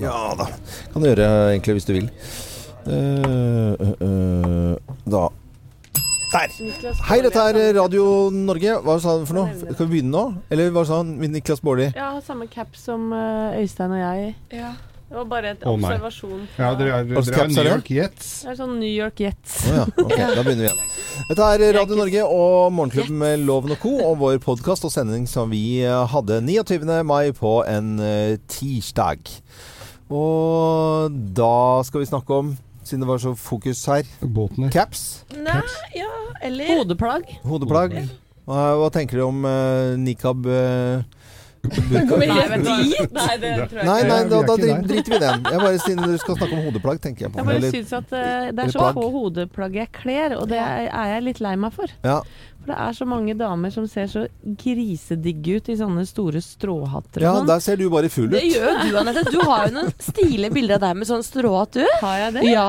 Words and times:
Ja 0.00 0.32
da. 0.38 0.46
Kan 0.92 1.04
du 1.04 1.10
gjøre 1.10 1.28
egentlig 1.52 1.76
hvis 1.76 1.86
du 1.88 1.92
vil. 1.98 2.08
Uh, 2.82 3.76
eh, 3.78 3.90
eh, 4.02 4.94
da 5.06 5.28
Der! 6.32 6.54
Hei, 7.06 7.18
dette 7.22 7.42
er 7.44 7.58
Radio 7.76 8.30
Norge. 8.32 8.78
Hva 8.82 8.96
sa 9.02 9.18
du 9.20 9.26
for 9.28 9.36
noe? 9.36 9.52
Skal 9.52 9.84
vi 9.84 9.98
begynne 9.98 10.14
nå? 10.14 10.22
Eller 10.50 10.72
hva 10.72 10.86
sa 10.88 11.02
han? 11.02 11.12
Niklas 11.20 11.60
Baarli? 11.60 11.90
Ja, 11.92 12.14
samme 12.24 12.48
cap 12.48 12.72
som 12.78 13.12
Øystein 13.12 13.92
og 13.92 14.00
jeg. 14.00 14.32
Det 14.48 15.18
var 15.18 15.26
bare 15.28 15.50
et 15.52 15.66
oh, 15.68 15.74
observasjon. 15.76 16.46
Ja, 16.56 16.70
dere 16.78 17.02
er, 17.02 17.04
dere 17.10 17.20
er 17.20 17.36
caps 17.36 17.58
er 17.60 17.66
New? 17.66 17.74
York 17.74 17.90
Jets. 17.92 18.30
Det 18.40 18.48
er 18.48 18.56
sånn 18.62 18.72
New 18.80 18.88
York 18.88 19.20
Jets. 19.20 19.58
Oh, 19.68 19.74
ja. 19.76 19.84
Ok, 20.06 20.14
da 20.38 20.46
begynner 20.46 20.62
vi 20.62 20.70
igjen. 20.70 20.80
Dette 21.28 21.50
er 21.52 21.66
Radio 21.76 21.98
Norge 22.00 22.24
og 22.24 22.72
Morgenklubben 22.78 23.20
med 23.20 23.44
Loven 23.44 23.76
og 23.76 23.84
Co. 23.84 23.92
og 24.06 24.16
vår 24.24 24.40
podkast 24.40 24.88
og 24.88 24.94
sending 24.94 25.28
som 25.28 25.52
vi 25.52 25.82
hadde 25.84 26.40
29. 26.48 26.88
mai 27.04 27.28
på 27.36 27.58
en 27.68 27.92
tirsdag. 28.56 29.36
Og 30.12 31.14
da 31.36 31.80
skal 31.88 32.02
vi 32.02 32.10
snakke 32.10 32.36
om, 32.42 32.52
siden 32.84 33.04
det 33.04 33.08
var 33.08 33.22
så 33.22 33.32
fokus 33.38 33.80
her, 33.88 34.08
Båtene. 34.20 34.68
caps. 34.72 35.24
Nei, 35.32 35.62
ja, 35.96 36.10
eller 36.44 36.76
Hodeplagg. 36.76 37.30
Hodeplagg. 37.46 37.96
Hva, 38.44 38.62
hva 38.80 38.90
tenker 38.92 39.20
du 39.22 39.26
om 39.28 39.44
uh, 39.46 39.94
nikab? 39.96 40.44
Uh. 40.44 41.02
Kommer 41.62 42.26
Nei, 42.26 42.34
helt 42.34 42.50
vet 42.50 42.64
du 42.64 42.68
hva? 42.68 42.78
dit. 42.82 43.12
Nei, 43.14 43.34
det 43.38 43.50
tror 43.70 43.78
jeg 43.78 43.84
ikke. 43.84 43.84
nei, 43.86 43.98
vi 44.02 44.30
da, 44.32 44.38
da 44.48 44.56
driter 44.58 45.12
vi 45.12 45.18
i 45.18 45.20
den. 45.22 45.44
Jeg 45.46 45.60
bare 45.62 45.82
Siden 45.84 46.00
du 46.02 46.16
skal 46.18 46.38
snakke 46.40 46.56
om 46.56 46.64
hodeplagg, 46.66 46.98
tenker 47.04 47.26
jeg 47.26 47.32
på 47.32 47.38
Jeg 47.38 47.48
bare 47.52 47.70
syns 47.76 47.92
at 48.00 48.14
uh, 48.16 48.48
det 48.50 48.64
er 48.64 48.72
så 48.74 48.88
få 48.96 49.04
hodeplagg 49.14 49.78
jeg 49.78 49.92
kler, 49.94 50.34
og 50.40 50.50
det 50.50 50.58
er 50.58 51.12
jeg 51.14 51.26
litt 51.28 51.42
lei 51.44 51.54
meg 51.62 51.76
for. 51.76 51.94
Ja. 52.02 52.18
For 52.62 52.70
det 52.70 52.78
er 52.78 52.94
så 52.94 53.06
mange 53.10 53.34
damer 53.34 53.72
som 53.74 53.86
ser 53.90 54.06
så 54.06 54.24
grisedigge 54.62 55.58
ut 55.58 55.70
i 55.72 55.76
sånne 55.80 56.04
store 56.06 56.38
stråhatter 56.44 57.24
ja, 57.26 57.34
sånn. 57.40 57.48
der 57.50 57.62
ser 57.64 57.80
du 57.80 57.88
bare 57.90 58.10
full 58.12 58.28
ut. 58.30 58.36
Det 58.36 58.44
gjør 58.46 58.82
du, 58.84 58.90
Anette. 59.00 59.24
Du 59.34 59.40
har 59.42 59.66
jo 59.66 59.76
noen 59.80 59.90
stilige 59.98 60.52
bilder 60.54 60.78
av 60.78 60.84
deg 60.86 61.00
med 61.00 61.10
sånn 61.10 61.26
stråhatt, 61.26 61.80
du. 61.80 61.86
Har 62.04 62.20
jeg 62.26 62.36
det? 62.38 62.44
Ja. 62.52 62.68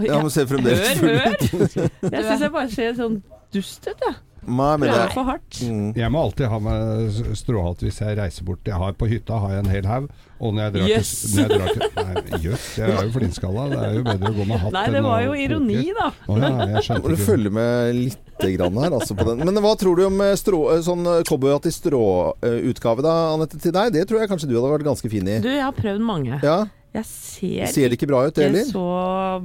Ja, 0.00 0.18
men 0.18 0.32
ser 0.32 0.48
fremdeles 0.50 0.80
Hør, 0.80 0.96
full 0.98 1.12
hør! 1.12 1.34
ut. 1.36 1.74
Jeg 2.14 2.24
syns 2.24 2.40
jeg 2.42 2.54
bare 2.56 2.70
ser 2.72 2.96
sånn 2.98 3.20
dust 3.54 3.84
ut, 3.86 4.00
jeg. 4.02 4.16
Nei, 4.44 4.76
men 4.76 4.90
det 4.90 5.04
for 5.14 5.24
hardt. 5.24 5.60
mm. 5.62 5.94
Jeg 5.96 6.12
må 6.12 6.20
alltid 6.26 6.50
ha 6.52 6.58
med 6.60 7.20
stråhatt 7.38 7.84
hvis 7.84 8.00
jeg 8.02 8.18
reiser 8.18 8.44
bort. 8.44 8.60
Jeg 8.68 8.76
har 8.76 8.92
På 8.98 9.08
hytta 9.08 9.38
har 9.40 9.54
jeg 9.54 9.64
en 9.64 9.70
hel 9.72 9.88
haug. 9.88 10.10
Og 10.36 10.52
når 10.52 10.66
jeg 10.66 10.74
drar 10.74 10.90
yes. 10.90 11.12
til, 11.32 11.54
Jøss, 11.54 12.42
jøss. 12.44 12.66
Jeg 12.82 12.90
er 12.90 13.06
jo 13.06 13.14
flintskalla. 13.14 13.64
Det 13.72 13.78
er 13.86 13.96
jo 13.96 14.04
bedre 14.04 14.32
å 14.32 14.36
gå 14.36 14.46
med 14.50 14.60
hatt 14.66 14.76
Nei, 14.76 14.84
det 14.92 15.02
var 15.06 15.24
jo 15.24 15.36
ironi, 15.46 15.80
da. 15.96 16.10
Å 16.28 16.36
ja, 16.42 16.50
du 16.76 17.14
følger 17.14 17.24
følge 17.24 17.54
med 17.54 18.02
lite 18.38 18.52
grann 18.56 18.76
her, 18.82 18.90
altså, 18.98 19.14
på 19.16 19.24
den. 19.28 19.38
Men 19.46 19.62
hva 19.62 19.74
tror 19.78 19.96
du 19.96 20.06
om 20.06 20.20
eh, 20.20 20.34
strå, 20.38 20.62
eh, 20.76 20.84
sånn 20.84 21.06
eh, 21.06 21.22
cowboyhatt 21.28 21.66
i 21.70 21.74
stråutgave, 21.74 23.04
da, 23.04 23.16
Anette, 23.34 23.60
til 23.62 23.74
deg? 23.74 23.92
Det 23.94 24.06
tror 24.08 24.20
jeg 24.24 24.32
kanskje 24.32 24.50
du 24.50 24.56
hadde 24.58 24.72
vært 24.78 24.88
ganske 24.92 25.10
fin 25.12 25.28
i. 25.28 25.40
Du, 25.44 25.50
jeg 25.52 25.62
har 25.64 25.76
prøvd 25.76 26.02
mange. 26.04 26.40
Ja, 26.44 26.64
Jeg 26.94 27.06
ser, 27.10 27.66
Ser 27.74 27.88
det 27.90 27.96
ikke 27.98 28.06
bra 28.06 28.20
ut, 28.22 28.36
det 28.36 28.44
ikke 28.52 28.68
så 28.70 28.82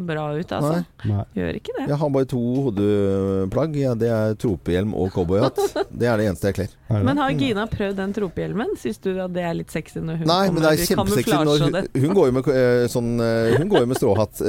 bra 0.06 0.26
ut, 0.38 0.52
altså. 0.54 0.74
Nei. 1.02 1.08
Nei. 1.10 1.24
Gjør 1.34 1.56
ikke 1.58 1.74
det. 1.80 1.86
Jeg 1.90 1.98
har 1.98 2.12
bare 2.14 2.28
to 2.30 2.42
hodeplagg. 2.68 3.78
Ja, 3.82 3.96
det 3.98 4.12
er 4.14 4.36
tropehjelm 4.38 4.92
og 4.94 5.10
cowboyhatt. 5.16 5.58
Det 5.90 6.06
er 6.12 6.22
det 6.22 6.28
eneste 6.30 6.52
jeg 6.52 6.58
kler. 6.60 6.76
Er? 6.94 7.02
Men 7.08 7.18
har 7.18 7.34
Gina 7.34 7.66
prøvd 7.72 7.98
den 8.04 8.14
tropehjelmen? 8.14 8.76
Syns 8.78 9.02
du 9.02 9.10
at 9.18 9.34
det 9.34 9.48
er 9.50 9.58
litt 9.58 9.74
sexy 9.74 9.98
når 9.98 10.22
hun 10.22 10.30
Nei, 10.30 10.44
men 10.54 10.62
det 10.62 10.76
er 10.76 10.84
kommer 10.94 11.18
kjempesexy 11.18 11.34
når 11.34 11.40
kamuflasje 11.40 11.64
og 11.64 11.66
hun, 11.66 11.80
det? 11.80 12.04
hun 12.06 12.14
går 12.20 12.30
jo 12.30 12.36
med 12.38 12.52
sånn 12.94 13.10
Hun 13.64 13.74
går 13.74 13.82
jo 13.82 13.90
med 13.90 14.02
stråhatt 14.04 14.44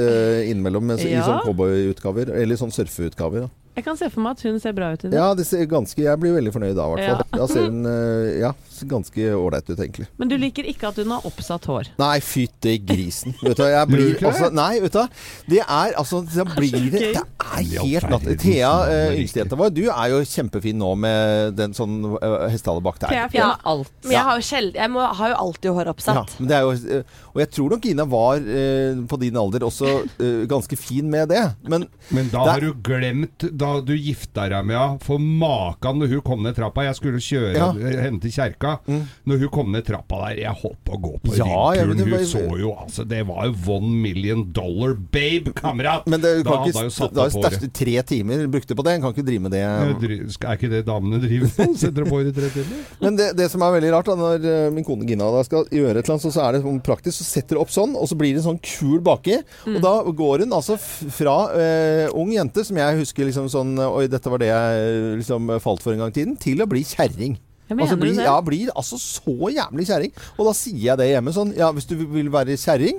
innimellom 0.51 0.93
i 0.93 0.99
Ja. 1.15 1.25
sånn 1.25 1.41
cowboyutgaver. 1.49 2.35
Eller 2.37 2.61
sånn 2.61 2.73
surfeutgaver. 2.75 3.47
Da. 3.47 3.49
Jeg 3.75 3.85
kan 3.85 3.97
se 3.99 4.09
for 4.11 4.19
meg 4.25 4.35
at 4.35 4.41
hun 4.43 4.57
ser 4.59 4.73
bra 4.75 4.91
ut 4.93 5.05
i 5.05 5.09
det. 5.11 5.15
Ja, 5.15 5.29
det 5.37 5.45
ser 5.47 5.63
ganske 5.71 6.01
Jeg 6.03 6.19
blir 6.19 6.33
veldig 6.35 6.51
fornøyd 6.53 6.75
da, 6.75 6.85
i 6.87 6.95
hvert 6.95 7.07
fall. 7.07 7.21
Ja. 7.31 7.37
Da 7.39 7.47
ser 7.47 7.65
hun 7.69 7.85
eh, 7.87 8.39
ja, 8.41 8.51
ser 8.71 8.89
ganske 8.91 9.27
ålreit 9.37 9.69
ut, 9.71 9.77
egentlig. 9.79 10.07
Men 10.19 10.31
du 10.31 10.35
liker 10.41 10.67
ikke 10.67 10.89
at 10.91 10.99
hun 10.99 11.13
har 11.15 11.27
oppsatt 11.29 11.67
hår? 11.71 11.91
Nei, 12.01 12.17
fytti 12.25 12.75
grisen. 12.83 13.35
Vet 13.41 13.55
du, 13.59 13.63
jeg 13.71 13.87
blir 13.93 14.25
altså 14.27 14.49
Nei, 14.51 14.73
vet 14.83 14.97
du. 14.97 15.23
Det 15.53 15.61
er 15.63 15.95
altså 16.01 16.21
Det, 16.27 16.45
blir 16.57 16.89
det 16.91 17.03
Det 17.15 17.21
er 17.21 17.63
helt 17.85 18.09
natt. 18.11 18.27
Thea, 18.41 18.71
navn, 18.71 18.91
eh, 18.95 19.15
yngstejenta 19.21 19.59
vår, 19.59 19.71
du 19.75 19.83
er 19.91 20.11
jo 20.15 20.21
kjempefin 20.27 20.79
nå 20.81 20.91
med 20.99 21.55
den 21.59 21.75
sånn 21.77 21.95
uh, 22.15 22.47
hestehale 22.51 22.83
bak 22.83 22.99
der. 23.01 23.15
Jeg 23.15 23.23
er 23.27 23.31
fin 23.33 23.41
Ja. 23.41 23.47
med 23.55 23.65
alt. 23.71 23.91
Men 24.03 24.15
jeg 24.17 24.25
har 24.27 24.39
jo, 24.39 24.45
sjeld, 24.51 24.75
jeg 24.81 24.91
må, 24.93 25.05
har 25.21 25.33
jo 25.33 25.39
alltid 25.45 25.71
hår 25.77 25.89
Ja, 25.91 25.95
oppsatt. 25.95 26.35
men 26.39 26.51
det 26.51 26.57
er 26.59 26.67
jo, 26.67 26.71
eh, 26.99 27.17
og 27.31 27.39
jeg 27.43 27.51
tror 27.55 27.73
nok 27.75 27.85
Gina 27.87 28.05
var 28.11 28.41
eh, 28.43 28.99
på 29.07 29.19
din 29.21 29.37
alder 29.39 29.65
også 29.67 29.91
eh, 30.19 30.43
ganske 30.51 30.77
fin 30.79 31.07
med 31.11 31.29
det. 31.31 31.43
Men 31.63 31.87
Men 32.11 32.29
da 32.33 32.43
Det 32.45 32.53
har 32.57 32.65
du 32.67 32.73
glemt 32.83 33.47
da 33.61 33.71
du 33.85 33.93
gifta 33.95 34.47
deg 34.51 34.65
med 34.67 34.77
henne. 34.77 34.99
For 35.05 35.21
makan 35.21 36.01
når 36.01 36.15
hun 36.15 36.23
kom 36.25 36.41
ned 36.45 36.55
trappa 36.57 36.83
Jeg 36.87 36.97
skulle 36.97 37.21
kjøre 37.21 37.53
Ja. 37.55 37.69
henne 38.01 38.19
til 38.23 38.31
kjerka. 38.33 38.79
Mm. 38.87 39.03
Når 39.29 39.39
hun 39.45 39.51
kom 39.53 39.71
ned 39.71 39.85
trappa 39.87 40.21
der 40.27 40.41
Jeg 40.41 40.55
holdt 40.63 40.81
på 40.87 40.97
å 40.97 41.01
gå 41.01 41.13
på 41.21 41.37
Ja, 41.37 41.45
ryggturen. 41.45 41.97
det 41.97 42.07
var- 42.09 42.17
Hun 42.17 42.27
så 42.31 42.59
jo 42.59 42.71
altså 42.75 43.07
Det 43.07 43.21
var 43.27 43.45
jo 43.45 43.55
one 43.77 43.91
million 44.01 44.43
dollar 44.51 44.93
babe, 44.95 45.53
kamerat! 45.53 46.07
Men 46.07 46.21
det, 46.21 46.37
du 46.37 46.43
Da 46.43 46.49
kan 46.51 46.59
hadde 46.65 46.83
jo 46.83 46.89
satt 46.89 47.13
jo 47.15 47.27
håret. 47.39 47.73
tre 47.73 48.01
timer 48.03 48.47
brukte 48.47 48.75
på 48.75 48.83
det. 48.83 48.93
En 48.95 49.01
kan 49.01 49.13
ikke 49.13 49.25
drive 49.25 49.41
med 49.41 49.51
det. 49.51 49.61
Er 49.61 50.55
ikke 50.57 50.69
det 50.69 50.85
damene 50.85 51.19
driver 51.21 51.49
med? 51.57 51.77
Setter 51.81 52.05
på 52.05 52.21
i 52.25 52.31
tre 52.33 52.49
timer? 52.49 52.85
Men 53.01 53.15
det, 53.15 53.35
det 53.37 53.49
som 53.51 53.61
er 53.61 53.75
veldig 53.79 53.91
rart, 53.93 54.05
da, 54.09 54.15
når 54.15 54.45
eh, 54.45 54.69
min 54.73 54.83
kone 54.87 55.05
Gina 55.07 55.29
da 55.31 55.43
skal 55.43 55.65
gjøre 55.71 55.97
et 56.01 56.05
eller 56.05 56.15
annet, 56.17 56.25
så, 56.25 56.31
så 56.33 56.47
er 56.47 56.57
det 56.57 56.83
praktisk, 56.83 57.17
så 57.21 57.25
setter 57.27 57.55
du 57.57 57.61
opp 57.61 57.69
sånn, 57.73 57.95
og 57.95 58.07
så 58.09 58.15
blir 58.17 58.33
det 58.33 58.41
en 58.43 58.55
sånn 58.55 58.61
kul 58.63 58.99
baki. 59.03 59.37
Mm. 59.67 59.75
Og 59.77 59.81
da 59.85 59.93
går 60.21 60.39
hun 60.45 60.55
altså 60.57 60.77
fra 60.79 61.35
eh, 61.57 62.07
ung 62.17 62.31
jente, 62.33 62.63
som 62.65 62.77
jeg 62.77 62.97
husker 63.01 63.27
liksom 63.27 63.49
sånn 63.53 63.75
Oi, 63.85 64.07
dette 64.11 64.31
var 64.33 64.41
det 64.41 64.49
jeg 64.51 65.17
liksom 65.21 65.51
falt 65.61 65.83
for 65.85 65.93
en 65.93 65.99
gang 66.05 66.13
i 66.13 66.17
tiden, 66.21 66.37
til 66.41 66.63
å 66.63 66.69
bli 66.71 66.83
kjerring. 66.87 67.37
Altså 67.71 67.95
blir, 67.95 68.17
ja, 68.19 68.33
blir 68.43 68.67
altså 68.75 68.97
så 68.99 69.35
jævlig 69.53 69.85
kjerring. 69.87 70.11
Og 70.37 70.47
da 70.49 70.51
sier 70.57 70.89
jeg 70.89 70.97
det 70.99 71.05
hjemme 71.13 71.31
sånn 71.31 71.53
Ja, 71.55 71.69
hvis 71.71 71.85
du 71.87 71.95
vil 72.03 72.27
være 72.33 72.57
kjerring, 72.59 72.97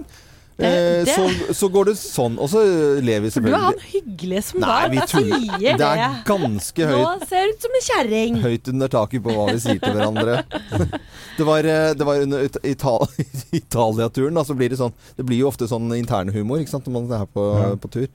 eh, 0.56 0.64
Det- 0.64 1.04
det- 1.04 1.14
så, 1.16 1.26
så 1.58 1.68
går 1.74 1.90
det 1.90 1.94
sånn. 2.00 2.38
Og 2.40 2.48
så 2.48 2.62
lever 3.04 3.26
vi 3.26 3.30
For 3.34 3.40
du 3.44 3.50
er 3.52 3.58
han 3.58 3.74
hyggelig 3.74 3.92
hyggelige 3.92 4.42
som 4.46 4.60
Nei, 4.60 4.68
da 4.82 4.88
vi 4.88 4.98
tuller. 5.12 5.58
sier 5.58 5.76
Det 5.76 5.88
er 5.90 6.22
ganske 6.24 6.86
høyt. 6.88 7.04
Nå 7.04 7.28
ser 7.28 7.44
du 7.44 7.52
ut 7.52 7.60
som 7.66 7.76
en 7.76 7.86
kjerring. 7.90 8.40
Høyt 8.46 8.68
under 8.72 8.88
taket 8.88 9.22
på 9.22 9.34
hva 9.36 9.46
vi 9.52 9.58
sier 9.60 9.78
til 9.82 9.92
hverandre. 9.92 10.38
Det 11.36 11.44
var, 11.48 11.64
eh, 11.64 11.92
det 11.94 12.04
var 12.06 12.20
under 12.20 12.42
It- 12.44 12.58
Ital 12.64 13.06
Italia-turen. 13.52 14.34
Da, 14.34 14.42
så 14.44 14.56
blir 14.56 14.68
det 14.72 14.78
sånn 14.80 14.92
Det 15.16 15.24
blir 15.26 15.38
jo 15.44 15.48
ofte 15.50 15.68
sånn 15.68 15.88
internhumor 15.96 16.60
ikke 16.60 16.72
sant, 16.74 16.86
når 16.88 16.92
man 17.08 17.20
er 17.20 17.26
på, 17.26 17.44
Ja. 17.60 17.74
på 17.76 17.90
tur. 17.90 18.08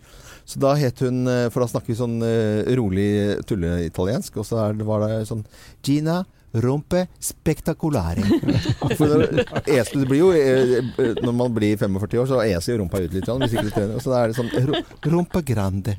Så 0.48 0.62
da 0.64 0.74
het 0.80 1.04
hun 1.04 1.28
eh, 1.28 1.50
For 1.52 1.64
da 1.64 1.68
snakker 1.74 1.92
vi 1.92 2.00
sånn 2.00 2.18
eh, 2.24 2.64
rolig 2.80 3.10
tulleitaliensk. 3.50 4.40
Og 4.40 4.48
så 4.48 4.64
er, 4.64 4.82
var 4.88 5.04
det 5.08 5.22
sånn 5.30 5.46
Gina 5.86 6.24
rompe 6.58 7.04
spectacolare. 7.20 8.24
For 8.98 9.20
det, 9.36 10.06
blir 10.08 10.22
jo 10.22 10.30
eh, 10.32 10.78
Når 11.20 11.34
man 11.36 11.52
blir 11.54 11.76
45 11.78 12.22
år, 12.22 12.30
så 12.30 12.40
eser 12.46 12.74
jo 12.74 12.78
rumpa 12.82 13.02
ut 13.04 13.18
litt. 13.18 13.28
Hvis 13.28 13.58
ikke 13.58 13.66
du 13.68 13.74
trener. 13.76 14.00
Så 14.04 14.14
da 14.14 14.22
er 14.24 14.32
det 14.32 14.38
sånn 14.40 14.72
ro- 15.12 15.44
grande. 15.52 15.98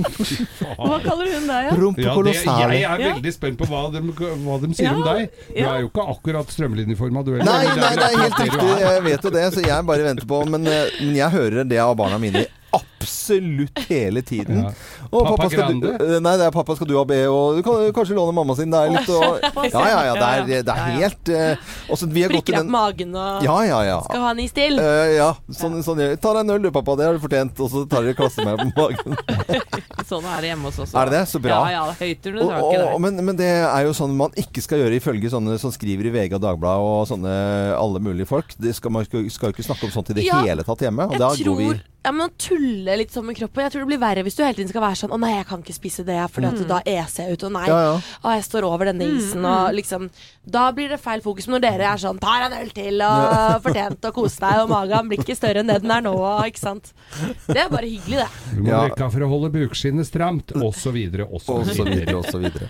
Hva 0.76 0.98
kaller 1.06 1.30
hun 1.36 1.46
deg, 1.46 1.68
ja? 1.68 1.78
Rumpa 1.78 2.02
Ja, 2.02 2.16
colossale. 2.18 2.80
jeg 2.80 2.90
er 2.90 3.04
veldig 3.14 3.34
spent 3.38 3.62
på 3.62 3.70
hva 3.70 3.86
de, 3.94 4.02
hva 4.10 4.58
de 4.62 4.72
sier 4.74 4.90
Ja, 4.90 4.96
om 4.98 5.06
deg. 5.06 5.30
Du 5.48 5.62
ja. 5.62 5.70
er 5.76 5.86
jo 5.86 5.92
ikke 5.92 6.10
akkurat 6.16 6.52
strømlinjeforma, 6.52 7.22
du 7.22 7.32
heller. 7.36 7.48
Nei, 7.48 7.70
nei, 7.70 7.78
nei, 7.80 7.94
det 7.94 8.10
er 8.10 8.20
helt 8.26 8.42
riktig. 8.42 8.76
Jeg 8.82 9.06
vet 9.06 9.30
jo 9.30 9.34
det, 9.38 9.48
så 9.54 9.64
jeg 9.64 9.88
bare 9.94 10.10
venter 10.10 10.28
på. 10.34 10.42
Men, 10.50 10.66
men 10.66 11.16
jeg 11.22 11.34
hører 11.38 11.62
det 11.70 11.82
av 11.82 11.94
barna 11.98 12.18
mine 12.20 12.46
absolutt 12.76 12.95
hele 13.88 14.22
tiden. 14.22 14.62
Ja. 14.64 14.72
Og 15.10 15.26
Pappa 15.26 15.48
skal 15.50 15.72
du, 15.74 15.86
Grande? 15.86 16.14
eh, 16.16 16.20
nei, 16.22 16.34
det 16.40 16.46
er 16.48 16.54
pappa 16.54 16.76
skal 16.76 16.88
du 16.90 16.96
ha 16.98 17.04
be, 17.08 17.18
og 17.30 17.58
du 17.58 17.62
kan 17.66 17.86
kanskje 17.96 18.16
låne 18.18 18.34
mamma 18.36 18.56
sin. 18.58 18.72
Det 18.72 18.80
er 18.80 18.94
litt 18.94 19.10
og, 19.14 19.40
Ja, 19.72 19.84
ja, 19.90 20.00
ja. 20.10 20.14
Det 20.16 20.26
er, 20.26 20.64
det 20.66 20.74
er 20.74 20.82
helt 21.00 21.32
uh, 21.32 21.74
også, 21.92 22.08
Vi 22.12 22.24
har 22.26 22.32
gått 22.34 22.42
i 22.42 22.52
Prikker 22.52 22.58
deg 22.58 22.66
den 22.66 22.72
på 22.72 22.76
magen 22.76 23.16
og 23.16 23.46
Ja, 23.46 23.56
ja, 23.66 23.80
ja. 23.86 23.98
skal 24.06 24.24
ha 24.26 24.32
ny 24.36 24.46
stil. 24.50 24.80
Uh, 24.80 25.06
ja, 25.16 25.30
sånn, 25.60 25.78
sånn 25.86 26.02
Ta 26.22 26.34
deg 26.36 26.44
en 26.44 26.54
øl 26.56 26.62
du, 26.66 26.70
pappa. 26.74 26.96
Det 26.98 27.08
har 27.08 27.16
du 27.16 27.22
fortjent. 27.22 27.58
Og 27.62 27.72
så 27.72 27.84
tar 27.90 28.06
dere 28.06 28.16
klasse 28.18 28.44
med 28.46 28.60
på 28.60 28.68
magen. 28.76 29.16
Sånn 30.06 30.22
er 30.30 30.44
det 30.44 30.50
hjemme 30.52 30.68
hos 30.70 30.76
oss. 30.84 30.92
Er 30.94 31.08
det 31.10 31.16
det? 31.16 31.22
Så 31.26 31.40
bra. 31.42 31.56
Ja, 31.66 31.80
ja. 31.80 31.84
Og, 31.90 31.96
taket 31.98 32.82
og, 32.84 33.00
men, 33.02 33.18
men 33.26 33.38
det 33.38 33.48
er 33.48 33.86
jo 33.88 33.94
sånn 33.96 34.14
man 34.14 34.34
ikke 34.38 34.62
skal 34.62 34.84
gjøre 34.84 35.00
ifølge 35.00 35.32
sånne 35.32 35.56
som 35.58 35.72
skriver 35.74 36.06
i 36.06 36.12
VG 36.14 36.36
og 36.38 36.44
Dagbladet 36.44 36.86
og 36.92 37.08
sånne 37.10 37.32
alle 37.74 38.02
mulige 38.04 38.28
folk. 38.30 38.54
Det 38.60 38.76
skal, 38.76 38.94
man 38.94 39.06
skal 39.08 39.24
jo 39.24 39.50
ikke 39.50 39.66
snakke 39.66 39.88
om 39.88 39.94
sånt 39.96 40.14
i 40.14 40.18
det 40.20 40.28
Ja, 40.28 40.44
hele 40.46 40.66
tatt 40.66 40.86
hjemme. 40.86 41.08
Og 41.08 41.16
Jeg 41.16 41.24
da 41.24 41.32
tror 41.34 41.56
går 41.56 41.62
vi 41.64 41.70
ja, 42.06 42.12
men 42.14 42.28
Å 42.28 42.32
tulle 42.38 42.95
litt 43.00 43.12
sånn 43.14 43.26
med 43.28 43.36
kroppen 43.38 43.62
Jeg 43.66 43.72
tror 43.74 43.84
det 43.84 43.90
blir 43.90 44.00
verre 44.02 44.22
hvis 44.26 44.36
du 44.38 44.42
hele 44.44 44.56
tiden 44.58 44.70
skal 44.72 44.84
være 44.84 44.98
sånn 45.02 45.14
Å 45.16 45.18
nei, 45.22 45.32
jeg 45.36 45.46
kan 45.50 45.62
ikke 45.64 45.76
spise 45.76 46.04
det, 46.06 46.18
for 46.32 46.46
da 46.46 46.80
eser 46.86 47.26
jeg 47.26 47.36
ut. 47.38 47.46
Og 47.48 47.52
nei, 47.56 47.66
Ja, 47.70 47.78
ja. 47.86 47.94
å, 48.22 48.34
jeg 48.36 48.44
står 48.48 48.66
over 48.68 48.90
denne 48.90 49.06
isen. 49.16 49.44
Og 49.46 49.74
liksom 49.76 50.08
Da 50.46 50.66
blir 50.76 50.88
det 50.92 51.00
feil 51.02 51.22
fokus. 51.24 51.46
Men 51.48 51.58
når 51.58 51.64
dere 51.66 51.90
er 51.92 52.02
sånn 52.02 52.20
Tar 52.22 52.46
en 52.48 52.56
øl 52.60 52.70
til 52.76 53.02
og 53.06 53.60
fortjent 53.66 54.08
å 54.08 54.12
kose 54.16 54.40
deg, 54.42 54.62
og 54.64 54.70
magen 54.72 55.10
blir 55.10 55.22
ikke 55.22 55.36
større 55.38 55.62
enn 55.62 55.70
det 55.70 55.80
den 55.82 55.92
er 55.92 56.04
nå, 56.06 56.14
ikke 56.48 56.62
sant. 56.62 56.92
Det 57.46 57.58
er 57.60 57.68
bare 57.72 57.88
hyggelig, 57.88 58.22
det. 58.24 58.28
Du 58.56 58.62
må 58.62 58.70
Ja. 58.72 58.80
drikke 58.86 59.10
for 59.12 59.26
å 59.26 59.28
holde 59.30 59.50
bukskinnet 59.54 60.06
stramt, 60.08 60.52
osv., 60.56 60.96
og 61.26 61.40
så 61.42 61.58
osv. 61.60 61.84
videre 61.86 62.16
og 62.18 62.26
så 62.30 62.40
videre. 62.42 62.68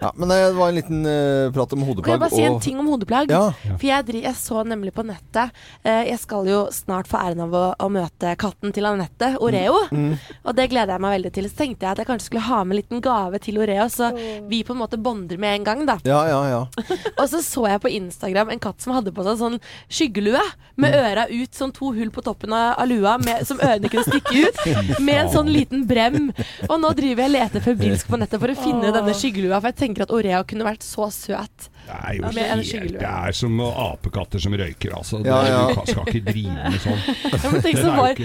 Ja, 0.00 0.10
men 0.16 0.30
det 0.32 0.38
var 0.56 0.70
en 0.72 0.78
liten 0.78 1.02
uh, 1.04 1.50
prat 1.54 1.72
om 1.76 1.82
hodeplagg. 1.84 2.06
Kan 2.08 2.16
jeg 2.16 2.22
bare 2.24 2.36
si 2.36 2.44
en 2.46 2.56
og 2.56 2.62
ting 2.64 2.78
om 2.80 2.88
hodeplagg? 2.88 3.32
Ja. 3.32 3.50
For 3.76 3.86
jeg, 3.88 4.14
jeg 4.24 4.36
så 4.40 4.62
nemlig 4.64 4.94
på 4.96 5.04
nettet 5.06 5.52
uh, 5.84 6.02
Jeg 6.08 6.18
skal 6.22 6.48
jo 6.48 6.60
snart 6.72 7.10
få 7.10 7.20
æren 7.20 7.44
av 7.44 7.52
å, 7.56 7.64
å 7.76 7.88
møte 7.92 8.32
katten 8.40 8.72
til 8.76 8.88
Anette, 8.88 9.34
Oreo. 9.60 9.88
Mm. 9.90 10.16
Og 10.44 10.56
det 10.56 10.66
gleder 10.70 10.94
jeg 10.94 11.04
meg 11.04 11.14
veldig 11.16 11.32
til. 11.34 11.48
Så 11.50 11.58
tenkte 11.60 11.86
jeg 11.86 11.92
at 11.92 12.02
jeg 12.02 12.08
kanskje 12.08 12.28
skulle 12.28 12.46
ha 12.46 12.60
med 12.64 12.76
en 12.76 12.80
liten 12.80 13.04
gave 13.04 13.40
til 13.42 13.60
Oreo, 13.60 13.86
så 13.92 14.10
vi 14.48 14.62
på 14.66 14.74
en 14.74 14.80
måte 14.80 15.00
bonder 15.00 15.40
med 15.40 15.60
en 15.60 15.66
gang, 15.68 15.84
da. 15.88 15.98
Ja, 16.06 16.22
ja, 16.30 16.40
ja. 16.50 16.60
Og 17.20 17.24
så 17.30 17.42
så 17.44 17.66
jeg 17.68 17.82
på 17.82 17.92
Instagram 17.92 18.52
en 18.54 18.62
katt 18.62 18.80
som 18.82 18.94
hadde 18.96 19.12
på 19.14 19.24
seg 19.26 19.40
sånn 19.40 19.58
skyggelue 19.90 20.42
med 20.80 20.96
øra 20.96 21.26
ut, 21.30 21.52
sånn 21.56 21.74
to 21.76 21.92
hull 21.96 22.12
på 22.14 22.24
toppen 22.24 22.54
av, 22.56 22.78
av 22.80 22.88
lua 22.90 23.16
med, 23.22 23.44
som 23.48 23.60
ørene 23.60 23.90
kunne 23.92 24.06
stikke 24.08 24.46
ut, 24.46 24.62
med 25.06 25.24
en 25.24 25.32
sånn 25.32 25.50
liten 25.52 25.84
brem. 25.88 26.30
Og 26.68 26.76
nå 26.80 26.94
driver 26.96 27.26
jeg 27.26 27.32
og 27.32 27.36
leter 27.36 27.66
febrilsk 27.66 28.10
på 28.10 28.20
nettet 28.20 28.40
for 28.40 28.52
å 28.52 28.58
finne 28.58 28.94
denne 28.94 29.16
skyggelua, 29.16 29.60
for 29.60 29.72
jeg 29.72 29.80
tenker 29.84 30.06
at 30.06 30.14
Oreo 30.14 30.42
kunne 30.48 30.68
vært 30.68 30.86
så 30.86 31.10
søt. 31.14 31.69
Det 31.86 31.96
er 31.96 32.14
jo 32.18 32.22
Ja, 32.22 32.54
helt, 32.54 32.92
det 33.00 33.08
er 33.10 33.32
som 33.34 33.60
apekatter 33.60 34.38
som 34.42 34.52
røyker, 34.54 34.92
altså. 34.94 35.20
Ja, 35.26 35.40
ja. 35.48 35.62
Du 35.74 35.90
skal 35.90 36.06
ikke 36.06 36.22
drive 36.32 36.54
med 36.70 36.80
sånn. 36.84 37.00
Ja, 37.40 37.50
men 37.50 37.62
tenk, 37.64 37.78
så 37.84 37.94
var, 37.96 38.20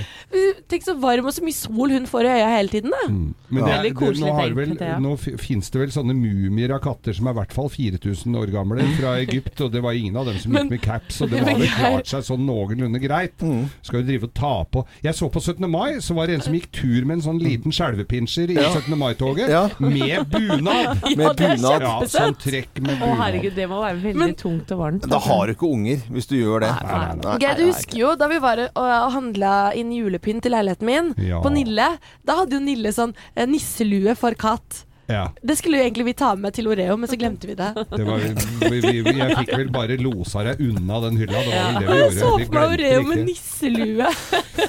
tenk 0.69 0.85
så 0.85 0.95
varm 1.01 1.25
og 1.29 1.33
så 1.33 1.43
mye 1.45 1.55
sol 1.57 1.93
hun 1.95 2.05
får 2.09 2.27
i 2.27 2.33
øya 2.35 2.49
hele 2.55 2.69
tiden, 2.73 2.93
da. 2.93 3.07
Men 3.09 3.61
Ja. 3.61 3.65
det 3.65 3.75
Veldig 3.75 3.93
koselig 3.99 4.25
det, 4.25 4.29
nå, 4.29 4.35
har 4.35 4.55
vel, 4.57 4.73
nå 5.05 5.13
finnes 5.41 5.69
det 5.73 5.81
vel 5.81 5.91
sånne 5.95 6.15
mumier 6.17 6.73
av 6.75 6.81
katter 6.85 7.13
som 7.17 7.27
er 7.29 7.35
i 7.35 7.39
hvert 7.39 7.53
fall 7.55 7.69
4000 7.73 8.37
år 8.41 8.51
gamle 8.53 8.85
fra 8.99 9.15
Egypt, 9.25 9.61
og 9.65 9.71
det 9.73 9.81
var 9.85 9.97
ingen 9.97 10.17
av 10.21 10.25
dem 10.29 10.37
som 10.41 10.53
gikk 10.57 10.69
med 10.75 10.81
caps, 10.85 11.21
og 11.25 11.29
det 11.33 11.41
Men 11.41 11.49
var 11.53 11.59
vel 11.63 11.73
klart 11.75 12.11
seg 12.11 12.25
sånn 12.29 12.45
noenlunde 12.45 13.01
greit. 13.03 13.41
Mm. 13.41 13.65
Skal 13.85 14.01
jo 14.01 14.07
drive 14.11 14.29
og 14.29 14.33
ta 14.37 14.53
på 14.75 14.85
Jeg 15.05 15.15
så 15.17 15.29
på 15.33 15.41
17. 15.41 15.69
mai, 15.71 15.97
så 16.05 16.15
var 16.17 16.27
det 16.29 16.35
en 16.39 16.45
som 16.45 16.53
gikk 16.57 16.69
tur 16.75 17.05
med 17.05 17.17
en 17.19 17.25
sånn 17.29 17.41
liten 17.41 17.71
skjelvepinsjer 17.75 18.53
i 18.55 18.59
17. 18.61 18.93
mai-toget, 18.99 19.49
Ja. 19.49 19.65
med 19.79 20.29
bunad! 20.29 21.01
Er 21.15 21.33
bunad. 21.37 21.81
Ja, 21.85 21.95
sånn 22.09 22.35
trekk 22.41 22.81
med 22.81 22.99
bunad. 22.99 23.44
Herregud, 23.45 23.55
det 23.55 23.67
må 23.69 23.81
være 23.81 24.01
veldig 24.01 24.15
Men- 24.21 24.35
tungt 24.35 24.71
og 24.71 24.79
varmt. 24.79 25.07
Da 25.09 25.19
har 25.19 25.45
du 25.47 25.53
ikke 25.53 25.69
unger, 25.71 25.97
hvis 26.11 26.27
du 26.27 26.35
gjør 26.35 26.59
det. 26.65 26.71
Nei, 26.83 26.97
nei, 26.97 27.15
Nei. 27.23 27.37
Geir, 27.39 27.55
du 27.55 27.65
husker 27.71 27.97
jo 27.97 28.15
da 28.15 28.27
vi 28.27 28.39
var 28.39 28.57
og, 28.65 28.69
og 28.75 29.11
handla 29.13 29.53
inn 29.75 29.91
julepynt 29.91 30.41
til 30.43 30.51
leiligheten 30.51 30.85
min, 30.85 31.13
Ja. 31.17 31.41
på 31.41 31.51
Nille. 31.53 31.97
Da 32.25 32.35
hadde 32.41 32.51
jo 32.53 32.59
Nille 32.59 32.89
sånn 32.91 33.13
eh, 33.35 33.45
nisselue 33.45 34.15
for 34.15 34.31
katt. 34.33 34.85
Ja, 35.07 35.31
Det 35.41 35.55
skulle 35.59 35.77
jo 35.77 35.85
egentlig 35.85 36.05
vi 36.07 36.13
ta 36.17 36.31
med 36.39 36.55
til 36.57 36.67
Oreo, 36.71 36.95
men 36.97 37.09
så 37.09 37.17
glemte 37.19 37.45
vi 37.47 37.53
det. 37.57 37.67
det 37.75 38.05
var, 38.07 38.23
vi, 38.25 38.79
vi, 38.81 39.01
vi, 39.05 39.13
jeg 39.19 39.35
fikk 39.37 39.51
vel 39.53 39.69
bare 39.73 39.97
losa 40.01 40.41
deg 40.47 40.63
unna 40.65 41.01
den 41.03 41.19
hylla. 41.21 41.43
Det 41.45 41.59
var 41.59 41.67
vel 41.67 41.77
det 41.77 41.91
vi 41.91 41.99
Jeg 41.99 42.15
så 42.17 42.31
for 42.31 42.55
meg 42.57 42.73
Oreo 42.73 43.03
med 43.11 43.21
nisselue. 43.27 44.09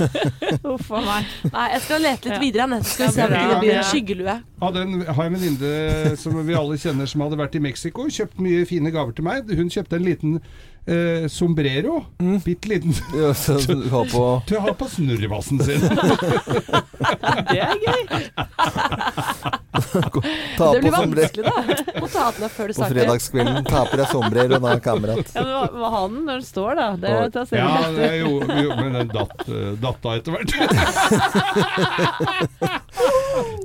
Uff 0.74 0.92
a 0.92 1.02
meg. 1.06 1.32
Nei, 1.54 1.66
jeg 1.72 1.84
skal 1.86 2.04
lete 2.04 2.32
litt 2.32 2.44
videre, 2.44 2.68
jeg. 2.76 2.88
Skal 2.90 3.08
vi 3.08 3.16
se 3.16 3.26
om 3.26 3.34
det 3.36 3.58
blir 3.64 3.74
en 3.78 3.90
skyggelue. 3.90 4.36
Ja, 4.60 4.72
den 4.76 4.94
har 5.06 5.22
jeg 5.22 5.32
en 5.32 5.38
venninne 5.40 6.16
som 6.20 6.38
vi 6.46 6.56
alle 6.60 6.78
kjenner 6.80 7.08
som 7.10 7.24
hadde 7.24 7.40
vært 7.40 7.56
i 7.56 7.64
Mexico. 7.64 8.08
Kjøpt 8.12 8.40
mye 8.44 8.64
fine 8.68 8.92
gaver 8.92 9.16
til 9.16 9.26
meg. 9.28 9.48
Hun 9.56 9.72
kjøpte 9.72 10.00
en 10.00 10.06
liten 10.06 10.40
eh, 10.86 11.28
sombrero. 11.28 12.04
Mm. 12.20 12.38
Bitte 12.44 12.68
liten. 12.68 12.94
Ja, 13.16 13.34
så 13.34 13.52
du 13.58 13.88
har 13.90 14.04
på 14.10 14.22
Til 14.46 14.56
å 14.58 14.60
ha 14.66 14.72
på 14.76 14.88
snurrebassen 14.90 15.62
sin. 15.64 15.80
Det 17.46 17.60
er 17.60 17.76
gøy. 17.82 18.16
Ta 20.56 20.72
Det 20.72 20.80
blir 20.80 20.92
vanskelig, 20.92 21.44
da. 21.44 21.52
Må 22.00 22.08
ta 22.10 22.24
den 22.34 22.44
av 22.46 22.50
før 22.52 22.66
du 22.68 22.72
på 22.72 22.78
starter. 22.78 22.94
fredagskvelden. 22.96 23.64
taper 23.68 24.02
jeg 24.02 24.08
sombrero 24.10 24.58
og 24.58 24.82
kamerat. 24.84 25.26
Ja, 25.36 25.42
men 25.44 25.52
hva, 25.80 25.88
har 25.94 26.06
den 26.08 26.24
når 26.26 26.40
den 26.40 26.46
står, 26.48 26.70
da? 26.80 26.86
Det 27.00 27.12
Oi. 27.12 27.30
tar 27.34 27.44
Ja, 27.56 27.70
det 27.86 27.96
det, 28.00 28.10
jo, 28.22 28.30
jo, 28.40 28.70
men 28.80 28.90
den 28.98 29.08
datt, 29.12 29.38
eh, 29.46 29.72
datt 29.82 30.00
av 30.06 30.12
etter 30.16 30.30
hvert. 30.36 30.50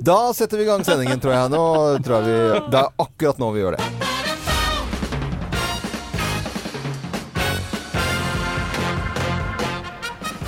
Da 0.02 0.32
setter 0.34 0.58
vi 0.58 0.64
i 0.64 0.66
gang 0.66 0.82
sendingen, 0.84 1.20
tror 1.22 1.32
jeg. 1.34 1.52
Nå 1.52 1.62
tror 2.04 2.16
jeg 2.18 2.24
vi 2.26 2.36
Det 2.72 2.80
er 2.82 2.88
akkurat 3.06 3.38
nå 3.40 3.52
vi 3.54 3.62
gjør 3.62 3.78
det. 3.78 4.11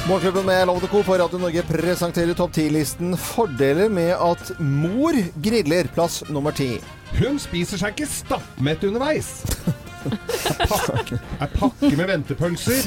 Morgenklubben 0.09 0.47
med 0.47 0.67
Lovende 0.67 0.87
Co. 0.89 1.03
på 1.03 1.15
Radio 1.17 1.39
Norge 1.41 1.63
presenterer 1.65 2.35
topp 2.37 2.53
10-listen 2.59 3.15
fordeler 3.17 3.89
med 3.89 4.11
at 4.21 4.51
mor 4.61 5.17
griller 5.41 5.89
plass 5.95 6.19
nummer 6.29 6.53
ti. 6.53 6.75
Hun 7.17 7.39
spiser 7.41 7.81
seg 7.81 7.95
ikke 7.97 8.09
stappmett 8.13 8.85
underveis. 8.85 9.31
Er 10.05 10.67
pakke, 10.69 11.17
er 11.41 11.55
pakke 11.55 11.91
med 11.97 12.11
ventepølser. 12.11 12.85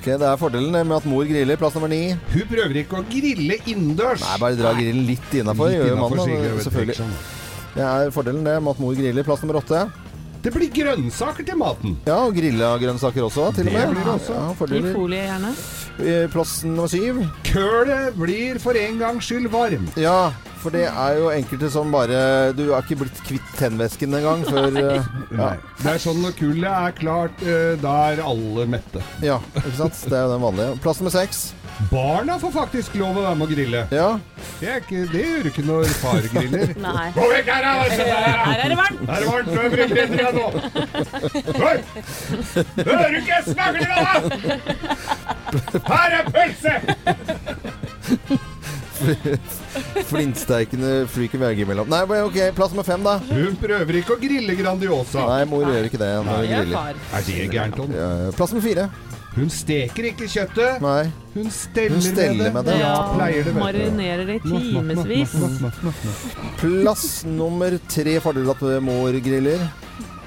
Ok, 0.00 0.10
Det 0.10 0.28
er 0.28 0.36
fordelen 0.40 0.76
med 0.76 0.96
at 0.98 1.08
mor 1.08 1.24
griller 1.28 1.56
plass 1.60 1.78
nummer 1.78 1.88
ni. 1.88 2.02
Hun 2.34 2.44
prøver 2.52 2.82
ikke 2.82 3.00
å 3.00 3.06
grille 3.08 3.56
innendørs. 3.64 4.20
Nei, 4.26 4.36
bare 4.44 4.60
dra 4.60 4.74
grillen 4.76 5.08
litt 5.08 5.32
innafor. 5.40 5.72
Selvfølgelig. 6.66 7.00
Det 7.78 7.88
er 7.88 8.12
fordelen 8.12 8.44
det 8.44 8.58
med 8.60 8.74
at 8.76 8.84
mor 8.84 8.96
griller 8.98 9.24
plass 9.24 9.40
nummer 9.46 9.62
åtte. 9.62 9.86
Det 10.42 10.52
blir 10.54 10.70
grønnsaker 10.72 11.44
til 11.44 11.58
maten. 11.60 11.98
Ja, 12.08 12.16
og 12.24 12.32
grilla 12.36 12.70
grønnsaker 12.80 13.26
også, 13.26 13.50
til 13.54 13.66
og 13.68 13.72
Det 13.72 13.74
med. 13.74 13.90
blir 13.92 14.04
det 14.06 14.14
også. 14.14 14.32
Ja, 14.32 14.78
I 14.90 14.92
folie, 14.94 15.24
gjerne. 15.26 15.50
Eh, 16.00 16.28
Plass 16.32 16.62
nummer 16.64 16.88
syv. 16.88 17.18
Kølet 17.44 18.14
blir 18.16 18.58
for 18.62 18.72
en 18.80 18.98
gangs 19.02 19.26
skyld 19.28 19.50
varm. 19.52 19.84
Ja, 20.00 20.30
for 20.62 20.70
det 20.72 20.86
er 20.88 21.18
jo 21.18 21.28
enkelte 21.32 21.70
som 21.72 21.88
bare 21.92 22.52
Du 22.56 22.66
er 22.72 22.82
ikke 22.82 22.98
blitt 23.02 23.20
kvitt 23.24 23.52
tennvæsken 23.56 24.12
engang 24.16 24.42
før 24.48 24.66
eh, 24.76 24.96
ja. 24.96 25.04
Nei. 25.36 25.54
Det 25.82 25.92
er 25.94 26.02
sånn 26.06 26.20
når 26.24 26.34
kullet 26.40 26.72
er 26.72 26.96
klart, 26.96 27.44
eh, 27.44 27.76
da 27.80 27.94
er 28.14 28.24
alle 28.24 28.66
mette. 28.68 29.04
ja, 29.24 29.38
ikke 29.60 29.76
sant? 29.76 30.02
Det 30.08 30.16
er 30.16 30.24
jo 30.24 30.34
den 30.38 30.44
vanlige. 30.48 30.80
Plass 30.84 31.00
nummer 31.04 31.12
seks. 31.16 31.50
Barna 31.88 32.38
får 32.38 32.50
faktisk 32.52 32.94
lov 33.00 33.16
å 33.16 33.22
være 33.24 33.36
med 33.38 33.46
å 33.46 33.50
grille. 33.50 33.80
Ja. 33.94 34.18
Det, 34.60 34.68
er 34.68 34.76
ikke, 34.82 35.06
det 35.12 35.22
gjør 35.24 35.46
ikke 35.50 35.64
når 35.64 35.84
far 36.02 36.20
griller. 36.34 36.74
Nei. 36.86 37.06
Gå 37.16 37.24
vekk 37.32 37.48
her, 37.54 37.62
da! 37.64 37.72
Her 37.80 38.58
er 38.64 38.68
det 38.68 38.78
varmt! 38.80 39.00
Her 39.08 39.16
er 39.16 39.22
det 39.24 39.30
varmt, 39.30 39.50
nå. 40.36 40.46
Hør! 41.60 41.76
Hører 42.84 43.10
du 43.10 43.18
ikke? 43.22 43.38
Smaker 43.48 43.80
det 43.80 43.88
da? 43.90 43.96
Her 45.88 46.08
er 46.20 46.24
pølse! 46.34 46.74
Flintsteikende 50.10 50.90
fryker 51.08 51.40
veggimellom. 51.40 51.88
Nei, 51.88 52.02
ok, 52.20 52.40
plass 52.56 52.74
nummer 52.74 52.84
fem, 52.84 53.00
da. 53.06 53.16
Hun 53.30 53.56
prøver 53.60 54.02
ikke 54.02 54.18
å 54.18 54.20
grille 54.20 54.56
Grandiosa. 54.58 55.24
Nei, 55.30 55.44
mor 55.48 55.64
gjør 55.64 55.88
ikke 55.88 56.00
det 56.02 56.10
Nei, 56.28 56.42
er 56.52 56.74
Er 56.76 57.24
det 57.24 57.48
gærent, 57.54 57.80
Tom? 57.80 57.90
Plass 58.36 58.52
nummer 58.52 58.66
fire. 58.68 58.90
Hun 59.36 59.50
steker 59.52 60.08
ikke 60.10 60.26
kjøttet. 60.26 60.80
Nei. 60.82 61.04
Hun 61.36 61.50
steller, 61.54 61.94
Hun 61.94 62.02
steller 62.02 62.54
med 62.54 62.66
det. 62.66 62.78
Ja, 62.80 62.94
pleier 63.14 63.44
det, 63.46 63.52
vet 63.54 63.54
du. 63.54 63.60
Marinerer 63.62 64.24
det 64.26 64.38
i 64.38 64.42
timevis. 64.48 65.34
Plass 66.58 67.04
nummer 67.28 67.76
tre. 67.88 68.16
Fordel 68.24 68.50
at 68.50 68.64
mor 68.82 69.20
griller. 69.22 69.62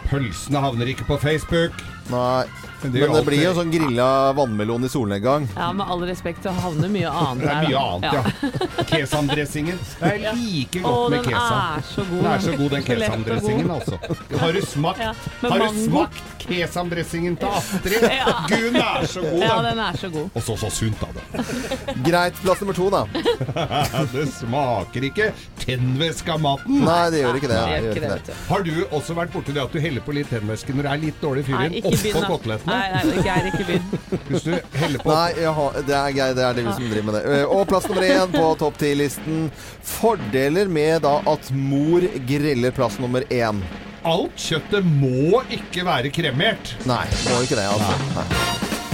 Pølsene 0.07 0.61
havner 0.63 0.93
ikke 0.93 1.07
på 1.09 1.17
Facebook. 1.19 1.75
Nei. 2.13 2.45
Men 2.83 2.91
Men 2.91 3.01
gjør 3.01 3.13
det 3.15 3.23
blir 3.29 3.43
jo 3.43 3.53
sånn 3.55 3.71
grilla 3.71 4.07
vannmelon 4.35 4.83
i 4.83 4.89
solnedgang. 4.91 5.47
Ja, 5.55 5.69
med 5.73 5.87
all 5.87 6.01
respekt, 6.07 6.43
det 6.43 6.51
havner 6.51 6.89
mye 6.91 7.09
annet 7.09 7.43
Det 7.43 7.49
er 7.49 7.53
der. 7.53 7.67
mye 7.69 7.79
annet, 7.79 8.13
ja. 8.13 8.83
Kesamdressingen. 8.89 9.79
Det 9.99 10.11
er 10.11 10.35
like 10.35 10.81
godt 10.83 11.09
med 11.09 11.23
den 11.23 11.33
kesam. 11.33 11.59
er 11.77 11.81
så 11.93 12.05
god. 12.09 12.19
Den 12.23 12.31
er 12.33 12.39
så 12.43 12.57
god, 12.57 12.69
den 12.75 12.83
kesamdressingen, 12.89 13.71
altså. 13.71 13.99
Har 14.43 14.51
du 14.53 14.61
smakt, 14.61 14.99
Ja, 14.99 15.13
med 15.41 15.51
har 15.51 15.59
du 15.59 15.79
smakt 15.85 16.23
kesamdressingen 16.43 17.37
til 17.39 17.47
Astrid? 17.47 18.03
Ja. 18.03 18.33
Gud, 18.49 18.65
den 18.73 18.75
er 18.81 19.07
så 19.07 19.21
god, 19.23 19.39
Ja, 19.47 19.61
den. 19.69 19.79
er 19.79 19.97
så 20.03 20.09
god. 20.09 20.29
Og 20.35 20.41
så 20.43 20.57
så 20.59 20.69
sunt, 20.69 20.99
da. 20.99 21.07
det. 21.15 21.45
Greit. 22.09 22.33
Plass 22.43 22.61
nummer 22.61 22.73
to, 22.73 22.89
da. 22.89 23.05
Det 24.13 24.27
smaker 24.33 25.05
ikke 25.07 25.29
tennvæske 25.63 26.31
av 26.33 26.41
maten. 26.43 26.81
Nei, 26.83 27.09
det 27.13 27.21
gjør 27.23 27.37
ikke 27.39 27.49
det. 27.51 27.57
Ja, 27.57 27.65
det 27.79 27.83
gjør 27.83 27.95
ikke 27.95 28.25
det. 28.27 28.35
Har 28.49 28.63
du 28.67 28.71
også 28.91 29.15
vært 29.17 29.31
borti 29.33 29.53
det 29.55 29.63
at 29.63 29.71
du 29.73 29.79
heller 29.79 30.03
på 30.03 30.13
litt 30.15 30.29
tennvæske 30.33 30.75
når 30.75 30.87
det 30.87 30.91
er 30.91 31.01
litt 31.05 31.21
dårlig 31.23 31.45
fyr 31.47 31.55
Nei, 31.57 31.65
inn, 31.69 31.87
ikke 31.93 32.11
oppå 32.19 32.37
kotelettene? 32.37 32.72
Nei, 32.73 32.87
nei, 32.93 33.23
Geir, 33.25 33.47
ikke 33.51 33.65
begynn. 33.67 33.87
Hvis 34.29 34.45
du 34.47 34.51
heller 34.81 35.03
på 35.03 35.13
Nei, 35.13 35.45
har, 35.59 35.77
det 35.87 35.95
er 35.99 36.15
Geir. 36.17 36.35
Det 36.37 36.45
er 36.47 36.57
det 36.57 36.65
vi 36.67 36.73
som 36.75 36.89
driver 36.89 37.07
med 37.09 37.17
det. 37.19 37.23
Eh, 37.37 37.45
Og 37.57 37.63
plass 37.69 37.87
nummer 37.89 38.05
én 38.09 38.33
på 38.33 38.45
topp 38.61 38.77
ti-listen. 38.81 39.47
Fordeler 39.93 40.71
med 40.71 41.01
da 41.05 41.15
at 41.33 41.51
mor 41.55 42.05
griller 42.29 42.71
plass 42.75 42.99
nummer 43.03 43.25
én. 43.29 43.61
Alt 44.03 44.35
kjøttet 44.49 44.83
må 44.99 45.43
ikke 45.53 45.85
være 45.87 46.11
kremert. 46.11 46.73
Nei, 46.89 47.05
må 47.29 47.41
ikke 47.45 47.59
det, 47.61 47.67
altså. 47.71 47.93
Nei. 48.17 48.25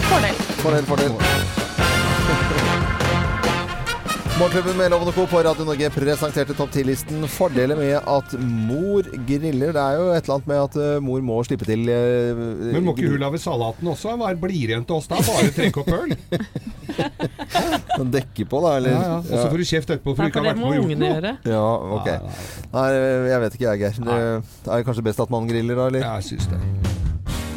Fordel. 0.10 0.36
Fordel, 0.62 0.86
fordel. 0.90 2.68
Morgenklubben 4.40 4.78
med 4.78 4.92
Lovende 4.92 5.12
Co. 5.12 5.26
på 5.28 5.40
Radio 5.44 5.66
Norge 5.68 5.90
presenterte 5.92 6.54
topp 6.56 6.70
10-listen. 6.72 7.26
Fordeler 7.28 7.76
med 7.76 7.98
at 7.98 8.36
mor 8.40 9.04
griller. 9.28 9.74
Det 9.76 9.82
er 9.82 9.98
jo 10.00 10.06
et 10.14 10.22
eller 10.24 10.36
annet 10.38 10.48
med 10.48 10.60
at 10.62 10.78
eh, 10.80 11.02
mor 11.04 11.26
må 11.28 11.42
slippe 11.44 11.68
til 11.68 11.84
uh, 11.92 12.40
Men 12.72 12.86
må 12.86 12.94
ikke 12.96 13.10
hun 13.18 13.26
lage 13.26 13.42
salaten 13.44 13.90
også? 13.92 14.14
Hva 14.22 14.32
blir 14.40 14.56
igjen 14.56 14.88
til 14.88 14.96
oss 14.96 15.12
da? 15.12 15.20
Bare 15.28 15.52
trekk 15.58 15.82
opp 15.84 15.92
øl? 15.98 16.16
Den 18.00 18.16
dekker 18.16 18.48
på, 18.48 18.64
da, 18.64 18.78
eller? 18.80 18.96
Ja, 18.96 19.04
ja. 19.10 19.20
Og 19.20 19.28
så 19.34 19.44
får 19.44 19.60
du 19.60 19.68
kjeft 19.74 19.92
etterpå 19.98 20.16
for 20.16 20.24
du 20.24 20.32
ikke 20.32 20.46
har 20.46 20.50
vært 20.54 20.64
med 20.64 20.70
og 20.72 20.80
gjort 20.80 21.04
noe. 21.04 21.12
gjøre. 21.18 21.36
Ja, 21.52 21.68
ok. 22.00 22.10
Nei, 22.78 22.88
jeg 23.34 23.44
vet 23.44 23.60
ikke 23.60 23.68
jeg, 23.74 23.84
Geir. 23.84 24.42
Det 24.64 24.72
er 24.80 24.88
kanskje 24.88 25.08
best 25.12 25.28
at 25.28 25.36
man 25.36 25.52
griller, 25.52 25.84
da, 25.84 25.92
eller? 25.92 26.08
Jeg 26.14 26.32
syns 26.32 26.48
det. 26.56 27.09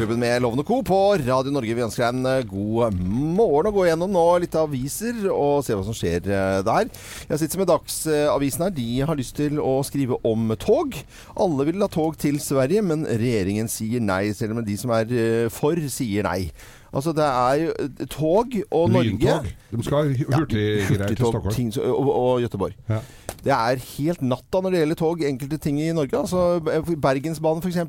Klubben 0.03 0.19
med 0.19 0.43
Lovende 0.43 0.65
Co. 0.65 0.83
på 0.83 0.97
Radio 1.15 1.53
Norge. 1.55 1.77
Vi 1.79 1.83
ønsker 1.85 2.03
deg 2.03 2.17
en 2.17 2.27
eh, 2.27 2.47
god 2.51 2.97
morgen 2.99 3.69
og 3.69 3.77
gå 3.77 3.85
gjennom 3.87 4.11
nå 4.11 4.25
litt 4.43 4.57
aviser 4.59 5.29
og 5.31 5.61
se 5.63 5.77
hva 5.79 5.85
som 5.87 5.95
skjer 5.95 6.27
eh, 6.27 6.57
der. 6.67 6.91
Jeg 7.29 7.39
sitter 7.39 7.61
med 7.61 7.71
Dagsavisen 7.71 8.65
her. 8.67 8.75
De 8.75 8.89
har 9.07 9.21
lyst 9.21 9.37
til 9.39 9.63
å 9.63 9.77
skrive 9.87 10.19
om 10.27 10.51
tog. 10.59 10.99
Alle 11.39 11.69
vil 11.69 11.87
ha 11.87 11.91
tog 11.93 12.19
til 12.19 12.43
Sverige, 12.43 12.83
men 12.83 13.07
regjeringen 13.07 13.71
sier 13.71 14.03
nei, 14.03 14.33
selv 14.35 14.59
om 14.59 14.67
de 14.67 14.75
som 14.81 14.91
er 14.99 15.15
eh, 15.15 15.47
for, 15.55 15.79
sier 15.87 16.27
nei. 16.27 16.49
Altså, 16.93 17.13
det 17.17 17.25
er 17.25 17.55
jo 17.63 17.73
eh, 17.81 18.07
tog 18.13 18.55
og 18.71 18.91
Norge 18.93 19.11
Lyntog. 19.17 19.47
De 19.73 19.85
skal 19.87 19.97
ha 19.97 20.03
hu- 20.13 20.33
hurtiggreier 20.39 21.07
til 21.09 21.17
Stockholm. 21.17 21.55
ting, 21.55 21.73
og, 21.81 22.11
og 22.13 22.41
Gøteborg. 22.45 22.73
Ja. 22.89 22.99
Det 23.43 23.51
er 23.57 23.81
helt 23.99 24.21
natta 24.23 24.61
når 24.63 24.71
det 24.71 24.81
gjelder 24.83 24.99
tog, 25.01 25.23
enkelte 25.27 25.59
ting 25.59 25.81
i 25.83 25.89
Norge. 25.97 26.15
Altså, 26.19 26.61
Bergensbanen 27.01 27.63
f.eks. 27.63 27.81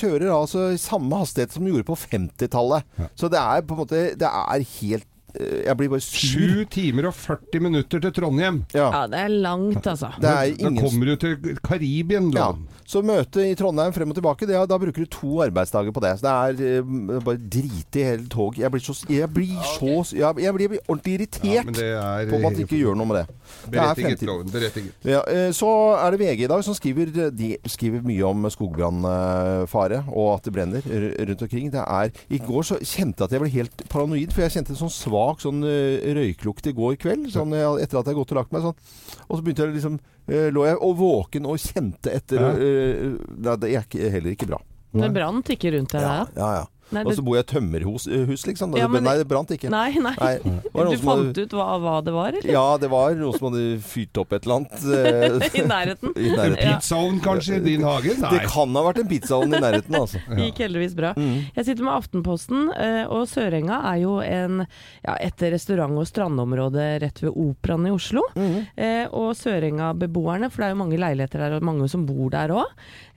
kjører 0.00 0.28
altså 0.34 0.68
i 0.74 0.76
samme 0.78 1.16
hastighet 1.18 1.52
som 1.56 1.64
de 1.64 1.72
gjorde 1.72 1.88
på 1.88 1.96
50-tallet. 1.98 2.84
Ja. 2.98 3.08
Så 3.16 3.28
det 3.32 3.40
er 3.40 3.60
på 3.66 3.74
en 3.74 3.80
måte 3.84 4.02
Det 4.20 4.28
er 4.28 4.66
helt 4.80 5.04
eh, 5.04 5.08
Jeg 5.38 5.76
blir 5.76 5.88
bare 5.92 6.00
sur. 6.00 6.64
7 6.64 6.64
timer 6.70 7.06
og 7.10 7.14
40 7.14 7.60
minutter 7.62 8.00
til 8.00 8.12
Trondheim. 8.12 8.62
Ja. 8.74 8.90
Ja, 8.90 9.06
det 9.06 9.18
er 9.24 9.28
langt, 9.28 9.86
altså. 9.86 10.10
Det 10.20 10.28
er 10.30 10.50
Da 10.56 10.66
ingen 10.68 10.80
kommer 10.82 11.06
du 11.06 11.16
til 11.16 11.56
Karibien, 11.64 12.30
ja. 12.34 12.52
Så 12.90 13.02
møtet 13.06 13.44
i 13.46 13.54
Trondheim 13.54 13.92
frem 13.94 14.10
og 14.10 14.16
tilbake, 14.18 14.46
det, 14.48 14.56
er- 14.58 14.66
da 14.66 14.76
bruker 14.76 15.04
du 15.04 15.06
to 15.06 15.36
arbeidsdager 15.44 15.92
på 15.94 16.00
det. 16.02 16.18
Så 16.18 16.26
det 16.26 16.62
er 16.66 16.80
eh, 16.80 17.20
bare 17.22 17.36
drit 17.38 17.96
i 17.96 18.02
hele 18.02 18.26
tog. 18.28 18.56
Jeg 18.58 18.70
blir 18.72 18.80
så 18.82 18.94
Jeg 19.08 19.28
blir, 19.30 19.54
så, 19.78 19.92
jeg, 20.16 20.34
jeg 20.42 20.54
blir 20.54 20.74
ordentlig 20.88 21.14
irritert 21.20 21.44
Ja, 21.54 21.62
men 21.62 21.74
det 21.74 21.86
er 21.86 22.26
på 22.30 22.34
at 22.36 22.42
man 22.42 22.58
ikke 22.64 22.80
gjør 22.80 22.96
noe 22.98 23.06
med 23.06 23.16
det. 23.20 23.26
Det 23.70 23.78
er 23.78 23.80
berettiget, 23.80 24.06
fremtid. 24.18 24.26
Loven. 24.26 24.50
Berettiget. 24.50 24.92
Ja, 25.04 25.20
eh, 25.30 25.52
så 25.54 25.70
er 26.02 26.10
det 26.16 26.20
VG 26.24 26.44
i 26.44 26.50
dag 26.50 26.64
som 26.66 26.74
skriver 26.74 27.30
De 27.30 27.52
skriver 27.70 28.02
mye 28.02 28.26
om 28.26 28.48
skogbrannfare 28.50 30.02
og 30.10 30.34
at 30.38 30.44
det 30.48 30.52
brenner 30.54 30.82
r- 30.84 31.14
rundt 31.28 31.42
omkring. 31.46 31.70
Det 31.72 31.80
er, 31.86 32.10
I 32.30 32.38
går 32.38 32.62
så 32.62 32.78
kjente 32.82 33.20
jeg 33.22 33.28
at 33.28 33.32
jeg 33.32 33.40
ble 33.40 33.52
helt 33.54 33.84
paranoid, 33.88 34.32
for 34.34 34.42
jeg 34.42 34.50
kjente 34.56 34.74
en 34.74 34.80
sånn 34.82 34.90
svak 34.92 35.19
sånn 35.42 35.60
eh, 35.68 36.08
røyklukt 36.16 36.66
i 36.70 36.72
går 36.76 36.96
kveld. 37.02 37.28
Sånn, 37.34 37.52
etter 37.80 38.00
at 38.00 38.06
jeg 38.08 38.14
har 38.14 38.20
gått 38.22 38.32
og 38.34 38.40
lagt 38.40 38.52
meg. 38.56 38.62
Sånn. 38.62 39.22
Og 39.28 39.38
så 39.38 39.44
begynte 39.46 39.66
jeg 39.66 39.76
liksom 39.76 39.98
eh, 40.28 40.48
lå 40.54 40.66
jeg 40.66 40.80
og 40.80 40.96
våken 41.00 41.46
og 41.50 41.58
kjente 41.62 42.12
etter 42.18 42.40
Ja. 42.40 42.50
eh, 42.56 43.16
Det 43.60 43.70
er 43.70 44.10
heller 44.16 44.34
ikke 44.36 44.50
bra. 44.50 44.60
Det 44.92 45.12
brant 45.14 45.46
ikke 45.54 45.70
rundt 45.76 45.92
deg 45.94 46.02
Ja, 46.02 46.26
ja, 46.34 46.50
ja. 46.60 46.66
Nei, 46.92 47.02
Og 47.06 47.12
så 47.14 47.22
bor 47.22 47.36
jeg 47.36 47.44
i 47.44 47.46
et 47.46 47.52
tømmerhus, 47.54 48.06
eh, 48.10 48.24
hus, 48.26 48.42
liksom. 48.46 48.76
Ja, 48.76 48.88
men- 48.88 49.04
nei, 49.04 49.16
det 49.18 49.26
brant 49.28 49.48
ikke. 49.54 49.70
nei, 49.70 49.92
nei. 49.98 50.14
Nei, 50.18 50.34
Du 50.90 50.96
fant 50.98 51.28
hadde- 51.30 51.44
ut 51.46 51.50
hva, 51.54 51.66
hva 51.80 51.94
det 52.04 52.12
var, 52.12 52.28
eller? 52.34 52.50
Ja, 52.50 52.76
det 52.82 52.90
var 52.90 53.14
noen 53.14 53.36
som 53.38 53.52
hadde 53.52 53.78
fyrt 53.84 54.18
opp 54.18 54.32
et 54.32 54.44
eller 54.46 54.60
annet. 54.60 54.74
eh, 54.82 55.58
I 55.60 55.64
nærheten. 55.66 56.14
i 56.16 56.30
nærheten. 56.34 56.58
Ja. 56.66 56.76
Pizzaovn 56.80 57.20
kanskje 57.22 57.56
i 57.60 57.64
din 57.64 57.82
hage? 57.86 58.16
Nei. 58.18 58.30
Det 58.34 58.42
kan 58.50 58.74
ha 58.74 58.82
vært 58.88 59.00
en 59.04 59.08
pizzaovn 59.12 59.54
i 59.54 59.60
nærheten, 59.62 59.94
altså. 60.00 60.18
Det 60.30 60.48
gikk 60.50 60.62
heldigvis 60.66 60.96
bra. 60.98 61.12
Mm. 61.16 61.36
Jeg 61.56 61.64
sitter 61.70 61.84
med 61.86 61.94
Aftenposten, 61.94 62.66
eh, 62.74 63.04
og 63.06 63.26
Sørenga 63.30 63.80
er 63.92 64.00
jo 64.02 64.16
en, 64.24 64.64
ja, 65.04 65.14
et 65.20 65.46
restaurant- 65.54 65.98
og 66.00 66.06
strandområde 66.10 66.88
rett 67.02 67.22
ved 67.22 67.30
Operaen 67.36 67.86
i 67.86 67.94
Oslo. 67.94 68.22
Eh, 68.36 69.06
og 69.12 69.34
Sørenga-beboerne, 69.38 70.50
for 70.50 70.62
det 70.62 70.68
er 70.70 70.74
jo 70.74 70.80
mange 70.82 70.98
leiligheter 71.00 71.38
der 71.44 71.56
og 71.58 71.62
mange 71.66 71.88
som 71.90 72.04
bor 72.08 72.30
der 72.32 72.52
òg, 72.54 72.66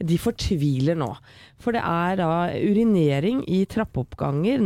de 0.03 0.17
fortviler 0.19 0.97
nå. 0.99 1.09
For 1.63 1.71
det 1.71 1.81
er 1.87 2.17
da 2.19 2.29
urinering 2.59 3.43
i 3.47 3.61
trappeoppganger, 3.71 4.59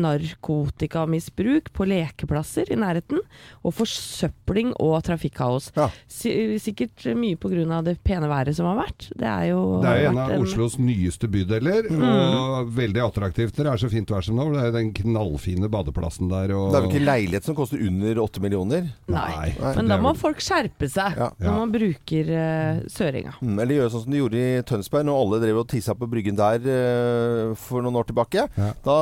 narkotikamisbruk 0.67 1.69
på 1.75 1.85
lekeplasser 1.87 2.71
i 2.73 2.77
nærheten, 2.79 3.19
og 3.63 3.73
forsøpling 3.77 4.73
og 4.81 4.97
trafikkaos. 5.05 5.71
Ja. 5.77 5.89
Si- 6.09 6.35
Sikkert 6.57 7.05
mye 7.15 7.35
pga. 7.37 7.81
det 7.83 7.97
pene 8.03 8.27
været 8.27 8.55
som 8.55 8.65
har 8.65 8.75
vært. 8.85 9.09
Det 9.15 9.27
er 9.27 9.49
jo 9.51 9.81
Det 9.81 9.89
er 9.89 10.03
jo 10.03 10.09
en 10.09 10.17
av 10.17 10.31
av 10.31 10.41
Oslos 10.41 10.77
nyeste 10.79 11.27
bydeler, 11.29 11.87
Mm. 11.89 12.01
og 12.03 12.71
veldig 12.73 13.01
attraktivt 13.03 13.55
det 13.55 13.65
er 13.67 13.77
så 13.77 13.89
fint 13.89 14.07
vær 14.09 14.21
som 14.23 14.35
nå. 14.35 14.51
Det 14.53 14.61
er 14.61 14.65
jo 14.71 14.77
den 14.77 14.93
knallfine 14.93 15.69
badeplassen 15.69 16.29
der. 16.29 16.51
Og... 16.55 16.71
Det 16.71 16.77
er 16.77 16.83
jo 16.83 16.89
ikke 16.89 17.05
leilighet 17.05 17.43
som 17.43 17.55
koster 17.55 17.77
under 17.87 18.15
åtte 18.21 18.39
millioner? 18.41 18.89
Nei. 19.07 19.53
Nei. 19.59 19.75
Men 19.75 19.87
da 19.87 19.97
må 19.97 20.11
vel- 20.13 20.21
folk 20.21 20.37
skjerpe 20.39 20.89
seg 20.89 21.17
Ja. 21.17 21.29
når 21.39 21.53
man 21.57 21.71
bruker 21.71 22.23
uh, 22.33 22.81
søringa. 22.89 23.33
Mm, 23.41 23.59
eller 23.61 23.75
gjøre 23.75 23.91
sånn 23.91 24.03
som 24.03 24.11
de 24.11 24.17
gjorde 24.17 24.37
i 24.41 24.61
Tønsberg, 24.63 25.05
når 25.05 25.21
alle 25.21 25.39
drev 25.45 25.57
og 25.61 25.67
tissa 25.67 25.93
på 25.93 26.07
bryggen 26.09 26.35
der 26.35 26.55
eh, 26.65 26.86
for 27.67 27.85
noen 27.85 27.99
år 27.99 28.07
tilbake. 28.09 28.47
Ja. 28.57 28.71
Da 28.85 28.97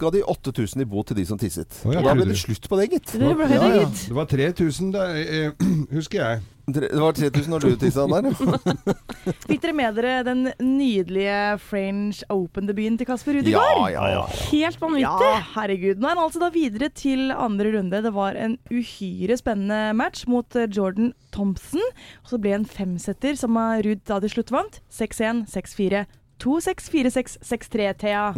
ga 0.00 0.12
de 0.14 0.24
8000 0.26 0.82
i 0.84 0.88
bot 0.88 1.08
til 1.10 1.20
de 1.20 1.26
som 1.28 1.40
tisset. 1.40 1.80
Oh, 1.84 1.92
ja, 1.94 2.00
og 2.02 2.10
da 2.10 2.16
ble 2.18 2.28
det 2.32 2.40
slutt 2.40 2.68
på 2.70 2.80
det, 2.80 2.90
gitt. 2.96 3.14
Det 3.16 3.32
ble 3.36 3.48
det, 3.50 3.60
ja, 3.60 3.70
ja. 3.82 3.86
Det 3.92 4.16
var 4.16 4.28
3000, 4.30 4.92
det, 4.96 5.06
eh, 5.26 5.66
husker 5.96 6.22
jeg. 6.22 6.44
Det 6.66 6.88
var 6.98 7.14
3000 7.14 7.52
når 7.52 7.62
du 7.62 7.76
tissa 7.78 8.02
der. 8.10 8.26
ja. 8.26 9.34
Fikk 9.46 9.60
dere 9.62 9.74
med 9.78 9.94
dere 10.00 10.14
den 10.26 10.40
nydelige 10.58 11.36
French 11.62 12.24
Open-debuten 12.34 12.96
til 12.98 13.06
Kasper 13.06 13.36
Ruud 13.38 13.46
Ja, 13.52 13.62
ja, 13.92 14.08
ja. 14.16 14.24
Helt 14.48 14.80
vanvittig! 14.82 15.28
Ja, 15.30 15.44
herregud. 15.52 16.02
Nå 16.02 16.10
er 16.10 16.16
han 16.16 16.24
altså 16.24 16.42
da 16.42 16.50
videre 16.50 16.90
til 16.90 17.30
andre 17.30 17.70
runde. 17.76 18.02
Det 18.02 18.10
var 18.16 18.34
en 18.34 18.58
uhyre 18.72 19.38
spennende 19.38 19.94
match 19.94 20.26
mot 20.26 20.58
eh, 20.58 20.66
Jordan 20.66 21.12
Thompson. 21.30 21.86
Og 22.24 22.34
så 22.34 22.42
ble 22.42 22.56
det 22.56 22.60
en 22.64 22.70
femsetter 22.74 23.38
som 23.38 23.54
eh, 23.62 23.78
Ruud 23.86 24.02
da 24.10 24.18
til 24.26 24.34
slutt 24.34 24.50
vant. 24.54 24.80
6-1, 24.90 25.46
6-4. 25.54 26.02
2-6, 26.42 26.90
4-6, 26.92 27.38
6-3, 27.42 27.92
Thea. 27.98 28.28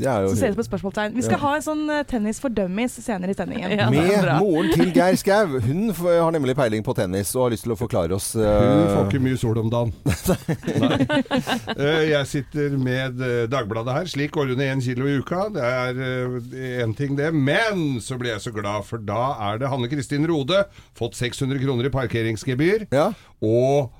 Det 0.00 0.06
er 0.08 0.22
jo 0.22 0.28
Så 0.30 0.36
ser 0.38 0.52
det 0.54 0.56
på 0.56 0.64
spørsmålstegn. 0.64 1.12
Vi 1.16 1.22
skal 1.26 1.34
Ja. 1.36 1.40
ha 1.42 1.56
en 1.56 1.62
sånn 1.66 1.80
eh, 1.90 2.04
tennis 2.08 2.38
for 2.40 2.48
dummies 2.48 2.94
senere 3.04 3.34
i 3.34 3.36
sendingen. 3.36 3.68
Ja, 3.76 3.90
Med 3.90 4.24
moren 4.40 4.70
til 4.72 4.92
Geir 4.94 5.16
Skau. 5.18 5.58
Hun 5.60 5.90
har 5.92 6.30
nemlig 6.32 6.54
peiling 6.56 6.82
på 6.86 6.94
tennis 6.96 7.34
og 7.36 7.42
har 7.42 7.50
lyst 7.52 7.66
til 7.66 7.74
å 7.74 7.76
forklare 7.76 8.14
oss 8.16 8.30
Hun 8.38 8.46
eh, 8.46 8.94
får 8.94 9.10
ikke 9.10 9.20
mye 9.26 9.36
sol 9.42 9.58
om 9.60 9.68
dagen. 9.68 9.92
Nei. 10.80 11.00
Eh, 11.74 12.08
Jeg 12.14 12.26
sitter 12.30 12.78
med 12.80 13.18
Dagbladet 13.52 13.92
her. 13.98 14.08
Slik 14.14 14.32
går 14.38 14.54
hun 14.54 14.62
ned 14.62 14.72
én 14.78 14.80
kilo 14.86 15.10
i 15.10 15.18
uka. 15.20 15.50
Det 15.52 15.68
er 15.68 16.00
én 16.86 16.96
ting, 16.96 17.16
det. 17.18 17.34
Men 17.34 17.98
så 18.00 18.16
blir 18.16 18.32
jeg 18.38 18.46
så 18.46 18.54
glad, 18.56 18.86
for 18.88 19.02
da 19.04 19.34
er 19.50 19.58
det 19.60 19.68
Hanne 19.68 19.90
Kristin 19.90 20.24
Rode. 20.30 20.64
Fått 20.96 21.18
600 21.18 21.60
kroner 21.66 21.90
i 21.90 21.92
parkeringsgebyr. 21.92 22.86
Ja. 22.94 23.10
Og 23.42 23.90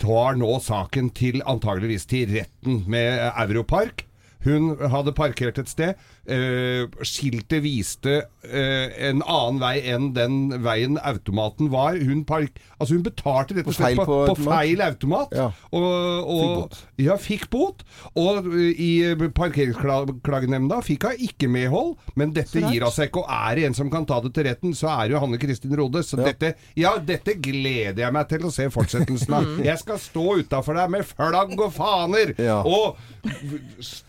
tar 0.00 0.36
nå 0.40 0.50
saken 0.64 1.10
til 1.16 1.42
antageligvis 1.46 2.06
til 2.10 2.30
retten 2.32 2.84
med 2.90 3.20
Europark. 3.32 4.06
Hun 4.46 4.76
hadde 4.92 5.14
parkert 5.16 5.58
et 5.58 5.70
sted. 5.70 5.94
Eh, 6.26 6.88
skiltet 7.06 7.62
viste 7.62 8.16
eh, 8.42 8.88
en 9.08 9.20
annen 9.22 9.60
vei 9.62 9.76
enn 9.92 10.08
den 10.16 10.38
veien 10.64 10.96
automaten 10.98 11.68
var. 11.70 11.94
Hun, 12.02 12.24
park 12.26 12.56
altså 12.80 12.96
hun 12.96 13.04
betalte 13.06 13.54
rett 13.54 13.68
På 13.68 13.70
og 13.70 13.76
slett 13.78 14.00
på, 14.00 14.04
på 14.04 14.16
på, 14.16 14.22
automat? 14.32 14.50
feil 14.56 14.82
automat. 14.82 15.36
Ja. 15.38 15.44
Og, 15.70 15.86
og, 15.86 16.40
Fikk 16.40 16.56
bot. 16.56 16.80
Ja, 17.06 17.16
fikk 17.22 17.46
bot. 17.52 17.84
Og 18.18 18.48
eh, 18.50 18.72
i 18.74 18.90
Parkeringsklagenemnda 19.36 20.80
fikk 20.86 21.06
hun 21.10 21.22
ikke 21.28 21.50
medhold, 21.52 21.94
men 22.18 22.34
dette 22.34 22.58
gir 22.64 22.82
hun 22.86 22.94
seg 22.94 23.10
ikke. 23.12 23.22
Og 23.22 23.30
er 23.38 23.60
det 23.60 23.68
en 23.70 23.78
som 23.78 23.92
kan 23.92 24.06
ta 24.08 24.18
det 24.24 24.34
til 24.36 24.48
retten, 24.48 24.74
så 24.76 24.90
er 24.96 25.06
det 25.06 25.16
jo 25.16 25.22
Hanne 25.22 25.38
Kristin 25.42 25.76
Rode. 25.78 26.02
Så 26.06 26.18
Ja. 26.18 26.24
dette, 26.32 26.54
ja, 26.74 26.96
dette 26.98 27.36
gleder 27.38 28.02
jeg 28.02 28.12
meg 28.18 28.28
til 28.30 28.46
å 28.48 28.50
se 28.54 28.66
fortsettelsen 28.72 29.34
av. 29.36 29.46
Jeg 29.66 29.78
skal 29.78 29.98
stå 30.02 30.26
utafor 30.42 30.74
der 30.78 30.88
med 30.90 31.06
flagg 31.06 31.54
og 31.60 31.70
faner 31.76 32.34
Ja. 32.40 32.62
og 32.66 32.96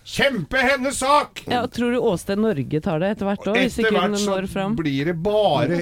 kjempe 0.07 0.57
hennes 0.61 0.97
sak! 1.01 1.43
Ja, 1.49 1.63
tror 1.67 1.91
du 1.93 1.99
Åsted 2.07 2.39
Norge 2.41 2.79
tar 2.83 3.01
det 3.03 3.09
etter 3.15 3.27
hvert 3.27 3.45
òg, 3.51 3.57
hvis 3.59 3.75
Etter 3.77 3.87
ikke 3.87 3.99
hvert 3.99 4.13
den 4.15 4.21
så 4.21 4.35
når 4.35 4.47
fram? 4.51 4.75
blir 4.79 5.09
det 5.11 5.15
bare 5.23 5.79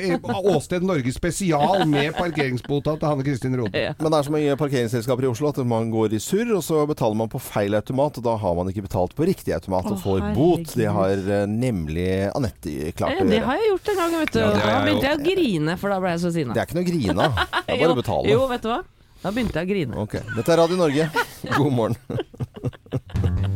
Åsted 0.55 0.85
Norge 0.85 1.13
spesial 1.15 1.85
med 1.89 2.13
parkeringsbota 2.17 2.95
til 3.01 3.09
Hanne 3.11 3.25
Kristin 3.27 3.55
Rode. 3.59 3.73
Ja. 3.77 3.93
Men 3.99 4.11
det 4.13 4.19
er 4.19 4.27
så 4.29 4.33
mange 4.35 4.57
parkeringsselskaper 4.61 5.27
i 5.27 5.29
Oslo 5.31 5.51
at 5.51 5.59
man 5.67 5.91
går 5.93 6.15
i 6.17 6.21
surr, 6.23 6.55
og 6.57 6.63
så 6.65 6.81
betaler 6.89 7.19
man 7.19 7.31
på 7.31 7.41
feil 7.43 7.75
automat, 7.77 8.19
og 8.21 8.27
da 8.27 8.35
har 8.41 8.57
man 8.59 8.71
ikke 8.71 8.85
betalt 8.87 9.15
på 9.17 9.27
riktig 9.29 9.53
automat 9.57 9.89
og 9.93 9.99
får 10.03 10.25
bot. 10.37 10.75
Det 10.77 10.89
har 10.99 11.15
eh, 11.39 11.45
nemlig 11.51 12.09
Anette 12.35 12.91
klart 12.97 13.15
Ja, 13.19 13.23
å 13.25 13.29
det 13.29 13.41
har 13.45 13.61
jeg 13.61 13.71
gjort 13.73 13.93
en 13.93 14.01
gang, 14.01 14.17
vet 14.23 14.33
du. 14.35 14.41
Ja, 14.41 14.51
da 14.55 14.81
begynte 14.85 15.07
jeg 15.11 15.19
å 15.19 15.23
grine, 15.29 15.77
for 15.81 15.93
da 15.93 16.01
ble 16.03 16.15
jeg 16.15 16.23
så 16.25 16.33
sinna. 16.35 16.55
Det 16.55 16.63
er 16.63 16.69
ikke 16.69 16.79
noe 16.79 16.85
å 16.85 16.91
grine 16.91 17.29
av. 17.29 17.39
Det 17.65 17.73
er 17.75 17.81
bare 17.81 17.95
å 17.95 17.99
betale. 18.01 18.29
Jo, 18.31 18.45
vet 18.51 18.65
du 18.65 18.69
hva? 18.71 18.81
Da 19.25 19.31
begynte 19.33 19.57
jeg 19.61 19.65
å 19.65 19.71
grine. 19.73 20.03
Ok. 20.05 20.19
Dette 20.35 20.53
er 20.53 20.61
Radio 20.61 20.77
Norge. 20.83 21.09
God 21.57 21.73
morgen. 21.73 23.51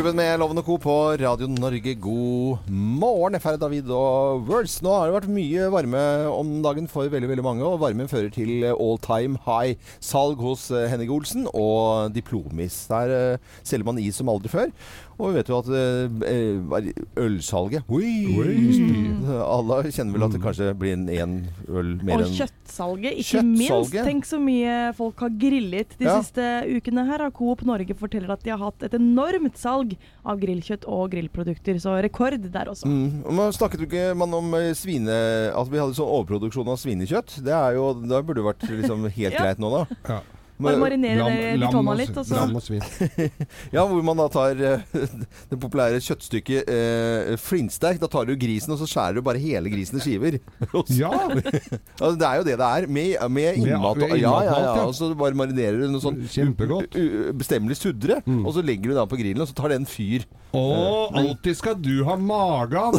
Klubben 0.00 0.16
med 0.16 0.38
Lovende 0.40 0.62
Co. 0.62 0.78
på 0.80 0.92
Radio 1.20 1.44
Norge, 1.46 1.92
god 1.94 2.70
morgen. 2.72 3.34
FR 3.36 3.58
David 3.60 3.90
og 3.92 4.46
Words. 4.48 4.78
Nå 4.80 4.94
har 4.94 5.10
det 5.10 5.16
vært 5.18 5.34
mye 5.34 5.66
varme 5.74 6.04
om 6.32 6.54
dagen 6.64 6.86
for 6.88 7.10
veldig 7.12 7.28
veldig 7.28 7.44
mange, 7.44 7.66
og 7.68 7.82
varmen 7.82 8.08
fører 8.08 8.32
til 8.32 8.64
all 8.70 8.96
time 9.04 9.36
high 9.44 9.76
salg 10.00 10.40
hos 10.40 10.70
eh, 10.72 10.86
Henning 10.88 11.12
Olsen 11.12 11.44
og 11.52 12.16
Diplomis. 12.16 12.86
Der 12.88 13.12
eh, 13.12 13.52
selger 13.60 13.90
man 13.90 14.00
is 14.00 14.16
som 14.16 14.32
aldri 14.32 14.48
før. 14.48 14.72
Og 15.20 15.30
vi 15.30 15.36
vet 15.36 15.50
jo 15.52 15.58
at 15.60 15.68
eh, 15.76 16.54
var 16.70 16.86
ølsalget 17.20 17.84
Oi! 17.92 18.08
Alle 19.40 19.80
kjenner 19.92 20.14
vel 20.16 20.24
at 20.26 20.32
det 20.34 20.40
kanskje 20.42 20.70
blir 20.80 20.94
en 20.96 21.06
én 21.12 21.34
øl 21.68 21.90
mer 22.00 22.22
enn 22.22 22.24
Og 22.24 22.32
kjøttsalget, 22.38 23.18
ikke 23.20 23.42
minst. 23.46 23.92
Tenk 23.94 24.26
så 24.28 24.40
mye 24.42 24.78
folk 24.96 25.20
har 25.20 25.34
grillet 25.40 25.92
de 26.00 26.08
Ja. 26.08 26.16
siste 26.22 26.46
ukene 26.72 27.04
her. 27.06 27.26
Coop 27.36 27.62
Norge 27.68 27.94
forteller 27.98 28.32
at 28.32 28.42
de 28.46 28.50
har 28.54 28.58
hatt 28.62 28.82
et 28.88 28.96
enormt 28.96 29.58
salg 29.60 29.96
av 30.24 30.40
grillkjøtt 30.40 30.86
og 30.88 31.10
grillprodukter. 31.12 31.78
Så 31.82 31.98
rekord 32.02 32.40
der 32.50 32.72
også. 32.72 32.88
Mm. 32.88 33.22
Men 33.26 33.34
Man 33.40 33.52
snakket 33.52 33.80
jo 33.84 33.86
ikke 33.90 34.16
man 34.16 34.34
om 34.34 34.54
eh, 34.54 34.72
svine... 34.74 35.20
At 35.60 35.68
vi 35.70 35.78
hadde 35.80 35.94
sånn 35.98 36.08
overproduksjon 36.08 36.68
av 36.72 36.78
svinekjøtt. 36.80 37.40
Det 37.44 37.52
er 37.54 37.76
jo, 37.76 37.92
det 38.00 38.24
burde 38.26 38.44
vært 38.46 38.64
liksom 38.70 39.06
helt 39.10 39.34
Ja. 39.34 39.40
greit 39.44 39.58
nå, 39.62 39.70
da. 39.70 39.82
Ja. 40.08 40.20
Bare 40.60 40.78
marinere 40.80 41.18
Lam- 41.24 41.36
det 41.36 41.68
i 41.68 41.70
tonna 41.72 41.94
litt, 41.98 42.16
og 42.20 42.30
Lam 42.34 42.56
og 42.58 42.62
svin. 42.64 42.82
Ja, 43.76 43.84
hvor 43.88 44.02
man 44.04 44.18
da 44.20 44.26
tar 44.32 44.58
uh, 44.60 44.98
det 45.50 45.58
populære 45.62 46.00
kjøttstykket 46.04 46.68
uh, 46.70 47.32
flintsteik. 47.40 48.00
Da 48.02 48.08
tar 48.12 48.28
du 48.28 48.34
grisen, 48.40 48.74
og 48.74 48.80
så 48.82 48.88
skjærer 48.90 49.18
du 49.18 49.22
bare 49.26 49.40
hele 49.42 49.72
grisen 49.72 50.00
i 50.00 50.04
skiver. 50.04 50.38
Ja, 51.00 51.12
Ja, 51.30 52.10
det 52.16 52.26
er 52.26 52.40
jo 52.40 52.44
det 52.50 52.56
det 52.60 52.68
er. 52.68 52.86
Med, 52.90 53.16
med 53.30 53.60
innmat. 53.62 53.96
og- 54.04 54.16
Ja, 54.16 54.16
ja, 54.18 54.34
ja. 54.44 54.60
ja. 54.80 54.84
Og 54.88 54.94
så 54.98 55.10
bare 55.18 55.36
marinerer 55.38 55.80
du 55.80 55.88
noe 55.92 56.02
sånn 56.04 56.20
Kjempegodt. 56.30 56.94
bestemmelig 57.38 57.78
suddre. 57.80 58.20
Mm. 58.26 58.44
Og 58.46 58.54
så 58.56 58.64
legger 58.64 58.92
du 58.92 58.98
den 59.00 59.08
på 59.10 59.18
grillen, 59.20 59.40
og 59.44 59.48
så 59.50 59.56
tar 59.58 59.72
den 59.74 59.86
fyr. 59.88 60.26
Å, 60.50 60.62
alltid 61.14 61.54
skal 61.60 61.76
du 61.78 62.00
ha 62.08 62.16
magen! 62.18 62.96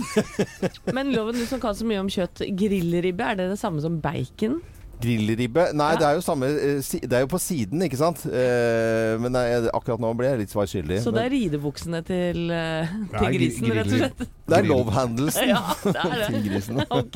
Men 0.95 1.11
Loven, 1.11 1.35
du 1.35 1.45
som 1.49 1.59
kan 1.59 1.75
så 1.75 1.83
mye 1.87 1.99
om 1.99 2.07
kjøtt. 2.11 2.45
Grillribbe, 2.57 3.25
er 3.33 3.35
det 3.41 3.49
det 3.51 3.59
samme 3.59 3.83
som 3.83 3.97
bacon? 4.03 4.61
Grillribbe 5.01 5.63
Nei, 5.73 5.91
Ja. 5.93 5.97
det 5.99 6.05
er 6.07 6.13
jo 6.19 6.23
samme 6.25 6.45
eh, 6.51 6.81
si- 6.85 6.99
Det 7.01 7.13
er 7.17 7.21
jo 7.25 7.29
på 7.33 7.39
siden, 7.41 7.81
ikke 7.87 7.97
sant? 7.99 8.19
Eh, 8.25 9.17
men 9.21 9.31
nei, 9.33 9.45
akkurat 9.73 9.99
nå 9.99 10.13
ble 10.17 10.25
jeg 10.29 10.37
litt 10.43 10.51
svar 10.53 10.65
skyldig. 10.69 10.97
Så 11.03 11.09
det 11.15 11.21
er 11.25 11.29
ridebuksene 11.33 11.99
til, 12.05 12.37
eh, 12.51 12.85
Nei, 13.11 13.19
til 13.19 13.27
grisen, 13.39 13.63
grill- 13.65 13.77
rett 13.81 13.91
og 13.91 13.97
slett? 13.97 14.17
det 14.51 14.57
er 14.57 14.63
love 14.69 14.91
handelsen 14.95 15.47
Ja, 15.49 15.61
det 15.83 15.95
er 15.95 15.99
til 16.27 16.35
det. 16.37 16.43
grisen. 16.49 16.75
Ok. 17.01 17.15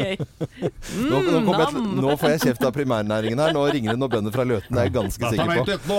Nå, 0.96 1.10
nå, 1.10 1.18
Mm, 1.36 1.46
kommer 1.46 1.62
jeg, 1.66 1.72
til- 1.76 1.96
nå 2.02 2.10
får 2.18 2.30
jeg 2.36 2.42
kjeft 2.50 2.64
av 2.66 2.72
primærnæringen 2.74 3.40
her. 3.40 3.52
Nå 3.54 3.62
ringer 3.72 3.90
det 3.94 4.00
noen 4.00 4.12
bønder 4.18 4.32
fra 4.36 4.44
Løten, 4.44 4.72
det 4.76 4.80
er 4.80 4.84
jeg 4.90 4.94
ganske 4.94 5.30
sikker 5.36 5.78
på. 5.86 5.96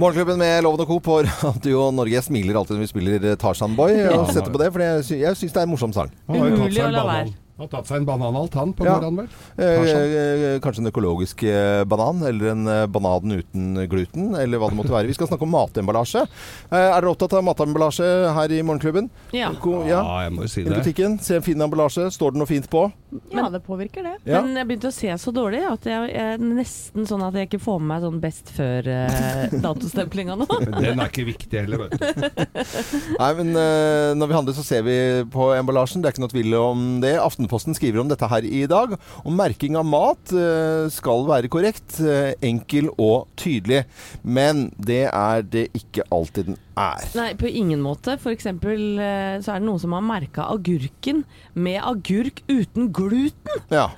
Morgenklubben 0.00 0.38
med 0.40 0.62
Loven 0.64 0.80
og 0.80 0.86
Co. 0.88 0.96
på 1.04 1.18
Radio 1.22 1.82
Norge. 1.94 2.14
Jeg 2.16 2.24
smiler 2.24 2.56
alltid 2.58 2.76
når 2.78 2.84
vi 2.86 2.90
spiller 2.90 3.26
eh, 3.32 3.36
Tarzan 3.38 3.74
Boy. 3.76 3.92
Og 4.16 4.30
setter 4.32 4.50
på 4.50 4.58
det, 4.62 4.70
for 4.72 4.80
jeg, 4.82 5.04
sy 5.06 5.14
jeg 5.20 5.36
syns 5.38 5.52
det 5.52 5.60
er 5.60 5.66
en 5.68 5.72
morsom 5.74 5.92
sang. 5.94 6.10
Umulig 6.32 6.80
å 6.82 6.88
la 6.90 7.04
være. 7.06 7.32
Han 7.58 7.66
har 7.66 7.68
tatt 7.68 7.90
seg 7.90 8.00
en 8.00 8.06
bananalt, 8.08 8.54
han, 8.56 8.72
på 8.72 8.86
Ja. 8.86 8.94
morgenen, 8.96 9.26
vel? 9.26 9.28
Kanskje. 9.60 9.98
Eh, 10.22 10.60
kanskje 10.64 10.80
en 10.82 10.88
økologisk 10.90 11.42
eh, 11.44 11.84
banan, 11.84 12.22
eller 12.26 12.50
en 12.54 12.66
eh, 12.66 12.86
banan 12.88 13.36
uten 13.36 13.74
gluten, 13.92 14.32
eller 14.40 14.58
hva 14.58 14.70
det 14.72 14.78
måtte 14.80 14.94
være. 14.94 15.06
Vi 15.06 15.14
skal 15.18 15.28
snakke 15.28 15.44
om 15.44 15.52
matemballasje. 15.52 16.24
Eh, 16.24 16.78
er 16.78 16.96
dere 16.96 17.12
opptatt 17.12 17.36
av 17.36 17.44
matemballasje 17.44 18.08
her 18.34 18.56
i 18.56 18.62
Morgenklubben? 18.64 19.10
Ja. 19.36 19.52
ja. 19.52 19.84
ja. 19.86 20.00
jeg 20.24 20.32
må 20.32 20.48
jo 20.48 20.48
si 20.48 20.64
I 20.64 20.72
butikken, 20.72 21.18
se 21.20 21.36
en 21.36 21.44
fin 21.44 21.60
emballasje. 21.60 22.08
Står 22.16 22.32
det 22.32 22.40
noe 22.40 22.48
fint 22.50 22.70
på? 22.72 22.88
Ja, 23.32 23.48
det 23.52 23.60
påvirker 23.66 24.04
det. 24.06 24.14
Ja. 24.24 24.40
Men 24.42 24.56
jeg 24.56 24.68
begynte 24.68 24.88
å 24.88 24.94
se 24.94 25.12
så 25.20 25.32
dårlig 25.34 25.60
at 25.68 25.86
jeg, 25.88 26.08
jeg 26.12 26.36
er 26.36 26.42
nesten 26.42 27.06
sånn 27.08 27.24
at 27.26 27.36
jeg 27.36 27.48
ikke 27.50 27.60
får 27.62 27.80
med 27.80 27.90
meg 27.92 28.06
sånn 28.06 28.20
best 28.22 28.52
før-datostemplinga 28.56 30.36
nå. 30.40 30.46
Men 30.62 30.76
den 30.78 31.02
er 31.02 31.12
ikke 31.12 31.26
viktig 31.28 31.60
heller, 31.60 31.84
vet 31.84 31.98
du. 31.98 33.12
Nei, 33.18 33.30
men 33.40 33.52
uh, 33.52 34.12
når 34.16 34.30
vi 34.30 34.36
handler 34.38 34.56
så 34.56 34.64
ser 34.66 34.86
vi 34.86 34.96
på 35.32 35.50
emballasjen. 35.56 36.02
Det 36.02 36.10
er 36.10 36.16
ikke 36.16 36.24
noe 36.24 36.32
tvil 36.32 36.58
om 36.58 36.86
det. 37.04 37.14
Aftenposten 37.20 37.76
skriver 37.76 38.02
om 38.02 38.12
dette 38.12 38.30
her 38.32 38.48
i 38.48 38.64
dag. 38.70 38.96
Og 39.22 39.36
merking 39.36 39.76
av 39.80 39.88
mat 39.88 40.32
uh, 40.36 40.88
skal 40.92 41.26
være 41.28 41.52
korrekt, 41.52 42.00
uh, 42.00 42.32
enkel 42.40 42.90
og 42.96 43.28
tydelig. 43.40 43.84
Men 44.22 44.70
det 44.80 45.04
er 45.10 45.44
det 45.44 45.68
ikke 45.76 46.08
alltid 46.12 46.52
den 46.52 46.60
er. 46.78 47.08
Nei, 47.18 47.30
på 47.38 47.50
ingen 47.50 47.82
måte. 47.84 48.16
For 48.22 48.34
eksempel 48.34 49.00
eh, 49.00 49.36
så 49.42 49.54
er 49.54 49.62
det 49.62 49.68
noen 49.68 49.82
som 49.82 49.96
har 49.96 50.04
merka 50.06 50.46
agurken 50.52 51.24
med 51.54 51.80
agurk 51.82 52.42
uten 52.50 52.92
gluten. 52.94 53.66
Ja. 53.72 53.90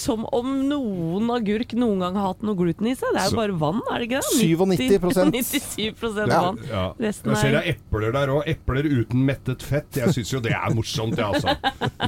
Som 0.00 0.24
om 0.32 0.52
noen 0.68 1.28
agurk 1.34 1.74
noen 1.76 2.00
gang 2.00 2.14
har 2.16 2.30
hatt 2.32 2.42
noe 2.46 2.56
gluten 2.56 2.86
i 2.88 2.94
seg. 2.96 3.10
Det 3.14 3.20
er 3.20 3.30
jo 3.30 3.36
bare 3.36 3.56
vann, 3.60 3.82
er 3.92 4.00
det 4.00 4.08
ikke 4.08 4.22
det? 4.22 4.78
97%. 4.80 5.38
97 5.44 6.20
Ja. 6.34 6.40
vann. 6.40 6.58
Ja. 6.70 6.84
Resten 7.00 7.34
Jeg 7.34 7.40
ser 7.42 7.50
det 7.52 7.60
er 7.60 7.68
er 7.68 7.74
epler 7.74 8.12
der 8.16 8.32
òg. 8.32 8.42
Epler 8.54 8.88
uten 8.88 9.24
mettet 9.28 9.62
fett. 9.62 10.00
Jeg 10.00 10.14
syns 10.16 10.32
jo 10.32 10.40
det 10.44 10.54
er 10.56 10.74
morsomt, 10.74 11.16
det, 11.18 11.24
altså. 11.24 11.54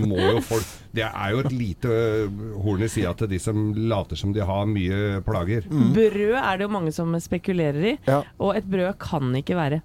Må 0.07 0.17
jo 0.21 0.41
folk 0.45 0.65
Det 0.97 1.05
er 1.05 1.33
jo 1.35 1.41
et 1.45 1.53
lite 1.53 1.91
øh, 1.93 2.39
horn 2.65 2.83
i 2.87 2.89
sida 2.89 3.13
til 3.21 3.29
de 3.29 3.39
som 3.43 3.59
later 3.77 4.17
som 4.17 4.33
de 4.33 4.41
har 4.49 4.65
mye 4.71 5.21
plager. 5.27 5.67
Brød 5.69 6.39
er 6.41 6.57
det 6.57 6.65
jo 6.65 6.71
mange 6.73 6.93
som 6.97 7.13
spekulerer 7.21 7.91
i. 7.93 7.95
Ja. 8.09 8.23
Og 8.41 8.57
et 8.57 8.65
brød 8.73 8.95
kan 9.03 9.35
ikke 9.37 9.59
være 9.59 9.83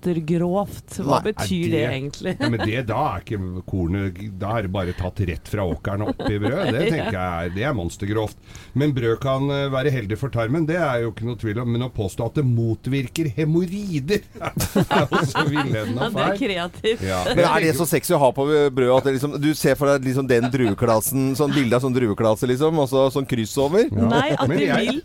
monstergrovt. 0.00 0.96
Hva 1.04 1.18
Nei, 1.20 1.32
betyr 1.32 1.64
det, 1.66 1.70
det- 1.74 1.90
egentlig? 1.90 2.36
Ja, 2.40 2.48
men 2.48 2.60
det, 2.64 2.86
da 2.88 3.00
er 3.10 3.24
ikke 3.24 3.40
kornet 3.68 4.20
Da 4.40 4.54
er 4.58 4.62
det 4.66 4.72
bare 4.72 4.94
tatt 4.96 5.20
rett 5.28 5.48
fra 5.50 5.66
åkeren 5.68 6.06
og 6.06 6.14
opp 6.14 6.24
i 6.30 6.38
brød. 6.40 6.72
Det 6.72 6.86
tenker 6.94 7.09
jeg 7.16 7.46
er, 7.46 7.52
det 7.54 7.64
er 7.66 7.76
monstergrovt. 7.76 8.38
Men 8.78 8.94
brød 8.96 9.16
kan 9.22 9.46
øh, 9.50 9.66
være 9.72 9.92
heldig 9.94 10.18
for 10.20 10.32
tarmen, 10.34 10.66
det 10.68 10.78
er 10.80 11.04
jo 11.04 11.12
ikke 11.14 11.26
noe 11.28 11.40
tvil 11.40 11.62
om. 11.62 11.72
Men 11.74 11.86
å 11.86 11.90
påstå 11.94 12.28
at 12.30 12.40
det 12.40 12.46
motvirker 12.48 13.30
hemoroider, 13.36 14.24
er 14.40 15.06
også 15.06 15.46
villedende 15.48 16.08
og 16.08 16.16
feil. 16.16 16.20
Ja, 16.20 16.28
det 16.28 16.28
er 16.28 16.40
kreativt. 16.44 17.04
Ja. 17.06 17.20
Men 17.32 17.44
er 17.48 17.66
det 17.66 17.74
så 17.80 17.88
sexy 17.90 18.14
å 18.16 18.22
ha 18.22 18.30
på 18.36 18.46
brød 18.46 18.94
at 18.98 19.10
det 19.10 19.16
liksom, 19.18 19.36
du 19.42 19.50
ser 19.58 19.78
for 19.80 19.92
deg 19.92 20.08
liksom 20.10 20.30
den 20.30 20.48
drueklassen, 20.52 21.32
sånn 21.38 21.54
bilde 21.56 21.78
av 21.78 21.84
sånn 21.86 21.96
drueklasse, 21.96 22.48
liksom, 22.50 22.80
og 22.82 22.90
så 22.90 23.08
sånn 23.14 23.28
kryss 23.28 23.56
over? 23.60 23.86
Ja. 23.88 24.08
Nei, 24.10 24.26
at 24.36 24.50
du 24.50 24.58
vil 24.58 25.02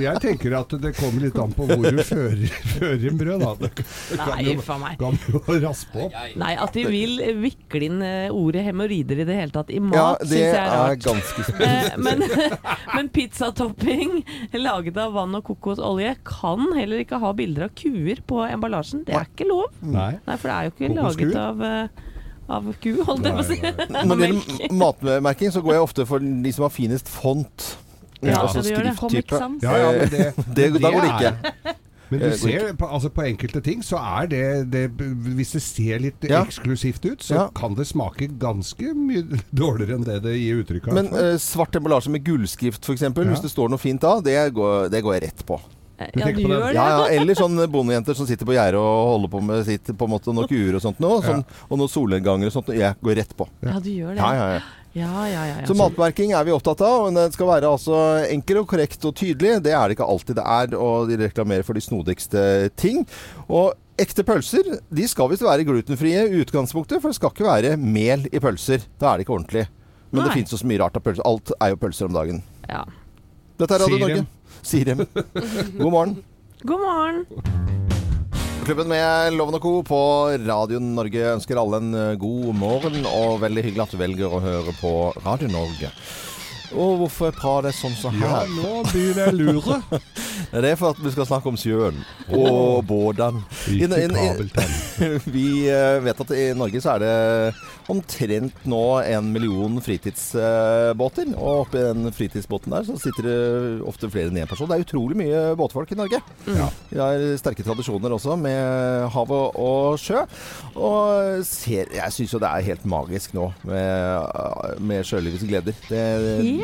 Jeg 0.00 0.20
tenker 0.22 0.54
at 0.56 0.70
det 0.80 0.94
kommer 0.96 1.20
litt 1.26 1.36
an 1.40 1.50
på 1.52 1.66
hvor 1.68 1.82
du 1.92 1.98
fører, 2.06 2.44
fører 2.78 3.02
inn 3.10 3.18
brød, 3.20 3.42
da. 3.42 3.50
Det 3.60 3.70
kan 3.76 4.30
Nei, 4.30 4.36
jo- 4.46 4.62
for 4.64 4.80
meg. 4.80 4.94
kan 5.00 5.18
jo 5.28 5.40
raspe 5.66 6.04
opp. 6.06 6.16
Nei, 6.40 6.52
at 6.56 6.72
de 6.72 6.84
vil 6.88 7.18
vikle 7.42 7.82
inn 7.88 7.98
eh, 8.06 8.30
ordet 8.32 8.64
hemoroider 8.64 9.20
i 9.20 9.26
det 9.28 9.36
hele 9.36 9.52
tatt 9.52 9.72
i 9.74 9.80
mat, 9.84 9.96
Ja, 9.98 10.06
syns 10.22 10.30
det 10.32 10.40
jeg 10.40 10.54
er 10.54 10.72
er 10.72 10.72
rart. 10.88 11.04
ganske 11.04 11.44
spesielt. 11.50 11.98
men, 12.06 12.24
men 12.96 13.10
pizzatopping 13.18 14.14
laget 14.56 14.96
av 15.04 15.12
vann 15.18 15.36
og 15.36 15.44
kokosolje 15.50 16.14
kan 16.24 16.64
heller 16.78 17.04
ikke 17.04 17.20
ha 17.20 17.32
bilder 17.36 17.68
av 17.68 17.74
kuer 17.76 18.22
på 18.28 18.40
emballasjen. 18.48 19.04
Det 19.08 19.14
er 19.20 19.28
ikke 19.28 19.48
lov. 19.50 19.66
Nei. 19.82 20.14
Nei, 20.26 20.36
for 20.38 20.48
det 20.48 20.56
er 20.56 20.70
jo 20.70 20.76
ikke 20.76 20.94
laget 20.96 21.36
av, 21.44 21.60
eh, 21.68 22.06
av 22.48 22.70
ku, 22.80 22.90
holdt 23.04 23.28
jeg 23.28 23.36
på 23.36 23.44
å 23.44 23.48
si. 23.52 23.60
Når 24.08 24.16
det 24.24 24.30
gjelder 24.32 24.72
matmerking, 24.80 25.52
så 25.52 25.60
går 25.60 25.76
jeg 25.76 25.84
ofte 25.90 26.06
for 26.08 26.24
de 26.24 26.52
som 26.56 26.64
har 26.64 26.72
finest 26.72 27.08
font. 27.12 27.68
Ja, 28.22 28.40
altså 28.42 28.62
så 28.62 28.68
du 28.68 28.74
gjør 28.74 28.82
det. 28.88 28.96
Comic. 28.98 29.28
Sans. 29.30 29.62
Ja, 29.62 29.76
ja, 29.76 29.90
men 29.92 30.08
det, 30.10 30.32
Det, 30.56 30.72
da 30.82 30.90
går 30.90 31.00
det 31.00 31.10
er- 31.10 31.18
ikke. 31.18 31.74
Men 32.10 32.20
du 32.20 32.24
Eh, 32.26 32.32
ser, 32.40 32.70
på, 32.80 32.86
altså 32.88 33.10
på 33.12 33.20
enkelte 33.28 33.60
ting 33.62 33.82
så 33.84 33.98
er 34.00 34.26
det, 34.32 34.70
det 34.72 34.84
Hvis 34.96 35.50
det 35.52 35.60
ser 35.60 35.98
litt 36.00 36.24
Ja. 36.24 36.42
eksklusivt 36.42 37.04
ut, 37.04 37.20
så 37.20 37.34
Ja. 37.34 37.48
kan 37.54 37.74
det 37.76 37.84
smake 37.86 38.30
ganske 38.40 38.94
mye 38.96 39.22
dårligere 39.54 39.94
enn 39.98 40.04
det 40.06 40.22
det 40.24 40.38
gir 40.40 40.62
uttrykk 40.64 40.88
av. 40.88 40.94
Men 40.94 41.10
uh, 41.12 41.36
svart 41.36 41.76
emballasje 41.76 42.08
med 42.08 42.24
gullskrift, 42.24 42.80
f.eks., 42.82 43.02
Ja. 43.02 43.10
hvis 43.10 43.42
det 43.44 43.50
står 43.52 43.68
noe 43.68 43.78
fint 43.78 44.00
da, 44.00 44.20
det 44.24 44.54
går, 44.54 44.88
det 44.88 45.02
går 45.04 45.18
jeg 45.20 45.22
rett 45.28 45.44
på. 45.46 45.60
Ja, 45.98 46.06
du 46.14 46.20
på 46.22 46.48
gjør 46.48 46.66
det. 46.70 46.74
Ja, 46.78 46.86
ja, 46.94 47.04
Eller 47.20 47.34
sånne 47.34 47.66
bondejenter 47.68 48.14
som 48.14 48.24
sitter 48.24 48.46
på 48.46 48.54
gjerdet 48.54 48.78
og 48.78 49.18
holder 49.18 49.28
på 49.28 49.40
med 49.42 49.64
sitt 49.66 49.84
på 49.84 50.04
en 50.06 50.10
måte 50.14 50.32
noen 50.32 50.46
kuer 50.48 50.76
og 50.78 50.80
sånt 50.80 51.00
noe. 51.02 51.20
Sånn, 51.20 51.44
Og 51.68 51.76
noen 51.76 51.90
solnedganger 51.90 52.46
og 52.46 52.52
sånt. 52.54 52.68
Jeg 52.72 52.94
går 53.02 53.16
rett 53.18 53.36
på. 53.36 53.48
Ja, 53.66 53.80
du 53.82 53.90
gjør 53.90 54.14
det. 54.14 54.22
Ja, 54.22 54.32
ja, 54.32 54.48
ja. 54.54 54.60
Ja, 54.98 55.24
ja, 55.30 55.42
ja, 55.46 55.56
ja. 55.62 55.66
Så 55.68 55.76
matmerking 55.78 56.32
er 56.34 56.44
vi 56.48 56.52
opptatt 56.54 56.82
av. 56.84 57.06
Men 57.06 57.18
den 57.20 57.34
skal 57.34 57.48
være 57.50 57.70
altså 57.70 57.98
enkel 58.28 58.62
og 58.62 58.68
korrekt 58.70 59.04
og 59.08 59.14
tydelig. 59.18 59.58
Det 59.64 59.72
er 59.74 59.84
det 59.88 59.96
ikke 59.98 60.08
alltid 60.10 60.38
det 60.40 60.44
er, 60.44 60.74
og 60.78 61.08
de 61.10 61.18
reklamerer 61.22 61.66
for 61.66 61.78
de 61.78 61.84
snodigste 61.84 62.42
ting. 62.80 63.04
Og 63.48 63.72
ekte 63.98 64.22
pølser 64.26 64.68
de 64.94 65.08
skal 65.10 65.30
visst 65.32 65.42
være 65.46 65.66
glutenfrie 65.66 66.26
i 66.28 66.42
utgangspunktet, 66.44 67.00
for 67.02 67.10
det 67.10 67.18
skal 67.18 67.34
ikke 67.34 67.48
være 67.48 67.74
mel 67.80 68.28
i 68.30 68.42
pølser. 68.42 68.84
Da 69.00 69.12
er 69.12 69.18
det 69.20 69.26
ikke 69.26 69.36
ordentlig. 69.38 69.66
Men 70.10 70.22
det 70.24 70.30
Nei. 70.30 70.38
fins 70.40 70.54
jo 70.54 70.60
så 70.60 70.68
mye 70.70 70.80
rart 70.80 70.96
av 70.96 71.04
pølser. 71.04 71.26
Alt 71.28 71.52
er 71.58 71.74
jo 71.74 71.82
pølser 71.82 72.10
om 72.10 72.16
dagen. 72.18 72.42
ja. 72.70 72.84
Dette 73.58 73.74
er 73.74 73.82
Radio. 73.82 73.98
Norge. 73.98 74.26
Sirem. 74.62 75.02
God 75.82 75.90
morgen. 75.90 76.16
God 76.62 76.86
morgen. 76.86 77.87
Klubben 78.68 78.90
med 78.92 79.32
Loven 79.32 79.56
og 79.56 79.62
Co. 79.64 79.70
på 79.86 79.98
Radio 80.44 80.76
Norge 80.82 81.22
ønsker 81.32 81.56
alle 81.56 81.78
en 81.80 81.94
eh, 81.96 82.10
god 82.20 82.50
morgen, 82.58 82.98
og 83.08 83.38
veldig 83.40 83.62
hyggelig 83.64 83.84
at 83.86 83.94
du 83.94 84.00
velger 84.02 84.34
å 84.36 84.40
høre 84.44 84.74
på 84.76 84.90
Radio 85.24 85.48
Norge. 85.48 85.88
Og 86.76 86.98
hvorfor 87.00 87.32
jeg 87.32 87.38
det 87.64 87.72
sånn 87.78 87.96
som 87.96 88.18
Ja, 88.20 88.42
her? 88.42 88.50
nå 88.52 88.82
begynner 88.90 89.30
jeg 89.30 89.38
lure. 89.40 89.78
Det 90.52 90.72
er 90.72 90.78
for 90.78 90.94
at 90.94 91.00
vi 91.02 91.12
skal 91.14 91.28
snakke 91.28 91.50
om 91.50 91.58
sjøen 91.58 91.98
og 92.28 92.84
båtene. 92.88 93.42
Vi 95.34 95.48
eh, 95.70 95.98
vet 96.04 96.22
at 96.24 96.32
i 96.34 96.46
Norge 96.56 96.80
så 96.82 96.96
er 96.96 97.04
det 97.04 97.12
omtrent 97.88 98.66
nå 98.68 98.82
en 99.00 99.30
million 99.32 99.78
fritidsbåter. 99.82 101.30
Og 101.36 101.64
oppi 101.64 101.82
den 101.82 102.12
fritidsbåten 102.14 102.74
der 102.74 102.86
så 102.88 102.98
sitter 103.00 103.28
det 103.28 103.38
ofte 103.88 104.10
flere 104.12 104.32
enn 104.32 104.40
én 104.42 104.50
person. 104.50 104.68
Det 104.68 104.78
er 104.78 104.86
utrolig 104.86 105.18
mye 105.18 105.42
båtfolk 105.58 105.92
i 105.94 105.98
Norge. 105.98 106.20
Ja. 106.46 106.68
Vi 106.90 107.00
har 107.00 107.24
sterke 107.40 107.64
tradisjoner 107.66 108.14
også 108.16 108.36
med 108.40 109.08
hav 109.14 109.32
og, 109.34 109.56
og 109.56 109.98
sjø. 110.02 110.24
Og 110.76 111.44
ser, 111.48 111.92
jeg 111.96 112.14
syns 112.14 112.34
jo 112.34 112.42
det 112.42 112.50
er 112.50 112.66
helt 112.68 112.84
magisk 112.88 113.34
nå 113.36 113.48
med, 113.68 114.78
med 114.90 115.06
sjølivets 115.08 115.46
gleder. 115.48 115.76
Det, 115.88 116.04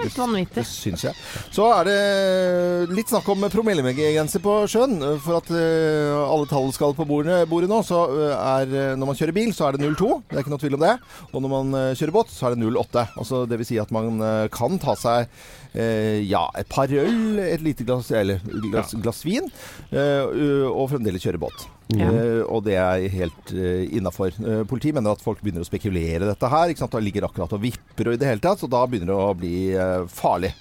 Helt 0.04 0.18
vanvittig. 0.18 0.60
Det 0.60 0.68
syns 0.68 1.06
jeg. 1.08 1.16
Så 1.54 1.68
er 1.78 1.88
det 1.88 2.00
litt 2.94 3.10
snakk 3.12 3.28
om 3.32 3.48
promillegrense 3.64 4.40
på 4.44 4.55
sjøen. 4.68 4.98
For 5.24 5.38
at 5.38 5.48
uh, 5.48 6.20
alle 6.29 6.48
tall 6.50 6.68
skal 6.74 6.94
på 6.96 7.07
bordet, 7.09 7.44
bordet 7.48 7.70
nå, 7.70 7.81
så 7.87 8.05
eh, 8.12 8.35
er 8.35 8.74
eh, 8.74 8.92
når 8.98 9.11
man 9.11 9.18
kjører 9.18 9.37
bil, 9.37 9.53
så 9.57 9.68
er 9.68 9.77
det 9.77 9.87
0,2. 9.87 10.11
Det 10.29 10.37
er 10.37 10.44
ikke 10.44 10.53
noe 10.53 10.62
tvil 10.62 10.77
om 10.79 10.85
det. 10.85 10.94
Og 11.31 11.44
når 11.44 11.53
man 11.53 11.79
eh, 11.81 11.92
kjører 11.98 12.14
båt, 12.14 12.33
så 12.33 12.48
er 12.48 12.55
det 12.55 12.64
0,8. 12.64 13.07
Altså, 13.20 13.44
det 13.48 13.61
vil 13.61 13.68
si 13.68 13.81
at 13.81 13.94
man 13.94 14.20
eh, 14.24 14.46
kan 14.55 14.77
ta 14.83 14.96
seg 15.00 15.31
eh, 15.72 16.20
ja, 16.29 16.44
et 16.61 16.68
par 16.72 16.92
øl, 16.92 17.40
et 17.44 17.64
lite 17.64 17.87
glass, 17.88 18.12
eller 18.14 18.44
glass, 18.68 18.96
glass 19.00 19.24
vin, 19.27 19.48
eh, 19.94 20.68
og 20.68 20.90
fremdeles 20.92 21.24
kjøre 21.24 21.40
båt. 21.46 21.66
Ja. 21.92 22.09
Eh, 22.09 22.42
og 22.49 22.64
det 22.64 22.77
er 22.81 23.05
helt 23.12 23.53
uh, 23.53 23.83
innafor. 23.92 24.33
Uh, 24.40 24.62
politiet 24.68 24.97
mener 24.97 25.12
at 25.12 25.25
folk 25.25 25.42
begynner 25.44 25.64
å 25.64 25.68
spekulere 25.68 26.25
dette 26.25 26.51
her. 26.51 26.73
Ikke 26.73 26.85
sant? 26.85 26.94
Da 26.94 27.03
ligger 27.03 27.27
akkurat 27.29 27.53
og 27.57 27.61
vipper 27.64 28.09
og 28.09 28.16
i 28.16 28.20
det 28.20 28.31
hele 28.31 28.44
tatt, 28.44 28.62
så 28.62 28.70
da 28.70 28.85
begynner 28.88 29.12
det 29.12 29.18
å 29.18 29.35
bli 29.37 29.57
uh, 29.77 30.07
farlig. 30.11 30.55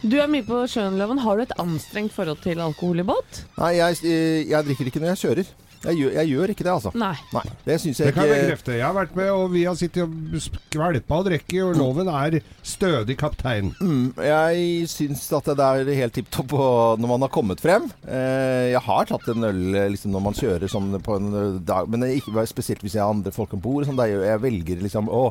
Du 0.00 0.16
er 0.20 0.30
mye 0.30 0.46
på 0.46 0.62
sjøen, 0.70 0.96
Loven. 1.00 1.20
Har 1.24 1.36
du 1.36 1.44
et 1.44 1.58
anstrengt 1.60 2.14
forhold 2.16 2.40
til 2.44 2.62
alkohol 2.64 3.04
i 3.04 3.08
båt? 3.08 3.44
Nei, 3.60 3.74
jeg, 3.80 4.00
jeg 4.48 4.70
drikker 4.70 4.90
ikke 4.90 5.04
når 5.04 5.14
jeg 5.14 5.22
kjører. 5.24 5.52
Jeg 5.84 5.98
gjør, 6.00 6.12
jeg 6.18 6.30
gjør 6.32 6.52
ikke 6.54 6.64
det, 6.66 6.72
altså. 6.72 6.92
Nei. 6.98 7.14
Nei, 7.34 7.44
det 7.66 7.78
syns 7.82 8.00
Det 8.00 8.08
jeg 8.08 8.16
kan 8.16 8.28
jeg 8.28 8.38
ikke 8.38 8.48
bekrefte. 8.48 8.76
Jeg 8.78 8.86
har 8.86 8.96
vært 8.96 9.16
med, 9.18 9.30
og 9.34 9.46
vi 9.52 9.64
har 9.68 9.78
sittet 9.78 10.04
og 10.04 10.44
skvelpa 10.46 11.20
og 11.20 11.28
drukket, 11.28 11.60
og 11.64 11.78
loven 11.80 12.10
er 12.12 12.38
stødig 12.64 13.16
kaptein. 13.20 13.72
Mm, 13.80 14.14
jeg 14.24 14.88
syns 14.90 15.26
at 15.36 15.50
det 15.52 15.68
er 15.68 15.92
helt 16.00 16.16
tipp 16.16 16.30
topp 16.34 16.54
når 17.00 17.10
man 17.10 17.26
har 17.26 17.32
kommet 17.34 17.62
frem. 17.62 17.88
Eh, 18.08 18.72
jeg 18.72 18.82
har 18.86 19.08
tatt 19.10 19.28
en 19.32 19.48
øl 19.50 19.62
liksom, 19.92 20.14
når 20.14 20.24
man 20.24 20.38
kjører 20.38 20.70
sånn 20.70 20.94
på 21.04 21.18
en 21.18 21.30
eh, 21.40 21.60
dag, 21.66 21.88
men 21.90 22.06
er 22.06 22.16
ikke 22.18 22.46
spesielt 22.50 22.84
hvis 22.84 22.96
jeg 22.96 23.04
har 23.04 23.12
andre 23.12 23.32
folk 23.34 23.54
om 23.56 23.62
bord. 23.64 23.86
Sånn, 23.88 24.00
jeg, 24.00 24.20
jeg 24.24 24.42
velger 24.44 24.84
liksom 24.84 25.10
å, 25.12 25.24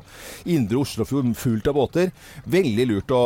Indre 0.54 0.82
Oslofjord 0.84 1.34
fullt 1.40 1.70
av 1.72 1.78
båter. 1.78 2.12
Veldig 2.50 2.88
lurt 2.90 3.14
å, 3.16 3.24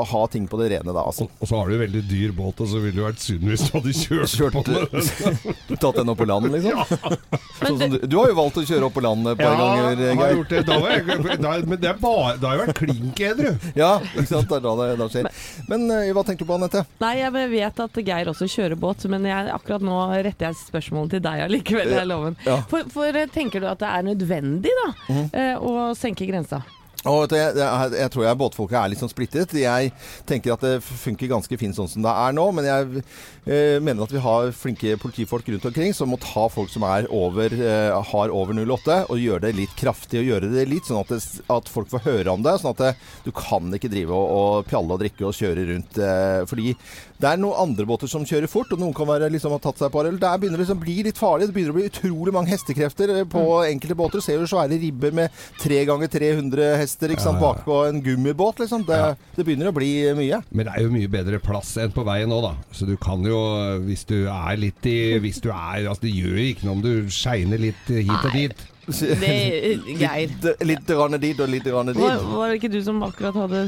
å 0.00 0.04
ha 0.12 0.22
ting 0.32 0.48
på 0.50 0.60
det 0.60 0.72
rene 0.74 0.92
da, 0.94 1.06
altså. 1.06 1.28
Og 1.40 1.48
så 1.48 1.58
har 1.60 1.70
du 1.70 1.78
veldig 1.80 2.04
dyr 2.10 2.34
båt, 2.36 2.62
og 2.62 2.70
så 2.70 2.82
ville 2.82 2.98
det 2.98 3.06
vært 3.06 3.22
synd 3.22 3.48
hvis 3.48 3.66
du 3.66 3.76
hadde 3.78 3.96
kjørt, 3.96 4.32
Kjørt 4.32 4.56
på 4.56 4.62
den. 4.66 5.78
Tatt 5.82 5.98
den 5.98 6.12
opp 6.12 6.20
på 6.20 6.26
land, 6.28 6.41
liksom. 6.56 6.82
Sånn 7.62 7.78
som 7.78 7.90
du, 7.92 7.98
du 8.10 8.16
har 8.18 8.28
jo 8.32 8.36
valgt 8.38 8.56
å 8.58 8.64
kjøre 8.66 8.88
opp 8.88 8.94
på 8.96 9.02
land 9.04 9.28
et 9.32 9.38
par 9.38 9.54
ganger, 9.60 10.00
jeg 10.02 10.16
har 10.18 10.32
gjort 10.34 10.48
det. 10.54 10.62
Da 10.66 10.78
var 10.82 10.90
jeg, 10.96 11.38
da, 11.44 11.52
men 11.68 11.78
det, 11.82 11.88
er 11.92 12.00
bare, 12.02 12.32
da 12.42 12.48
har 12.50 12.56
jeg 12.58 12.66
vært 12.66 12.80
klink 12.82 13.22
edru. 13.28 13.52
Ja, 13.78 13.90
ikke 14.12 14.26
sant. 14.32 14.48
Det 14.50 14.58
er 14.58 14.64
da 14.66 14.74
det 14.80 14.98
da 14.98 15.08
skjer. 15.12 15.30
Men 15.70 15.86
eh, 15.94 16.10
hva 16.16 16.24
tenker 16.26 16.44
du 16.44 16.50
på, 16.50 16.58
Anette? 16.58 16.84
Nei, 17.04 17.12
jeg 17.20 17.48
vet 17.54 17.82
at 17.86 18.02
Geir 18.10 18.32
også 18.32 18.48
kjører 18.50 18.78
båt, 18.82 19.06
men 19.12 19.24
jeg, 19.30 19.48
akkurat 19.54 19.84
nå 19.86 20.00
retter 20.26 20.48
jeg 20.50 20.58
spørsmålet 20.64 21.16
til 21.18 21.24
deg 21.28 21.44
allikevel, 21.46 21.94
jeg 21.96 22.10
loven. 22.10 22.36
Ja. 22.48 22.58
For, 22.72 22.88
for 22.92 23.22
eh, 23.22 23.30
tenker 23.32 23.62
du 23.62 23.70
at 23.70 23.80
det 23.82 23.90
er 23.94 24.06
nødvendig 24.10 24.74
da, 24.82 24.88
Mhm. 25.12 25.24
eh, 25.32 25.54
å 25.62 25.90
senke 25.98 26.26
grensa? 26.28 26.62
Og 27.10 27.32
jeg, 27.34 27.54
jeg, 27.58 27.94
jeg 27.98 28.10
tror 28.14 28.24
jeg 28.28 28.38
båtfolket 28.38 28.78
er 28.78 28.90
litt 28.92 29.00
sånn 29.00 29.10
splittet. 29.10 29.54
Jeg 29.58 29.90
tenker 30.28 30.54
at 30.54 30.62
det 30.62 30.74
funker 30.86 31.32
ganske 31.32 31.58
fint 31.58 31.74
sånn 31.74 31.90
som 31.90 32.04
det 32.04 32.12
er 32.12 32.36
nå, 32.36 32.44
men 32.54 32.68
jeg 32.68 33.02
eh, 33.02 33.78
mener 33.82 34.04
at 34.04 34.14
vi 34.14 34.22
har 34.22 34.52
flinke 34.54 34.94
politifolk 35.02 35.50
rundt 35.50 35.66
omkring 35.66 35.90
som 35.96 36.12
må 36.12 36.20
ta 36.22 36.46
folk 36.52 36.70
som 36.70 36.86
er 36.86 37.08
over, 37.10 37.50
eh, 37.58 37.90
har 38.12 38.34
over 38.34 38.54
08, 38.54 39.00
og 39.10 39.18
gjøre 39.18 39.48
det 39.48 39.54
litt 39.58 39.74
kraftig 39.78 40.22
og 40.22 40.30
gjøre 40.30 40.52
det 40.54 40.68
litt 40.70 40.86
sånn 40.86 41.02
at, 41.02 41.10
det, 41.10 41.42
at 41.50 41.72
folk 41.72 41.90
får 41.90 42.06
høre 42.06 42.36
om 42.36 42.46
det. 42.46 42.54
Sånn 42.62 42.76
at 42.76 42.84
det, 42.84 42.92
du 43.26 43.32
kan 43.34 43.66
ikke 43.74 43.90
drive 43.90 44.14
og, 44.14 44.30
og 44.38 44.70
pjalle 44.70 44.94
og 44.94 45.02
drikke 45.02 45.26
og 45.26 45.34
kjøre 45.40 45.66
rundt. 45.72 45.98
Eh, 45.98 46.44
fordi 46.50 46.76
det 47.22 47.30
er 47.30 47.40
noen 47.42 47.60
andre 47.68 47.86
båter 47.88 48.10
som 48.10 48.26
kjører 48.26 48.50
fort, 48.50 48.72
og 48.74 48.82
noen 48.82 48.96
kan 48.96 49.08
være, 49.08 49.30
liksom, 49.32 49.54
ha 49.54 49.60
tatt 49.62 49.78
seg 49.78 49.90
et 49.90 49.94
par 49.94 50.08
øl. 50.08 50.18
Det 50.22 50.34
begynner 50.42 50.62
liksom 50.62 50.80
å 50.80 50.84
bli 50.84 50.98
litt 51.06 51.20
farlig. 51.20 51.50
Det 51.50 51.56
begynner 51.56 51.76
å 51.76 51.78
bli 51.78 51.88
utrolig 51.92 52.34
mange 52.34 52.54
hestekrefter 52.54 53.14
på 53.30 53.42
på 53.42 53.58
enkelte 53.66 53.96
båter. 53.98 54.22
Ser 54.24 54.40
du 54.40 54.48
svære 54.50 54.78
ribber 54.80 55.14
med 55.16 55.42
tre 55.60 55.82
ganger 55.88 56.10
300 56.12 56.76
hester 56.80 57.12
ikke 57.12 57.24
sant, 57.24 57.40
bakpå 57.42 57.82
en 57.88 58.02
gummibåt. 58.04 58.62
Liksom. 58.62 58.86
Det, 58.88 59.00
det 59.36 59.46
begynner 59.46 59.70
å 59.70 59.76
bli 59.76 59.92
mye. 60.18 60.42
Men 60.50 60.68
det 60.68 60.76
er 60.76 60.86
jo 60.86 60.94
mye 60.94 61.12
bedre 61.12 61.40
plass 61.42 61.74
enn 61.82 61.94
på 61.94 62.06
veien 62.06 62.30
nå, 62.32 62.40
da. 62.44 62.54
Så 62.74 62.88
du 62.88 62.94
kan 63.00 63.24
jo, 63.26 63.38
hvis 63.86 64.06
du 64.08 64.18
er 64.26 64.58
litt 64.60 64.84
i 64.88 64.98
Hvis 65.22 65.40
du 65.42 65.50
er 65.52 65.86
Altså, 65.86 66.06
det 66.06 66.12
gjør 66.14 66.38
jo 66.38 66.44
ikke 66.52 66.66
noe 66.66 66.76
om 66.78 66.82
du 66.84 67.10
skeiner 67.12 67.60
litt 67.60 67.88
hit 67.90 68.12
og 68.12 68.32
dit. 68.34 68.62
Det, 68.86 69.78
Geir. 69.86 70.32
Litt, 70.42 70.62
litt 70.66 70.88
grann 70.90 71.14
dit 71.22 71.38
og 71.38 71.50
litt 71.50 71.66
grann 71.68 71.86
dit. 71.92 71.98
Var, 72.00 72.22
var 72.26 72.50
det 72.50 72.56
ikke 72.58 72.70
du 72.72 72.80
som 72.82 72.98
akkurat 73.06 73.36
hadde 73.38 73.60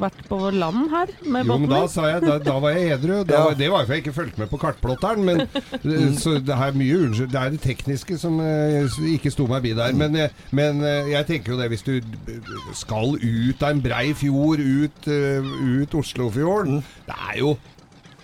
vært 0.00 0.22
på 0.30 0.38
land 0.56 0.86
her 0.92 1.12
med 1.26 1.44
Jo, 1.50 1.58
men 1.60 1.68
da 1.74 1.82
sa 1.92 2.06
jeg 2.08 2.22
Da, 2.24 2.38
da 2.40 2.54
var 2.62 2.78
jeg 2.78 2.94
edru. 2.96 3.18
Da 3.28 3.42
Ja. 3.42 3.50
Det 3.58 3.68
var 3.72 3.82
jo 3.84 3.90
for 3.90 3.96
jeg 3.98 4.04
ikke 4.06 4.14
fulgte 4.16 4.40
med 4.40 4.48
på 4.52 4.60
kartplotteren. 4.62 5.24
Men, 5.28 5.44
eh, 5.44 6.06
så 6.16 6.38
det 6.40 6.56
er 6.56 6.78
mye 6.78 7.02
unnskyld. 7.04 7.32
Det 7.34 7.42
er 7.42 7.52
det 7.52 7.60
tekniske 7.66 8.16
som 8.22 8.40
eh, 8.40 8.88
ikke 9.12 9.34
sto 9.34 9.46
meg 9.50 9.62
bi 9.66 9.74
der. 9.76 9.92
Men, 9.98 10.16
eh, 10.16 10.32
men 10.56 10.80
eh, 10.80 11.12
jeg 11.12 11.28
tenker 11.28 11.52
jo 11.52 11.60
det 11.60 11.68
hvis 11.74 11.84
du 11.84 12.00
skal 12.78 13.18
ut 13.20 13.62
av 13.62 13.74
en 13.76 13.84
brei 13.84 14.06
fjord, 14.16 14.62
ut, 14.62 15.06
eh, 15.12 15.52
ut 15.82 15.94
Oslofjorden 16.00 16.80
Det 17.06 17.16
er 17.28 17.38
jo 17.42 17.56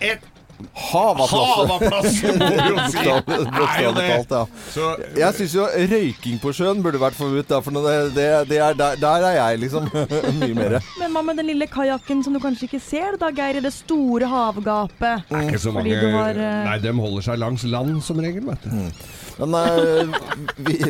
et 0.01 0.25
Hav 0.73 1.21
av 1.23 1.29
plass. 1.29 1.51
hav 1.55 1.71
av 1.71 1.83
plass! 1.83 2.17
må 2.23 2.47
vi 2.49 2.55
jo 2.69 2.77
si. 2.91 2.97
Bokstav- 2.99 3.25
Det 3.29 3.37
jo 3.37 3.45
Bokstavelig 3.55 3.95
det. 3.95 4.27
talt, 4.29 4.31
ja. 4.75 4.87
Jeg 5.21 5.37
syns 5.37 5.53
jo 5.55 5.67
røyking 5.93 6.39
på 6.43 6.51
sjøen 6.55 6.81
burde 6.83 6.99
vært 7.01 7.15
forbudt. 7.19 7.53
For 7.63 7.77
det, 7.79 7.93
det, 8.17 8.25
det 8.49 8.59
er, 8.65 8.73
der, 8.79 8.99
der 9.01 9.27
er 9.29 9.37
jeg 9.39 9.61
liksom 9.63 9.87
mye 10.41 10.53
mer. 10.57 10.77
Men 10.99 11.15
hva 11.15 11.23
med 11.29 11.39
den 11.39 11.49
lille 11.53 11.67
kajakken 11.71 12.23
som 12.25 12.35
du 12.35 12.41
kanskje 12.43 12.67
ikke 12.69 12.81
ser, 12.83 13.15
da, 13.21 13.31
Geir? 13.31 13.59
I 13.59 13.63
det 13.65 13.73
store 13.75 14.27
havgapet. 14.29 15.23
det 15.29 15.37
er 15.39 15.47
ikke 15.49 15.63
så 15.63 15.71
Fordi 15.73 15.95
mange 15.95 16.01
du 16.03 16.17
har, 16.17 16.43
eh, 16.49 16.59
Nei, 16.69 16.77
de 16.83 16.93
holder 16.99 17.27
seg 17.31 17.39
langs 17.41 17.63
land 17.69 18.01
som 18.05 18.19
regel, 18.21 18.43
vet 18.51 18.67
du. 18.67 18.91
Men 19.39 19.55
uh, 19.55 20.15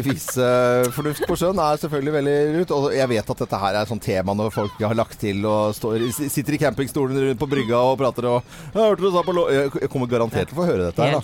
visefornuft 0.09 1.25
på 1.29 1.37
sjøen 1.39 1.59
er 1.61 1.79
selvfølgelig 1.81 2.13
veldig 2.15 2.35
lurt. 2.55 2.73
Og 2.75 2.87
jeg 2.95 3.09
vet 3.11 3.31
at 3.33 3.43
dette 3.43 3.59
her 3.61 3.75
er 3.77 3.85
et 3.85 3.91
sånt 3.91 4.03
tema 4.05 4.35
når 4.37 4.53
folk 4.55 4.79
har 4.81 4.97
lagt 4.97 5.19
til 5.21 5.43
og 5.49 5.75
står, 5.77 6.07
sitter 6.17 6.57
i 6.57 6.61
campingstolen 6.61 7.19
rundt 7.27 7.41
på 7.41 7.49
brygga 7.51 7.81
og 7.91 7.97
prater 8.01 8.27
og 8.29 8.39
Jeg 8.73 8.79
hørte 8.81 9.05
du 9.05 9.09
sa 9.13 9.23
på 9.25 9.35
lo-» 9.35 9.47
Jeg 9.53 9.89
kommer 9.91 10.09
garantert 10.11 10.49
til 10.49 10.57
å 10.57 10.61
få 10.61 10.67
høre 10.69 10.89
dette 10.89 11.05
her, 11.05 11.15
da. 11.19 11.21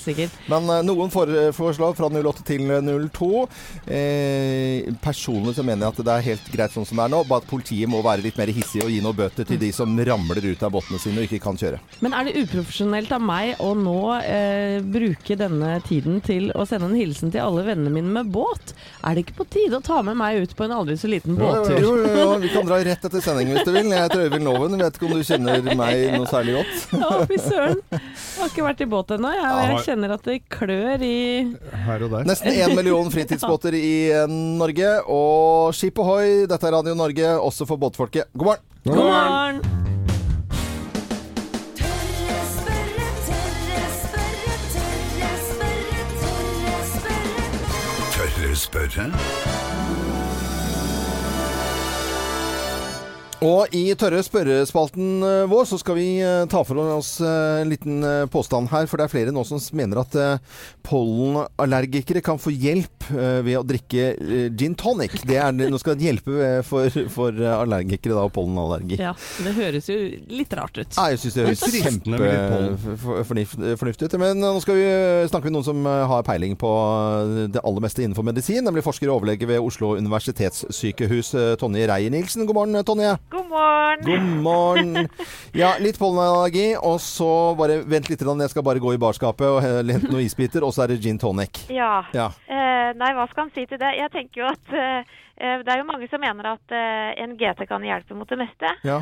Men 0.51 0.69
uh, 0.69 0.79
noen 0.85 1.11
fore- 1.13 1.49
foreslår 1.55 1.95
fra 1.97 2.09
08 2.13 2.45
til 2.47 2.65
02. 2.69 3.31
Eh, 3.89 4.93
personlig 5.03 5.55
så 5.57 5.63
mener 5.65 5.85
jeg 5.87 5.93
at 5.95 6.01
det 6.05 6.13
er 6.15 6.25
helt 6.29 6.49
greit 6.53 6.73
sånn 6.75 6.85
som 6.87 6.99
det 6.99 7.05
er 7.07 7.13
nå, 7.13 7.21
bare 7.29 7.43
at 7.43 7.49
politiet 7.49 7.89
må 7.91 8.01
være 8.05 8.23
litt 8.25 8.37
mer 8.39 8.51
hissig 8.53 8.83
og 8.85 8.91
gi 8.93 9.01
noen 9.03 9.17
bøter 9.17 9.47
til 9.47 9.59
de 9.61 9.71
som 9.75 9.91
ramler 10.07 10.45
ut 10.51 10.63
av 10.65 10.73
båtene 10.75 10.99
sine 11.01 11.21
og 11.21 11.27
ikke 11.29 11.41
kan 11.43 11.57
kjøre. 11.59 11.79
Men 12.05 12.15
er 12.17 12.27
det 12.29 12.45
uprofesjonelt 12.45 13.11
av 13.15 13.23
meg 13.25 13.61
å 13.63 13.71
nå 13.77 13.97
eh, 14.21 14.77
bruke 14.83 15.37
denne 15.39 15.75
tiden 15.87 16.21
til 16.25 16.51
å 16.55 16.65
sende 16.69 16.89
en 16.91 16.97
hilsen 16.97 17.14
til 17.19 17.41
alle 17.41 17.63
vennene 17.65 17.91
mine 17.93 18.11
med 18.11 18.31
båt? 18.33 18.73
Er 19.05 19.15
det 19.15 19.25
ikke 19.25 19.37
på 19.39 19.47
tide 19.55 19.79
å 19.79 19.83
ta 19.85 20.01
med 20.05 20.17
meg 20.19 20.43
ut 20.43 20.55
på 20.57 20.65
en 20.65 20.73
aldri 20.75 20.97
så 20.99 21.09
liten 21.11 21.37
båttur? 21.39 21.77
Jo, 21.79 21.93
jo, 22.01 22.11
jo, 22.19 22.27
vi 22.43 22.51
kan 22.53 22.67
dra 22.67 22.79
rett 22.85 23.07
etter 23.07 23.23
sending 23.23 23.53
hvis 23.53 23.67
du 23.67 23.71
vil. 23.75 23.91
Jeg 23.93 24.07
heter 24.07 24.25
Øyvind 24.25 24.47
Loven. 24.47 24.77
Vet 24.81 24.99
ikke 24.99 25.09
om 25.09 25.15
du 25.15 25.23
kjenner 25.27 25.69
meg 25.79 26.03
noe 26.17 26.29
særlig 26.31 26.57
godt. 26.59 26.73
Ja, 27.05 27.11
fy 27.29 27.37
søren. 27.41 27.81
Jeg 27.91 28.39
har 28.39 28.51
ikke 28.51 28.65
vært 28.65 28.83
i 28.83 28.89
båt 28.89 29.13
ennå. 29.15 29.31
Jeg, 29.35 29.69
jeg 29.69 29.85
kjenner 29.87 30.15
at 30.15 30.27
det 30.27 30.37
klør 30.51 31.05
i 31.05 31.15
Her 31.85 32.05
og 32.07 32.15
der. 32.17 32.27
Nesten 32.31 32.55
én 32.55 32.75
million 32.77 33.11
fritidsbåter 33.13 33.77
i 33.77 33.95
eh, 34.15 34.27
Norge. 34.59 34.91
Og 35.11 35.73
skip 35.77 36.01
ohoi, 36.03 36.45
dette 36.49 36.69
er 36.69 36.77
Radio 36.79 36.97
Norge, 36.97 37.35
også 37.39 37.69
for 37.69 37.81
båtfolket. 37.81 38.31
God 38.33 38.53
morgen! 38.53 38.69
God 38.85 39.03
morgen! 39.05 39.74
Tørre 48.71 50.14
Og 53.45 53.69
i 53.77 53.93
tørre 53.99 54.23
spørrespalten 54.25 55.21
eh, 55.25 55.49
vår 55.49 55.65
så 55.69 55.77
skal 55.77 55.95
vi 55.99 56.21
eh, 56.23 56.45
ta 56.49 56.63
for 56.65 56.75
oss 56.97 57.21
eh, 57.21 57.61
en 57.61 57.69
liten 57.69 58.03
påstand 58.33 58.69
her. 58.71 58.87
For 58.89 58.97
det 58.97 59.05
er 59.05 59.13
flere 59.13 59.31
nå 59.35 59.43
som 59.45 59.59
mener 59.77 59.97
at 60.01 60.13
pollenallergikere 60.85 62.21
kan 62.25 62.39
få 62.41 62.49
hjelp 62.53 62.91
ved 63.45 63.57
å 63.59 63.67
drikke 63.67 64.03
gin 64.57 64.75
tonic. 64.77 65.11
Det 65.29 65.37
er, 65.37 65.51
nå 65.53 65.77
skal 65.81 65.95
det 65.97 66.05
hjelpe 66.07 66.31
for, 66.65 66.89
for 67.13 67.31
allergikere 67.51 68.13
da, 68.15 68.23
og 68.25 68.33
pollenallergi. 68.33 68.97
Ja, 69.01 69.13
det 69.45 69.53
høres 69.57 69.89
jo 69.91 69.97
litt 70.31 70.53
rart 70.57 70.77
ut. 70.79 70.97
Nei, 70.97 71.09
jeg 71.13 71.19
syns 71.21 71.35
det 71.37 71.45
høres 71.45 71.61
kjempefornuftig 71.85 74.05
ut. 74.09 74.17
Men 74.21 74.31
nå 74.41 74.59
skal 74.63 74.75
vi 74.79 74.87
snakke 75.29 75.45
med 75.49 75.55
noen 75.57 75.67
som 75.67 75.79
har 75.85 76.25
peiling 76.25 76.53
på 76.59 76.69
det 77.53 77.61
aller 77.61 77.81
meste 77.85 78.01
innenfor 78.05 78.25
medisin, 78.25 78.63
nemlig 78.65 78.83
forsker 78.85 79.09
og 79.09 79.15
overlege 79.19 79.45
ved 79.49 79.61
Oslo 79.61 79.95
universitetssykehus, 79.99 81.33
eh, 81.37 81.55
Tonje 81.61 81.87
Reier-Nielsen. 81.89 82.45
God 82.49 82.55
morgen, 82.55 82.83
Tonje. 82.85 83.17
God 83.29 83.34
morgen. 83.43 84.05
God 84.05 84.43
morgen. 84.43 85.09
Ja, 85.55 85.73
litt 85.79 85.99
pollenallergi, 85.99 86.75
og 86.77 86.97
så 87.03 87.29
bare 87.57 87.81
vent 87.87 88.09
litt. 88.11 88.23
Jeg 88.25 88.51
skal 88.51 88.65
bare 88.65 88.81
gå 88.83 88.95
i 88.95 89.01
barskapet 89.01 89.47
og 89.47 89.61
hente 89.63 90.09
noen 90.09 90.25
isbiter, 90.25 90.65
og 90.65 90.73
så 90.75 90.85
er 90.85 90.93
det 90.93 91.01
gin 91.03 91.19
tonic. 91.21 91.65
Ja. 91.73 92.05
Ja. 92.15 92.31
Eh, 92.47 92.89
nei, 92.97 93.11
hva 93.17 93.27
skal 93.31 93.47
han 93.47 93.53
si 93.55 93.65
til 93.69 93.79
det? 93.81 93.93
Jeg 93.97 94.11
tenker 94.13 94.43
jo 94.43 94.49
at 94.49 94.73
eh, 94.75 95.15
eh, 95.37 95.61
det 95.65 95.73
er 95.73 95.81
jo 95.81 95.87
mange 95.89 96.09
som 96.11 96.23
mener 96.23 96.51
at 96.55 96.75
eh, 96.75 97.13
en 97.23 97.37
GT 97.39 97.65
kan 97.69 97.85
hjelpe 97.85 98.17
mot 98.17 98.29
det 98.29 98.39
meste. 98.41 98.73
ja. 98.87 98.99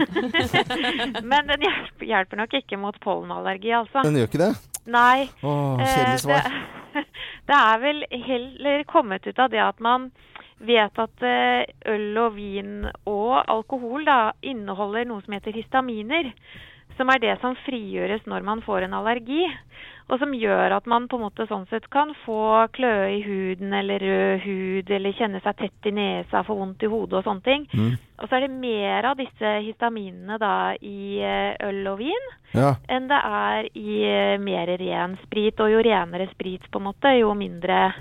Men 1.33 1.49
den 1.49 1.65
hjelper, 1.65 2.05
hjelper 2.09 2.43
nok 2.43 2.59
ikke 2.61 2.79
mot 2.81 2.99
pollenallergi, 3.03 3.73
altså. 3.83 4.05
Den 4.05 4.21
gjør 4.21 4.31
ikke 4.31 4.45
det? 4.45 4.53
Nei. 4.85 5.29
Åh, 5.41 5.81
eh, 5.81 5.95
kjedelig 5.95 6.23
svar. 6.25 6.51
det, 6.93 7.05
det 7.49 7.57
er 7.61 7.81
vel 7.83 8.05
heller 8.27 8.85
kommet 8.89 9.27
ut 9.27 9.39
av 9.39 9.51
det 9.53 9.63
at 9.63 9.81
man 9.83 10.11
vet 10.59 10.99
at 10.99 11.23
eh, 11.23 11.65
øl 11.93 12.17
og 12.25 12.35
vin 12.35 12.85
og 13.09 13.43
alkohol 13.47 14.05
da 14.05 14.19
inneholder 14.41 15.07
noe 15.09 15.23
som 15.25 15.33
heter 15.33 15.55
histaminer. 15.55 16.33
som 16.97 17.09
er 17.09 17.17
det 17.17 17.39
som 17.41 17.55
frigjøres 17.65 18.27
når 18.29 18.43
man 18.45 18.59
får 18.61 18.85
en 18.85 18.93
allergi. 18.93 19.47
Og 20.11 20.19
som 20.19 20.33
gjør 20.35 20.75
at 20.75 20.85
man 20.85 21.07
på 21.07 21.17
en 21.17 21.23
måte 21.23 21.47
sånn 21.47 21.63
sett 21.71 21.87
kan 21.89 22.11
få 22.25 22.67
kløe 22.75 23.07
i 23.15 23.21
huden 23.23 23.73
eller 23.73 24.03
rød 24.03 24.43
hud 24.43 24.91
eller 24.91 25.15
kjenne 25.17 25.39
seg 25.41 25.55
tett 25.57 25.87
i 25.89 25.93
nesa, 25.95 26.43
få 26.43 26.57
vondt 26.59 26.83
i 26.83 26.89
hodet 26.91 27.21
og 27.21 27.23
sånne 27.25 27.45
ting. 27.47 27.65
Mm. 27.73 27.95
Og 28.19 28.27
så 28.29 28.35
er 28.37 28.45
det 28.45 28.51
mer 28.51 29.07
av 29.09 29.17
disse 29.17 29.53
histaminene 29.65 30.37
da 30.37 30.75
i 30.75 31.17
eh, 31.23 31.55
øl 31.69 31.87
og 31.95 32.01
vin 32.03 32.31
Ja. 32.53 32.75
enn 32.85 33.07
det 33.09 33.17
er 33.17 33.69
i 33.73 33.95
eh, 34.05 34.37
mer 34.37 34.69
ren 34.77 35.17
sprit. 35.23 35.57
Og 35.63 35.71
jo 35.71 35.81
renere 35.81 36.27
sprit, 36.35 36.67
på 36.69 36.77
en 36.77 36.89
måte, 36.91 37.15
jo 37.17 37.33
mindre, 37.33 37.93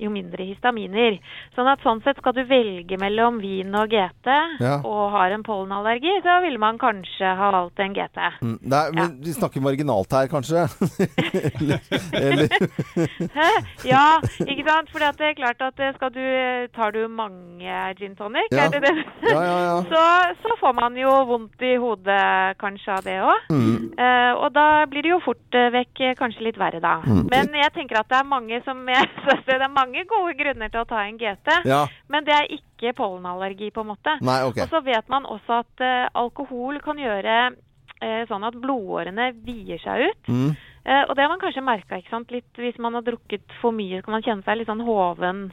jo 0.00 0.10
mindre 0.10 0.46
histaminer. 0.48 1.18
Sånn 1.54 1.68
at 1.70 1.82
sånn 1.84 2.02
sett 2.04 2.18
skal 2.20 2.34
du 2.36 2.42
velge 2.48 2.98
mellom 3.00 3.40
vin 3.42 3.74
og 3.74 3.90
GT 3.92 4.30
Ja. 4.60 4.80
og 4.84 5.10
har 5.14 5.30
en 5.34 5.42
pollenallergi, 5.46 6.20
så 6.24 6.40
ville 6.44 6.58
man 6.58 6.78
kanskje 6.78 7.34
ha 7.36 7.50
valgt 7.54 7.78
en 7.80 7.94
GT. 7.94 8.18
Mm. 8.42 8.58
nei, 8.62 8.82
er, 8.88 8.92
men 8.92 9.18
Vi 9.24 9.32
snakker 9.36 9.60
marginalt 9.64 10.12
her, 10.12 10.28
kanskje? 10.28 10.64
eller, 11.54 11.78
eller 12.12 12.48
Ja, 13.84 14.20
ikke 14.44 14.64
sant? 14.66 14.90
For 14.92 14.98
det 15.02 15.28
er 15.30 15.36
klart 15.38 15.62
at 15.64 15.80
eh, 15.80 15.94
skal 15.96 16.12
du, 16.14 16.24
tar 16.74 16.94
du 16.94 17.06
mange 17.08 17.78
gin 17.98 18.16
tonic, 18.16 18.50
Ja. 18.52 18.66
er 18.66 18.74
det 18.74 18.82
det? 18.86 18.94
Ja, 19.30 19.40
ja, 19.44 19.58
ja. 19.68 19.76
Så, 19.94 20.02
så 20.42 20.56
får 20.60 20.74
man 20.80 20.96
jo 20.98 21.10
vondt 21.28 21.62
i 21.62 21.74
hodet 21.80 22.56
kanskje 22.60 22.94
av 22.94 23.04
det 23.06 23.18
òg. 23.22 23.48
Mm. 23.52 23.92
Eh, 23.98 24.32
og 24.40 24.50
da 24.56 24.84
blir 24.90 25.04
det 25.04 25.12
jo 25.12 25.20
fort 25.24 25.58
eh, 25.58 25.70
vekk 25.74 26.00
eh, 26.08 26.14
kanskje 26.18 26.46
litt 26.48 26.58
verre, 26.60 26.80
da. 26.82 26.96
Mm. 27.04 27.24
Men 27.30 27.52
jeg 27.60 27.72
tenker 27.76 28.00
at 28.00 28.08
det 28.10 28.18
er 28.20 28.28
mange 28.28 28.60
som 28.66 28.80
jeg 28.94 29.08
det 29.44 29.58
er 29.60 29.68
mange 29.68 29.83
gode 29.92 30.34
grunner 30.38 30.70
til 30.72 30.80
å 30.80 30.88
ta 30.88 31.02
en 31.04 31.18
GT. 31.18 31.50
Ja. 31.68 31.84
Men 32.08 32.24
det 32.24 32.34
er 32.34 32.50
ikke 32.56 32.94
pollenallergi, 32.96 33.70
på 33.74 33.84
en 33.84 33.92
måte. 33.92 34.16
Nei, 34.24 34.42
okay. 34.48 34.64
Og 34.64 34.72
så 34.72 34.80
vet 34.84 35.08
man 35.08 35.26
også 35.26 35.60
at 35.64 35.84
uh, 35.84 36.08
alkohol 36.14 36.80
kan 36.84 36.96
gjøre 37.00 37.38
uh, 37.54 38.22
sånn 38.28 38.44
at 38.44 38.56
blodårene 38.60 39.32
vier 39.44 39.80
seg 39.82 40.08
ut. 40.08 40.28
Mm. 40.28 40.54
Uh, 40.84 41.00
og 41.08 41.14
det 41.16 41.24
har 41.24 41.30
man 41.32 41.40
kanskje 41.40 41.62
merka 41.64 41.96
litt 42.28 42.58
hvis 42.60 42.76
man 42.78 42.94
har 42.94 43.02
drukket 43.06 43.54
for 43.62 43.72
mye. 43.72 44.00
Så 44.00 44.04
kan 44.04 44.16
man 44.18 44.26
kjenne 44.26 44.44
seg 44.44 44.58
litt 44.58 44.68
sånn 44.68 44.84
hoven 44.84 45.46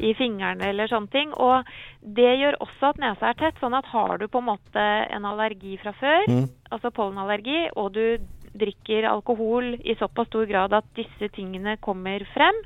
i 0.00 0.14
fingrene 0.16 0.70
eller 0.70 0.88
sånne 0.88 1.12
ting. 1.12 1.34
Og 1.36 1.68
det 2.00 2.38
gjør 2.40 2.56
også 2.64 2.94
at 2.94 3.02
nesa 3.02 3.28
er 3.28 3.36
tett. 3.36 3.60
Sånn 3.60 3.76
at 3.76 3.84
har 3.92 4.16
du 4.18 4.28
på 4.28 4.40
en 4.40 4.48
måte 4.48 4.86
en 5.12 5.28
allergi 5.28 5.76
fra 5.82 5.92
før, 5.92 6.24
Mm. 6.28 6.48
altså 6.70 6.90
pollenallergi, 6.90 7.68
og 7.76 7.92
du 7.92 8.18
drikker 8.58 9.04
alkohol 9.08 9.74
i 9.84 9.94
såpass 9.98 10.28
stor 10.30 10.46
grad 10.46 10.72
at 10.72 10.88
disse 10.96 11.28
tingene 11.34 11.76
kommer 11.84 12.24
frem, 12.34 12.56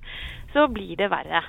så 0.53 0.69
blir 0.73 0.97
det 0.97 1.11
verre. 1.11 1.43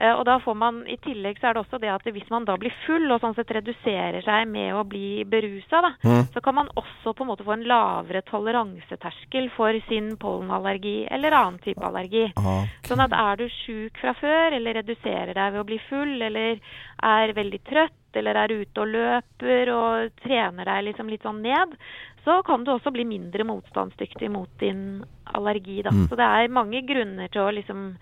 Eh, 0.00 0.14
Og 0.16 0.24
da 0.24 0.38
får 0.40 0.54
man, 0.56 0.78
I 0.88 0.96
tillegg 0.96 1.36
så 1.40 1.50
er 1.50 1.54
det 1.54 1.60
også 1.66 1.78
det 1.80 1.90
at 1.92 2.06
hvis 2.08 2.30
man 2.30 2.46
da 2.48 2.54
blir 2.56 2.72
full 2.86 3.10
og 3.12 3.20
sånn 3.20 3.34
sett 3.36 3.50
reduserer 3.52 4.22
seg 4.24 4.48
med 4.48 4.72
å 4.72 4.84
bli 4.88 5.24
berusa, 5.28 5.82
da, 5.84 5.90
Mm. 6.02 6.24
så 6.32 6.40
kan 6.42 6.54
man 6.54 6.68
også 6.74 7.12
på 7.14 7.20
en 7.20 7.28
måte 7.28 7.44
få 7.44 7.52
en 7.52 7.64
lavere 7.68 8.22
toleranseterskel 8.24 9.50
for 9.56 9.72
sin 9.88 10.16
pollenallergi 10.16 11.06
eller 11.10 11.32
annen 11.36 11.58
type 11.60 11.82
allergi. 11.84 12.32
Okay. 12.36 12.68
Sånn 12.88 13.02
at 13.04 13.12
er 13.12 13.36
du 13.36 13.46
sjuk 13.48 13.98
fra 14.00 14.14
før, 14.14 14.52
eller 14.56 14.74
reduserer 14.80 15.34
deg 15.34 15.52
ved 15.52 15.60
å 15.60 15.66
bli 15.68 15.78
full, 15.88 16.22
eller 16.22 16.60
er 17.02 17.32
veldig 17.36 17.60
trøtt, 17.68 17.92
eller 18.14 18.34
er 18.36 18.48
ute 18.62 18.80
og 18.82 18.88
løper 18.88 19.70
og 19.74 20.10
trener 20.24 20.64
deg 20.64 20.84
liksom 20.88 21.10
litt 21.12 21.22
sånn 21.22 21.42
ned, 21.42 21.76
så 22.24 22.42
kan 22.44 22.64
du 22.64 22.72
også 22.72 22.92
bli 22.92 23.04
mindre 23.04 23.44
motstandsdyktig 23.44 24.30
mot 24.30 24.48
din 24.58 25.04
allergi. 25.34 25.82
Da. 25.82 25.90
Mm. 25.90 26.08
Så 26.08 26.16
det 26.16 26.26
er 26.26 26.48
mange 26.52 26.82
grunner 26.86 27.28
til 27.30 27.42
å 27.42 27.52
liksom 27.54 27.96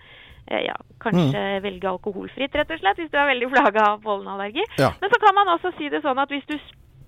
ja, 0.49 0.75
kanskje 1.03 1.41
velge 1.63 1.89
alkoholfritt, 1.89 2.55
rett 2.55 2.71
og 2.73 2.81
slett, 2.81 2.99
hvis 3.01 3.11
du 3.13 3.17
er 3.19 3.29
veldig 3.29 3.49
plaga 3.53 3.85
av 3.93 4.03
pollenallergi. 4.03 4.65
Ja. 4.81 4.91
Men 5.01 5.13
så 5.13 5.19
kan 5.21 5.37
man 5.37 5.51
også 5.55 5.71
si 5.77 5.89
det 5.93 6.01
sånn 6.05 6.21
at 6.21 6.33
hvis 6.33 6.47
du 6.49 6.57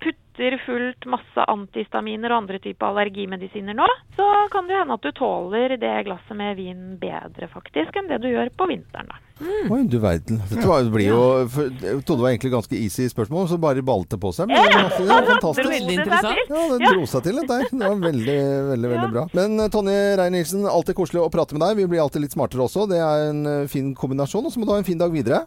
putter 0.02 0.56
fullt 0.66 1.04
masse 1.12 1.44
antihistaminer 1.52 2.32
og 2.32 2.42
andre 2.44 2.58
typer 2.64 2.88
allergimedisiner 2.90 3.76
nå, 3.76 3.86
så 4.16 4.26
kan 4.52 4.66
det 4.68 4.78
hende 4.80 4.96
at 4.96 5.04
du 5.04 5.12
tåler 5.16 5.76
det 5.78 5.92
glasset 6.08 6.36
med 6.38 6.56
vin 6.58 6.80
bedre 7.00 7.48
faktisk 7.52 7.96
enn 8.00 8.08
det 8.10 8.18
du 8.24 8.30
gjør 8.32 8.50
på 8.58 8.66
vinteren. 8.72 9.10
da. 9.12 9.20
Oi, 9.42 9.80
du 9.90 9.96
verden. 9.98 10.38
Dette 10.50 10.66
var, 10.70 10.84
det 10.86 10.92
blir 10.94 11.08
jo 11.08 11.22
for, 11.50 11.70
Jeg 11.82 12.02
trodde 12.06 12.18
det 12.20 12.24
var 12.24 12.30
egentlig 12.30 12.52
ganske 12.52 12.76
easy 12.78 13.08
spørsmål, 13.10 13.48
så 13.50 13.58
bare 13.62 13.82
ballet 13.82 14.12
det 14.14 14.20
på 14.22 14.30
seg. 14.36 14.50
Men 14.52 14.62
det, 14.62 15.06
var- 15.08 15.26
fantastisk. 15.32 15.70
Veldig 15.72 15.96
interessant. 15.98 16.52
Ja, 16.52 16.60
det 16.76 16.92
dro 16.92 17.06
seg 17.10 17.24
til 17.26 17.40
dette 17.40 17.58
her. 17.58 17.66
Det 17.72 17.82
var 17.88 18.04
veldig, 18.04 18.36
veldig 18.72 18.92
veldig 18.92 19.10
bra. 19.16 19.24
Men 19.38 19.58
eh, 19.64 19.70
Tonje 19.74 19.96
Rein-Nielsen, 20.20 20.68
alltid 20.70 20.98
koselig 21.00 21.24
å 21.24 21.30
prate 21.32 21.56
med 21.58 21.64
deg. 21.66 21.80
Vi 21.82 21.88
blir 21.90 22.04
alltid 22.04 22.22
litt 22.26 22.36
smartere 22.36 22.68
også. 22.68 22.86
Det 22.92 23.00
er 23.02 23.26
en 23.32 23.42
eh, 23.56 23.64
fin 23.72 23.90
kombinasjon. 23.98 24.46
Og 24.46 24.54
så 24.54 24.62
må 24.62 24.68
du 24.68 24.74
ha 24.76 24.78
en 24.82 24.86
fin 24.86 25.00
dag 25.00 25.10
videre. 25.14 25.42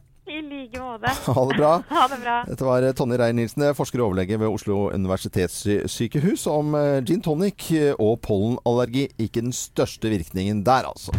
Like 0.65 0.79
måte. 0.81 1.11
Ha 1.35 1.45
det 1.49 1.57
bra. 1.57 1.73
Ha 1.89 2.07
det 2.07 2.21
bra. 2.23 2.37
Dette 2.49 2.65
var 2.65 2.85
eh, 2.85 2.93
Tonje 2.97 3.19
Reier-Nilsen, 3.21 3.67
forsker 3.77 4.01
og 4.01 4.09
overlege 4.11 4.39
ved 4.41 4.49
Oslo 4.49 4.89
universitetssykehus, 4.95 6.47
om 6.49 6.75
eh, 6.79 7.01
gin 7.05 7.21
tonic 7.21 7.69
og 7.99 8.17
pollenallergi. 8.25 9.09
Ikke 9.27 9.45
den 9.45 9.53
største 9.53 10.09
virkningen 10.09 10.65
der, 10.65 10.89
altså. 10.89 11.13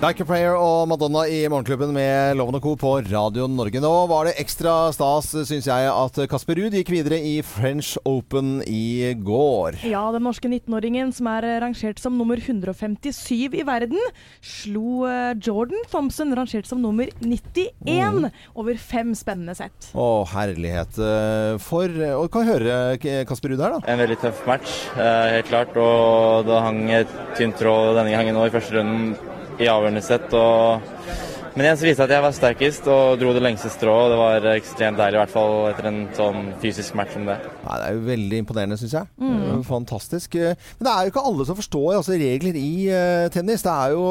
Like 0.00 0.22
a 0.22 0.24
Prayer 0.24 0.54
og 0.56 0.86
Madonna 0.88 1.26
i 1.28 1.42
Morgenklubben 1.52 1.90
med 1.92 2.38
Loven 2.38 2.56
og 2.56 2.62
Co. 2.64 2.70
på 2.80 2.90
Radio 3.10 3.44
Norge. 3.52 3.82
Nå 3.84 3.88
var 4.08 4.24
det 4.30 4.38
ekstra 4.40 4.72
stas, 4.96 5.26
syns 5.44 5.66
jeg, 5.68 5.88
at 5.92 6.16
Kasper 6.32 6.56
Ruud 6.56 6.72
gikk 6.72 6.88
videre 6.94 7.18
i 7.20 7.34
French 7.44 7.98
Open 8.08 8.62
i 8.64 9.10
går. 9.20 9.76
Ja, 9.84 10.06
den 10.14 10.24
norske 10.24 10.48
19-åringen 10.48 11.12
som 11.12 11.28
er 11.28 11.44
eh, 11.44 11.58
rangert 11.60 12.00
som 12.00 12.16
nummer 12.16 12.40
157 12.40 13.58
i 13.60 13.66
verden, 13.68 14.00
slo 14.40 15.02
eh, 15.04 15.34
Jordan 15.36 15.84
Thompson, 15.92 16.32
rangert 16.38 16.70
som 16.70 16.80
nummer 16.80 17.12
91, 17.20 18.30
over 18.56 18.80
fem 18.80 19.12
spennende 19.18 19.52
sett. 19.58 19.90
Å, 19.92 20.06
herlighet. 20.32 20.96
eh, 20.96 21.58
For 21.60 21.92
Og 22.22 22.30
kan 22.32 22.48
høre 22.48 22.96
Kasper 23.28 23.52
Ruud 23.52 23.60
her, 23.66 23.76
da. 23.76 23.84
En 23.84 24.00
veldig 24.00 24.16
tøff 24.24 24.40
match, 24.48 24.78
helt 24.96 25.52
klart. 25.52 25.76
Og 25.76 26.48
det 26.48 26.64
hang 26.64 26.80
et 27.02 27.14
tynt 27.36 27.60
tråd 27.60 28.00
denne 28.00 28.16
gangen 28.16 28.40
òg 28.40 28.48
i 28.48 28.56
første 28.56 28.80
runden 28.80 29.12
i 29.60 29.68
avgjørende 29.68 30.02
sett. 30.04 30.32
Og... 30.36 31.29
Men 31.60 31.66
igjen 31.66 31.76
så 31.76 31.84
viste 31.84 32.00
det 32.00 32.06
at 32.08 32.12
jeg 32.14 32.24
var 32.24 32.32
sterkest 32.32 32.86
og 32.88 33.18
dro 33.20 33.32
det 33.36 33.40
lengste 33.44 33.68
strået. 33.68 34.06
og 34.06 34.12
Det 34.14 34.16
var 34.16 34.44
ekstremt 34.54 34.96
deilig, 34.96 35.18
i 35.18 35.20
hvert 35.20 35.32
fall 35.34 35.54
etter 35.68 35.88
en 35.90 35.98
sånn 36.16 36.46
fysisk 36.62 36.94
match 36.96 37.12
som 37.12 37.26
det. 37.28 37.34
Nei, 37.66 37.74
det 37.82 37.88
er 37.90 37.98
jo 37.98 38.04
veldig 38.06 38.38
imponerende, 38.40 38.78
syns 38.80 38.94
jeg. 38.96 39.10
Er 39.20 39.58
Fantastisk. 39.68 40.38
Eh, 40.40 40.54
Men 40.78 40.86
det 40.86 40.94
er 40.94 41.02
jo 41.04 41.10
ikke 41.12 41.24
alle 41.28 41.44
som 41.50 41.58
forstår 41.58 41.98
altså, 41.98 42.16
regler 42.16 42.56
i 42.56 42.70
uh, 42.88 43.26
tennis. 43.34 43.60
Det 43.66 43.74
er 43.74 43.92
jo 43.92 44.06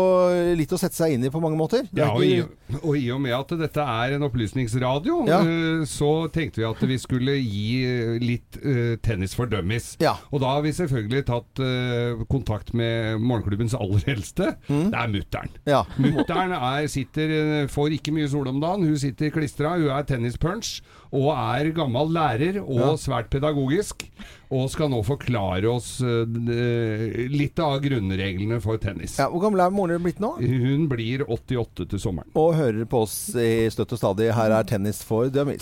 litt 0.59 0.75
å 0.77 0.79
sette 0.83 0.99
seg 0.99 1.15
inn 1.15 1.25
i 1.25 1.31
på 1.33 1.41
mange 1.41 1.57
måter. 1.57 1.87
Ja, 1.97 2.11
og 2.13 2.21
i, 2.21 2.35
og 2.83 2.93
i 2.99 3.07
og 3.15 3.23
med 3.25 3.33
at 3.39 3.55
dette 3.63 3.87
er 3.95 4.13
en 4.19 4.27
opplysningsradio, 4.29 5.17
Ja. 5.31 5.41
uh, 5.41 5.81
så 5.89 6.11
tenkte 6.29 6.61
vi 6.61 6.69
at 6.69 6.85
vi 6.85 6.99
skulle 7.01 7.33
gi 7.39 7.65
eh, 7.81 8.13
litt 8.21 8.61
uh, 8.61 8.93
tennis 9.01 9.33
for 9.33 9.49
dummies. 9.49 9.95
Ja. 10.05 10.13
Og 10.29 10.45
da 10.45 10.53
har 10.53 10.61
vi 10.67 10.75
selvfølgelig 10.77 11.25
tatt 11.31 11.63
eh, 11.65 12.21
kontakt 12.29 12.75
med 12.77 13.17
morgenklubbens 13.25 13.73
aller 13.73 14.05
eldste. 14.13 14.53
Mm. 14.69 14.85
Det 14.93 15.01
er 15.01 15.11
mutter'n. 15.17 15.57
Ja. 15.65 15.81
Mutter'n 15.97 16.53
er- 16.59 16.87
sitter, 16.93 17.29
eh, 17.31 17.37
får 17.71 17.95
ikke 17.97 18.13
mye 18.15 18.29
sol 18.31 18.47
om 18.51 18.59
dagen. 18.61 18.85
Hun 18.87 18.97
sitter 19.01 19.29
klistra. 19.33 19.75
Hun 19.79 19.89
er 19.93 20.03
tennispunch 20.09 20.79
og 21.11 21.31
er 21.33 21.71
gammel 21.73 22.11
lærer 22.13 22.59
og 22.61 22.79
Ja. 22.79 22.91
svært 23.01 23.29
pedagogisk. 23.33 24.05
Og 24.51 24.69
skal 24.73 24.89
nå 24.89 25.03
forklare 25.05 25.65
oss 25.69 26.01
eh, 26.01 27.27
litt 27.29 27.59
av 27.61 27.79
grunnreglene 27.83 28.57
for 28.61 28.77
tennis. 28.81 29.17
Ja, 29.19 29.27
hvor 29.29 29.41
gammel 29.43 29.61
er 29.61 29.69
moren 29.69 29.93
din 29.97 30.03
blitt 30.07 30.19
nå? 30.19 30.35
Hun 30.41 30.87
blir 30.89 31.21
88 31.29 31.85
til 31.89 31.99
sommeren. 31.99 32.29
Og 32.35 32.55
hører 32.57 32.85
på 32.89 33.03
oss 33.05 33.29
i 33.35 33.67
støtt 33.69 33.93
og 33.93 34.01
stadig. 34.01 34.31
Her 34.33 34.51
er 34.59 34.63
Tennis 34.69 35.03
for 35.05 35.29
dummies. 35.29 35.61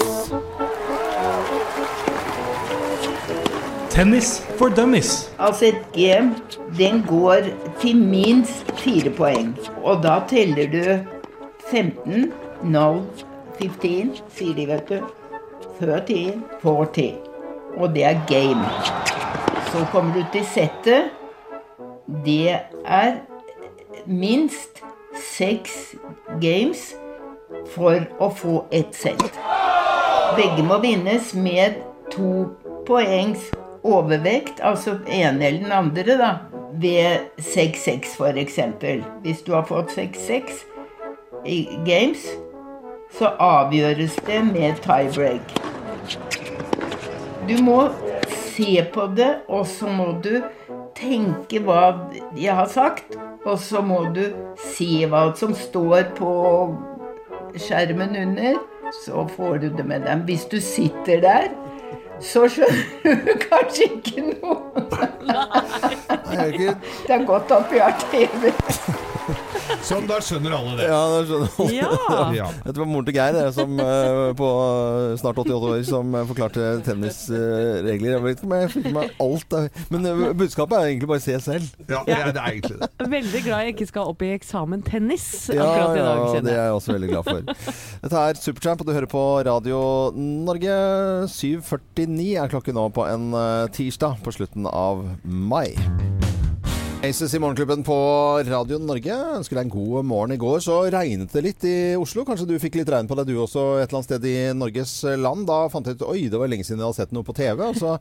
Tennis 3.90 4.40
for 4.60 4.70
dummies. 4.70 5.30
Altså 5.40 5.66
et 5.72 5.80
game, 5.94 6.36
den 6.78 7.02
går 7.08 7.48
til 7.82 7.98
minst 7.98 8.70
fire 8.78 9.10
poeng. 9.18 9.56
Og 9.84 10.04
da 10.04 10.20
teller 10.30 10.70
du 10.70 10.84
15, 11.72 12.32
0, 12.64 13.02
15, 13.60 14.14
sier 14.32 14.56
de, 14.56 14.68
vet 14.70 14.92
du. 14.92 15.02
13, 15.80 16.44
40. 16.62 17.08
Og 17.78 17.94
det 17.96 18.06
er 18.08 18.22
game. 18.30 18.66
Så 19.72 19.84
kommer 19.92 20.16
du 20.16 20.24
til 20.32 20.46
settet. 20.48 21.12
Det 22.26 22.56
er 22.86 23.20
minst 24.08 24.82
seks 25.18 25.96
games 26.42 26.94
for 27.76 28.00
å 28.24 28.30
få 28.32 28.62
ett 28.72 28.96
sett. 28.96 29.40
Begge 30.38 30.64
må 30.66 30.80
vinnes 30.84 31.34
med 31.36 31.82
to 32.14 32.48
poengs 32.88 33.50
overvekt, 33.88 34.62
altså 34.64 34.98
ene 35.06 35.50
eller 35.50 35.66
den 35.66 35.76
andre, 35.76 36.18
da, 36.20 36.32
ved 36.80 37.28
6-6 37.44 38.16
f.eks. 38.16 38.60
Hvis 39.24 39.44
du 39.46 39.54
har 39.56 39.68
fått 39.68 39.94
6-6 39.96 40.64
i 41.48 41.64
games, 41.88 42.28
så 43.18 43.32
avgjøres 43.40 44.16
det 44.28 44.44
med 44.52 44.82
tiebreak. 44.84 45.56
Du 47.48 47.56
må 47.64 47.88
se 48.28 48.84
på 48.94 49.08
det, 49.16 49.34
og 49.48 49.68
så 49.68 49.88
må 49.88 50.12
du 50.24 50.42
tenke 50.98 51.62
hva 51.64 52.10
jeg 52.36 52.56
har 52.58 52.68
sagt, 52.72 53.16
og 53.46 53.60
så 53.64 53.82
må 53.86 54.04
du 54.16 54.26
se 54.60 55.06
hva 55.08 55.30
som 55.40 55.56
står 55.56 56.12
på 56.18 56.34
skjermen 57.56 58.18
under, 58.24 58.60
så 59.06 59.28
får 59.36 59.64
du 59.64 59.70
det 59.78 59.86
med 59.88 60.08
dem. 60.08 60.26
Hvis 60.28 60.46
du 60.52 60.60
sitter 60.62 61.22
der, 61.24 61.50
så 62.20 62.48
skjønner 62.50 63.20
du 63.28 63.34
kanskje 63.46 63.92
ikke 63.96 64.26
noe. 64.32 64.86
Det 67.08 67.14
er 67.14 67.28
godt 67.28 67.52
at 67.52 67.70
vi 67.72 67.84
har 67.84 67.96
TV. 68.12 68.52
Sånn, 69.88 70.06
da 70.10 70.18
skjønner 70.24 70.54
alle 70.58 70.74
det. 70.80 70.86
Ja, 70.90 71.00
da 71.12 71.20
skjønner 71.28 71.50
alle 71.60 71.76
Ja. 71.76 72.20
Ja. 72.38 72.48
Dette 72.66 72.80
var 72.82 72.88
moren 72.90 73.08
til 73.08 73.16
Geir, 73.18 73.36
det, 73.36 73.46
som 73.56 73.74
eh, 73.82 74.22
på 74.38 74.50
snart 75.22 75.42
88 75.44 75.58
år, 75.72 75.82
som 75.88 76.16
eh, 76.16 76.26
forklarte 76.30 76.68
tennisregler. 76.86 78.14
Jeg 78.16 78.24
vet 78.24 78.38
ikke 78.42 78.48
om 78.50 78.56
jeg 78.58 78.72
fikk 78.74 78.88
med 78.88 78.96
meg 78.98 79.22
alt. 79.24 79.48
der. 79.52 79.68
Men 79.94 80.06
eh, 80.10 80.24
budskapet 80.38 80.78
er 80.80 80.90
egentlig 80.92 81.10
bare 81.12 81.24
se 81.24 81.38
selv. 81.44 81.68
Ja, 81.88 82.02
det 82.08 82.16
er, 82.18 82.32
det 82.36 82.44
er 82.44 82.56
egentlig 82.56 82.80
det. 82.82 83.10
Veldig 83.18 83.44
glad 83.48 83.66
jeg 83.68 83.76
ikke 83.76 83.90
skal 83.92 84.12
opp 84.14 84.24
i 84.28 84.32
eksamen 84.36 84.84
tennis 84.88 85.28
Ja, 85.54 85.64
akkurat 85.68 85.98
i 85.98 86.06
dag. 86.06 86.24
ja, 86.38 86.42
det 86.48 86.54
er 86.56 86.64
jeg 86.68 86.78
også 86.80 86.96
veldig 86.98 87.12
glad 87.14 87.30
for. 87.32 87.74
Dette 88.04 88.24
er 88.24 88.42
Supertramp, 88.42 88.82
og 88.84 88.88
du 88.90 88.96
hører 88.96 89.12
på 89.12 89.26
Radio 89.48 89.82
Norge. 90.18 90.78
7.49 91.32 92.30
er 92.44 92.52
klokken 92.52 92.78
nå 92.78 92.88
på 92.96 93.08
en 93.10 93.30
eh, 93.38 93.68
tirsdag 93.76 94.20
på 94.26 94.36
slutten 94.40 94.68
av 94.72 95.06
mai. 95.24 95.72
Aces 97.04 97.34
i 97.34 97.40
Morgenklubben 97.40 97.84
på 97.86 97.96
Radio 98.50 98.80
Norge. 98.82 99.14
Ønsker 99.38 99.60
deg 99.60 99.68
en 99.68 99.74
god 99.74 100.06
morgen. 100.10 100.32
I 100.34 100.40
går 100.42 100.64
så 100.66 100.80
regnet 100.90 101.30
det 101.36 101.44
litt 101.46 101.66
i 101.70 101.76
Oslo. 101.94 102.24
Kanskje 102.26 102.48
du 102.50 102.56
fikk 102.58 102.80
litt 102.80 102.90
regn 102.90 103.06
på 103.06 103.14
deg 103.20 103.30
du 103.30 103.36
også 103.38 103.66
et 103.78 103.86
eller 103.86 104.00
annet 104.00 104.08
sted 104.08 104.26
i 104.26 104.34
Norges 104.58 104.94
land. 105.22 105.46
Da 105.46 105.60
fant 105.70 105.86
jeg 105.86 106.00
ut 106.00 106.08
oi, 106.10 106.24
det 106.34 106.42
var 106.42 106.50
lenge 106.50 106.66
siden 106.66 106.82
jeg 106.82 106.90
hadde 106.90 106.98
sett 107.04 107.14
noe 107.14 107.28
på 107.28 107.38
TV. 107.38 107.62
Og 107.68 107.78
så 107.78 107.94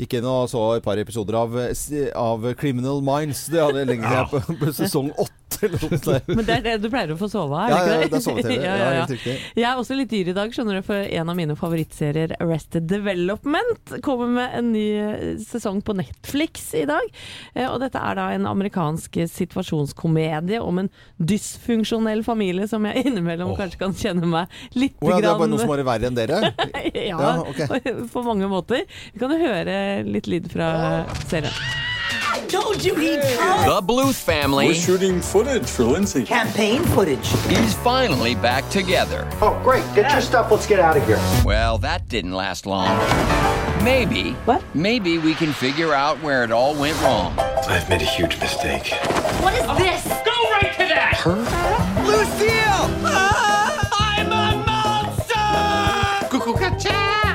gikk 0.00 0.16
jeg 0.18 0.24
inn 0.24 0.30
og 0.32 0.50
så 0.50 0.64
et 0.74 0.84
par 0.84 0.98
episoder 0.98 1.38
av, 1.38 1.54
av 2.18 2.48
Criminal 2.58 2.98
Minds. 3.06 3.46
Det 3.52 3.62
hadde 3.62 3.86
lenge 3.86 4.10
siden 4.10 4.18
jeg 4.18 4.32
på, 4.34 4.58
på 4.64 4.74
sesong 4.80 5.14
åtte. 5.14 5.41
Men 6.36 6.44
det 6.46 6.54
er 6.58 6.64
det 6.64 6.74
du 6.82 6.88
pleier 6.92 7.12
å 7.14 7.18
få 7.20 7.28
sove 7.30 7.58
av, 7.58 7.72
Ja, 7.72 7.80
ja, 7.86 8.08
det 8.08 8.18
er 8.18 8.24
sove-TV. 8.24 8.54
ja, 8.66 8.76
Ja, 8.82 8.90
ja. 9.02 9.36
Jeg 9.56 9.66
er 9.68 9.80
også 9.80 9.96
litt 9.98 10.10
dyr 10.12 10.32
i 10.32 10.36
dag, 10.36 10.52
skjønner 10.54 10.78
du, 10.80 10.82
for 10.86 11.02
en 11.02 11.32
av 11.32 11.38
mine 11.38 11.56
favorittserier, 11.58 12.34
Arrested 12.42 12.88
Development, 12.90 13.94
kommer 14.04 14.30
med 14.32 14.56
en 14.58 14.72
ny 14.74 14.86
eh, 14.98 15.22
sesong 15.42 15.82
på 15.84 15.96
Netflix 15.98 16.70
i 16.78 16.84
dag. 16.88 17.12
Eh, 17.54 17.68
Og 17.68 17.78
dette 17.82 18.00
er 18.00 18.18
da 18.18 18.28
en 18.36 18.48
amerikansk 18.50 19.20
situasjonskomedie 19.32 20.60
om 20.62 20.82
en 20.84 20.90
dysfunksjonell 21.18 22.24
familie 22.26 22.68
som 22.70 22.86
jeg 22.88 23.04
innimellom 23.08 23.54
oh. 23.54 23.58
kanskje 23.58 23.82
kan 23.82 23.96
kjenne 23.96 24.28
meg 24.28 24.52
litt 24.78 24.98
oh, 25.02 25.12
ja, 25.12 25.20
det 25.22 25.30
er 25.30 25.38
bare 25.40 25.52
noe 25.52 25.62
som 25.62 25.74
er 25.76 25.86
verre 25.86 26.10
enn 26.10 26.18
dere? 26.18 26.42
ja, 26.92 27.16
Ja, 27.22 27.32
ok. 27.44 27.64
på 28.12 28.26
mange 28.26 28.48
måter. 28.50 28.84
Vi 29.12 29.22
kan 29.22 29.32
jo 29.34 29.40
høre 29.42 29.78
litt 30.08 30.30
lyd 30.30 30.50
fra 30.52 30.72
serien. 31.28 31.81
The 32.32 33.82
Bluth 33.84 34.14
family 34.14 34.68
We're 34.68 34.74
shooting 34.74 35.20
footage 35.20 35.68
for 35.68 35.84
Lindsay. 35.84 36.24
Campaign 36.24 36.82
footage. 36.82 37.30
is 37.50 37.74
finally 37.74 38.34
back 38.34 38.66
together. 38.70 39.28
Oh, 39.42 39.60
great. 39.62 39.84
Get 39.94 40.10
your 40.12 40.22
stuff. 40.22 40.50
Let's 40.50 40.66
get 40.66 40.80
out 40.80 40.96
of 40.96 41.06
here. 41.06 41.18
Well, 41.44 41.76
that 41.78 42.08
didn't 42.08 42.32
last 42.32 42.64
long. 42.64 42.88
Maybe. 43.84 44.32
What? 44.46 44.62
Maybe 44.74 45.18
we 45.18 45.34
can 45.34 45.52
figure 45.52 45.92
out 45.92 46.22
where 46.22 46.42
it 46.42 46.52
all 46.52 46.74
went 46.74 46.98
wrong. 47.02 47.38
I've 47.68 47.88
made 47.90 48.00
a 48.00 48.06
huge 48.06 48.40
mistake. 48.40 48.92
What 49.42 49.54
is 49.54 49.66
this? 49.76 50.04
Go 50.24 50.32
right 50.50 50.72
to 50.72 50.84
that! 50.88 52.51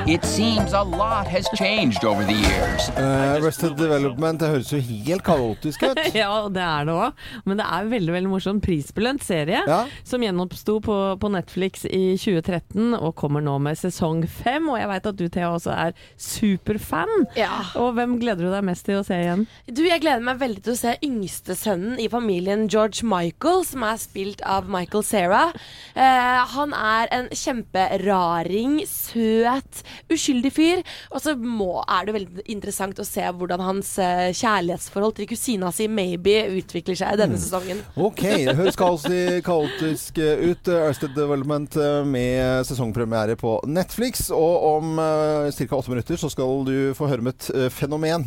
It 0.08 0.24
seems 0.24 0.72
a 0.72 0.80
lot 0.82 1.26
has 1.28 1.46
changed 1.54 2.02
over 2.02 2.24
the 2.24 2.32
years. 2.32 2.88
Uh, 2.96 3.38
Rested 3.44 3.74
Development, 3.76 4.38
det 4.40 4.48
høres 4.48 4.70
jo 4.72 4.78
helt 4.80 5.20
kaotisk 5.26 5.82
ut. 5.84 5.98
Ja, 6.16 6.30
det 6.48 6.62
er 6.64 6.86
det 6.88 6.94
òg. 6.96 7.18
Men 7.44 7.58
det 7.60 7.66
er 7.68 7.90
veldig 7.90 8.14
veldig 8.14 8.30
morsom 8.32 8.60
prisbelønt 8.64 9.20
serie 9.26 9.60
Ja. 9.68 9.82
som 10.08 10.24
gjenoppsto 10.24 10.78
på, 10.86 10.96
på 11.20 11.30
Netflix 11.34 11.84
i 11.84 12.14
2013 12.16 12.94
og 12.96 13.12
kommer 13.20 13.44
nå 13.44 13.58
med 13.60 13.76
sesong 13.76 14.22
fem. 14.32 14.70
Og 14.72 14.78
jeg 14.80 14.88
veit 14.94 15.10
at 15.12 15.18
du 15.20 15.26
Thea 15.28 15.50
også 15.58 15.74
er 15.76 15.92
superfan. 16.16 17.12
Ja. 17.36 17.60
Og 17.76 17.92
hvem 17.98 18.16
gleder 18.22 18.48
du 18.48 18.54
deg 18.54 18.64
mest 18.70 18.88
til 18.88 19.02
å 19.02 19.04
se 19.04 19.20
igjen? 19.26 19.44
Du, 19.68 19.84
Jeg 19.84 20.00
gleder 20.06 20.24
meg 20.24 20.40
veldig 20.40 20.64
til 20.70 20.72
å 20.72 20.80
se 20.80 20.96
yngstesønnen 21.04 22.00
i 22.00 22.08
familien 22.08 22.64
George 22.72 23.04
Michael, 23.04 23.60
som 23.68 23.84
er 23.84 24.00
spilt 24.00 24.40
av 24.48 24.72
Michael 24.72 25.04
Cera. 25.04 25.44
Uh, 25.92 26.40
han 26.56 26.72
er 26.80 27.12
en 27.20 27.28
kjemperaring, 27.36 28.80
søt, 28.88 29.84
uskyldig 30.12 30.52
fyr. 30.54 30.82
Og 31.12 31.22
så 31.24 31.34
må, 31.38 31.82
er 31.84 32.08
det 32.08 32.14
veldig 32.18 32.46
interessant 32.54 32.98
å 33.02 33.06
se 33.06 33.24
hvordan 33.28 33.62
hans 33.64 33.94
eh, 34.02 34.28
kjærlighetsforhold 34.36 35.16
til 35.18 35.28
kusina 35.30 35.72
si 35.74 35.88
Maybe 35.88 36.36
utvikler 36.58 36.98
seg 36.98 37.16
i 37.16 37.20
denne 37.22 37.38
sesongen. 37.40 37.82
Ok, 37.96 38.22
det 38.46 38.56
høres 38.58 38.78
kaotisk, 38.82 39.42
kaotisk 39.48 40.18
ut. 40.22 40.72
Ørsted 40.78 41.14
Development 41.16 41.76
eh, 41.80 42.00
med 42.08 42.66
sesongpremiere 42.68 43.36
på 43.40 43.58
Netflix. 43.68 44.28
Og 44.34 44.68
om 44.76 44.98
uh, 45.00 45.48
ca. 45.52 45.76
åtte 45.78 45.92
minutter 45.92 46.20
så 46.20 46.30
skal 46.32 46.64
du 46.68 46.74
få 46.98 47.08
høre 47.10 47.24
om 47.24 47.30
et 47.32 47.50
uh, 47.54 47.66
fenomen. 47.72 48.26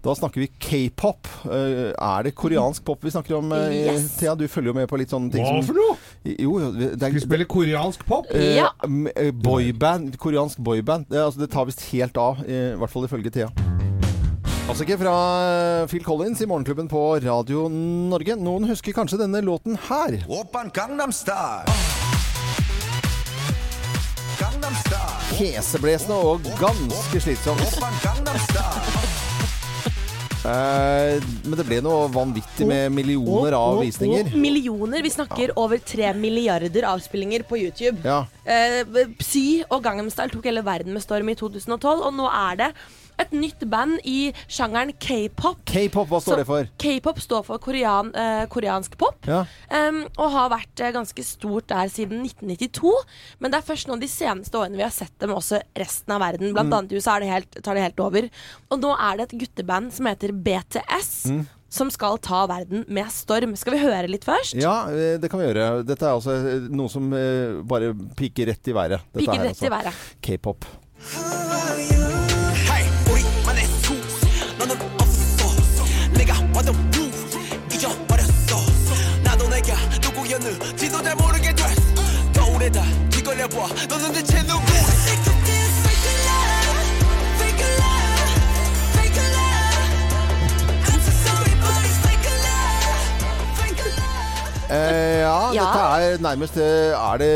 Da 0.00 0.14
snakker 0.16 0.40
vi 0.40 0.48
k-pop. 0.62 1.28
Uh, 1.44 1.90
er 1.92 2.24
det 2.28 2.34
koreansk 2.38 2.84
pop 2.86 3.02
vi 3.04 3.12
snakker 3.12 3.36
om? 3.40 3.52
eh, 3.52 3.74
Yes. 3.80 4.10
Thea, 4.20 4.34
du 4.36 4.46
følger 4.48 4.72
jo 4.72 4.76
med 4.76 4.88
på 4.90 4.98
litt 5.00 5.12
sånne 5.12 5.30
ting 5.32 5.44
Hva 5.44 5.58
som 5.58 5.68
for 5.70 5.78
noe? 5.78 5.96
Jo, 6.24 6.58
det 6.76 7.02
er, 7.02 7.10
Vi 7.14 7.20
spille 7.22 7.44
koreansk 7.48 8.02
pop. 8.06 8.26
Eh, 8.30 8.56
Ja. 8.56 8.68
eh, 9.16 9.30
Boyband. 9.32 10.16
Koreansk 10.18 10.58
boyband. 10.58 11.06
Det, 11.08 11.18
altså, 11.18 11.40
det 11.40 11.50
tar 11.50 11.64
visst 11.64 11.80
helt 11.92 12.16
av, 12.16 12.42
i 12.46 12.76
hvert 12.76 12.90
fall 12.90 13.04
ifølge 13.08 13.30
Thea. 13.30 13.48
Altså 14.68 14.84
ikke 14.84 14.98
fra 15.00 15.14
eh, 15.82 15.86
Phil 15.88 16.04
Collins 16.04 16.40
i 16.40 16.46
Morgenklubben 16.46 16.88
på 16.88 17.00
Radio 17.24 17.68
Norge. 17.72 18.36
Noen 18.36 18.68
husker 18.68 18.92
kanskje 18.94 19.18
denne 19.18 19.40
låten 19.42 19.78
her. 19.88 20.20
Oppan 20.28 20.70
Gangnam 20.76 21.10
Style. 21.10 21.64
Gangnam 24.38 24.76
Style. 24.84 25.40
Heseblesende 25.40 26.14
og 26.20 26.40
ganske 26.60 27.20
slitsomt. 27.24 27.80
Eh, 30.40 31.20
men 31.44 31.56
det 31.58 31.66
ble 31.68 31.80
noe 31.84 32.06
vanvittig 32.12 32.68
med 32.68 32.94
millioner 32.96 33.56
av 33.58 33.80
visninger. 33.84 34.32
Millioner. 34.40 35.02
Vi 35.04 35.12
snakker 35.12 35.52
over 35.60 35.82
tre 35.84 36.14
milliarder 36.16 36.86
avspillinger 36.88 37.44
på 37.48 37.60
YouTube. 37.60 38.00
Ja. 38.04 38.22
Eh, 38.44 38.80
Psy 39.20 39.62
og 39.68 39.82
Gangnam 39.84 40.08
Style 40.12 40.32
tok 40.32 40.48
hele 40.48 40.64
verden 40.64 40.96
med 40.96 41.04
storm 41.04 41.28
i 41.28 41.36
2012, 41.36 42.06
og 42.08 42.16
nå 42.16 42.30
er 42.30 42.60
det 42.62 42.72
et 43.20 43.34
nytt 43.36 43.64
band 43.70 44.00
i 44.08 44.30
sjangeren 44.50 44.92
k-pop. 45.00 45.62
K-pop, 45.68 46.08
hva 46.10 46.20
står 46.22 46.34
Så 46.34 46.40
det 46.40 46.46
for? 46.48 46.70
K-pop 46.80 47.20
står 47.22 47.44
for 47.46 47.62
korean, 47.62 48.12
eh, 48.14 48.44
koreansk 48.50 48.96
pop, 49.00 49.18
Ja. 49.28 49.44
Um, 49.70 50.02
og 50.16 50.32
har 50.32 50.50
vært 50.52 50.80
eh, 50.80 50.92
ganske 50.94 51.24
stort 51.26 51.68
der 51.70 51.90
siden 51.92 52.24
1992. 52.24 52.94
Men 53.38 53.52
det 53.52 53.60
er 53.60 53.68
først 53.68 53.90
nå 53.90 53.98
de 54.00 54.08
seneste 54.10 54.58
årene 54.58 54.80
vi 54.80 54.86
har 54.86 54.94
sett 54.94 55.14
dem 55.20 55.34
også 55.36 55.60
resten 55.78 56.16
av 56.16 56.22
verden. 56.24 56.50
Mm. 56.50 56.56
Blant 56.56 56.76
annet 56.76 56.92
i 56.92 56.98
USA 57.00 57.16
er 57.16 57.24
det 57.24 57.32
helt, 57.34 57.62
tar 57.62 57.78
det 57.78 57.86
helt 57.88 58.00
over. 58.02 58.28
Og 58.70 58.82
nå 58.82 58.92
er 58.96 59.20
det 59.20 59.28
et 59.28 59.38
gutteband 59.44 59.92
som 59.94 60.08
heter 60.10 60.34
BTS. 60.34 61.14
Mm. 61.30 61.46
Som 61.70 61.90
skal 61.94 62.18
ta 62.18 62.42
verden 62.50 62.82
med 62.90 63.06
storm. 63.14 63.54
Skal 63.58 63.76
vi 63.76 63.82
høre 63.84 64.10
litt 64.10 64.26
først? 64.26 64.56
Ja, 64.58 64.90
eh, 64.90 65.20
det 65.22 65.30
kan 65.30 65.38
vi 65.38 65.46
gjøre. 65.46 65.84
Dette 65.86 66.08
er 66.08 66.16
altså 66.16 66.34
eh, 66.34 66.66
noe 66.66 66.90
som 66.90 67.12
eh, 67.14 67.60
bare 67.62 67.92
piker 68.18 68.50
rett 68.50 68.72
i 68.72 68.74
været. 68.74 69.06
Dette 69.12 69.22
Piker 69.22 69.44
rett 69.46 69.62
i 69.62 69.70
altså. 69.70 69.74
været. 69.78 70.04
K-pop. 70.26 71.99
Though 83.88 83.96
the 83.96 84.29
Eh, 94.70 95.20
ja, 95.24 95.36
Ja. 95.56 95.64
dette 95.66 95.82
er 96.00 96.22
nærmest 96.22 96.56
eh, 96.62 96.94
Er 96.94 97.18
det 97.20 97.30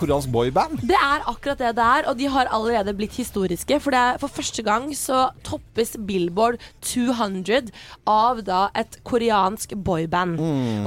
koreansk 0.00 0.30
boyband? 0.32 0.80
Det 0.88 0.96
er 0.96 1.24
akkurat 1.28 1.58
det 1.60 1.74
det 1.76 1.84
er, 1.84 2.08
og 2.10 2.16
de 2.18 2.28
har 2.32 2.48
allerede 2.50 2.94
blitt 2.96 3.14
historiske. 3.20 3.78
For, 3.84 3.92
det 3.94 4.00
er, 4.00 4.18
for 4.22 4.32
første 4.32 4.62
gang 4.66 4.88
så 4.96 5.26
toppes 5.46 5.94
Billboard 6.08 6.58
200 6.82 7.70
av 8.08 8.40
da 8.46 8.60
et 8.78 8.98
koreansk 9.06 9.74
boyband. 9.76 10.38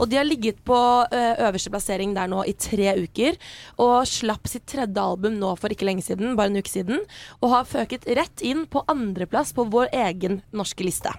Og 0.01 0.07
de 0.11 0.17
har 0.19 0.27
ligget 0.27 0.59
på 0.67 0.75
ø, 0.77 1.21
øverste 1.47 1.71
plassering 1.73 2.15
der 2.17 2.29
nå 2.31 2.43
i 2.49 2.55
tre 2.57 2.95
uker. 3.03 3.37
Og 3.83 4.07
slapp 4.09 4.49
sitt 4.51 4.65
tredje 4.69 4.99
album 5.01 5.37
nå 5.41 5.53
for 5.59 5.73
ikke 5.73 5.87
lenge 5.87 6.05
siden, 6.05 6.35
bare 6.39 6.51
en 6.51 6.59
uke 6.61 6.71
siden. 6.73 7.03
Og 7.41 7.53
har 7.53 7.69
føket 7.69 8.07
rett 8.17 8.43
inn 8.45 8.65
på 8.71 8.83
andreplass 8.91 9.53
på 9.55 9.67
vår 9.73 9.93
egen 9.93 10.41
norske 10.55 10.85
liste. 10.85 11.13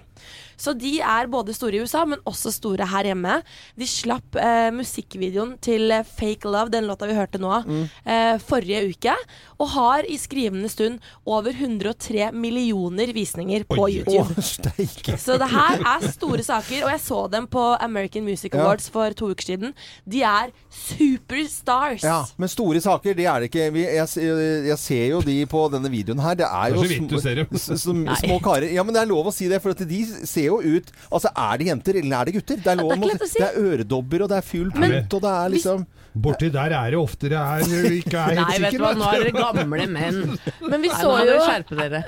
Så 0.57 0.73
de 0.79 0.99
er 1.03 1.27
både 1.27 1.53
store 1.53 1.75
i 1.75 1.81
USA, 1.83 2.05
men 2.05 2.19
også 2.25 2.51
store 2.55 2.85
her 2.87 3.03
hjemme. 3.09 3.41
De 3.77 3.87
slapp 3.89 4.35
eh, 4.39 4.69
musikkvideoen 4.71 5.57
til 5.61 5.91
Fake 6.15 6.47
Love, 6.47 6.71
den 6.71 6.87
låta 6.87 7.09
vi 7.09 7.17
hørte 7.17 7.41
nå, 7.41 7.51
Mm. 7.65 7.89
eh, 8.05 8.37
forrige 8.39 8.85
uke. 8.93 9.15
Og 9.59 9.69
har 9.71 10.03
i 10.11 10.17
skrivende 10.19 10.67
stund 10.69 10.99
over 11.25 11.51
103 11.55 12.31
millioner 12.35 13.13
visninger 13.15 13.63
på 13.69 13.87
YouTube. 13.87 14.35
Å. 14.35 15.17
Så 15.21 15.37
det 15.39 15.47
her 15.51 15.79
er 15.95 16.07
store 16.11 16.43
saker, 16.43 16.83
og 16.83 16.91
jeg 16.91 17.01
så 17.05 17.21
dem 17.31 17.47
på 17.47 17.63
American 17.81 18.25
Music 18.27 18.51
Ja. 18.53 18.61
Awards 18.65 18.89
for 18.91 19.13
to 19.15 19.29
uker 19.31 19.45
siden. 19.53 19.73
De 20.05 20.21
er 20.27 20.51
superstars. 20.71 22.03
Ja, 22.03 22.25
men 22.37 22.49
store 22.51 22.81
saker, 22.83 23.15
det 23.17 23.25
er 23.29 23.39
det 23.45 23.49
ikke. 23.51 23.67
Vi, 23.75 23.83
jeg, 23.85 24.67
jeg 24.69 24.77
ser 24.81 25.05
jo 25.13 25.21
de 25.25 25.37
på 25.49 25.63
denne 25.73 25.91
videoen 25.93 26.21
her. 26.23 26.35
Det 26.39 26.47
er 26.49 26.73
jo 26.75 26.83
så 26.83 26.89
vidt 26.91 27.09
du 27.11 27.17
ser 27.21 27.39
dem. 27.41 27.55
s- 27.59 27.69
s- 27.71 27.87
små 28.21 28.39
karer. 28.43 28.67
Ja, 28.75 28.83
men 28.83 28.95
det 28.95 29.03
er 29.05 29.09
lov 29.11 29.29
å 29.31 29.33
si 29.35 29.47
det, 29.51 29.61
for 29.63 29.75
at 29.75 29.83
de 29.87 30.01
ser 30.25 30.49
jo 30.49 30.59
ut 30.63 30.91
Altså, 31.11 31.29
er 31.31 31.57
det 31.61 31.67
jenter, 31.69 31.99
eller 32.01 32.17
er 32.21 32.29
det 32.29 32.35
gutter? 32.39 32.59
Det 32.61 32.71
er, 32.73 32.79
lov, 32.81 32.91
Det 32.91 32.95
er 32.95 33.03
ikke 33.05 33.11
lett 33.13 33.25
å 33.25 33.29
si. 33.31 33.39
det 33.41 33.47
er 33.49 33.69
øredobber, 33.71 34.23
og 34.25 34.31
det 34.31 34.37
er 34.41 34.45
full 34.51 34.71
punt, 34.75 35.13
og 35.15 35.21
det 35.25 35.31
er 35.35 35.53
liksom 35.55 35.85
Borti 36.15 36.49
der 36.53 36.73
er 36.75 36.93
det 36.93 36.99
ofte 36.99 37.29
det 37.31 37.39
er 37.39 37.87
ikke 37.99 38.19
er 38.21 38.35
helt 38.39 38.43
Nei, 38.45 38.57
vet 38.63 38.77
du 38.77 38.83
hva, 38.83 38.91
nå 38.97 39.07
er 39.09 39.25
dere 39.25 39.33
gamle 39.35 39.87
menn. 39.91 40.35
Men 40.63 40.83
vi 40.83 40.91
så 40.93 41.11
jo. 41.27 41.37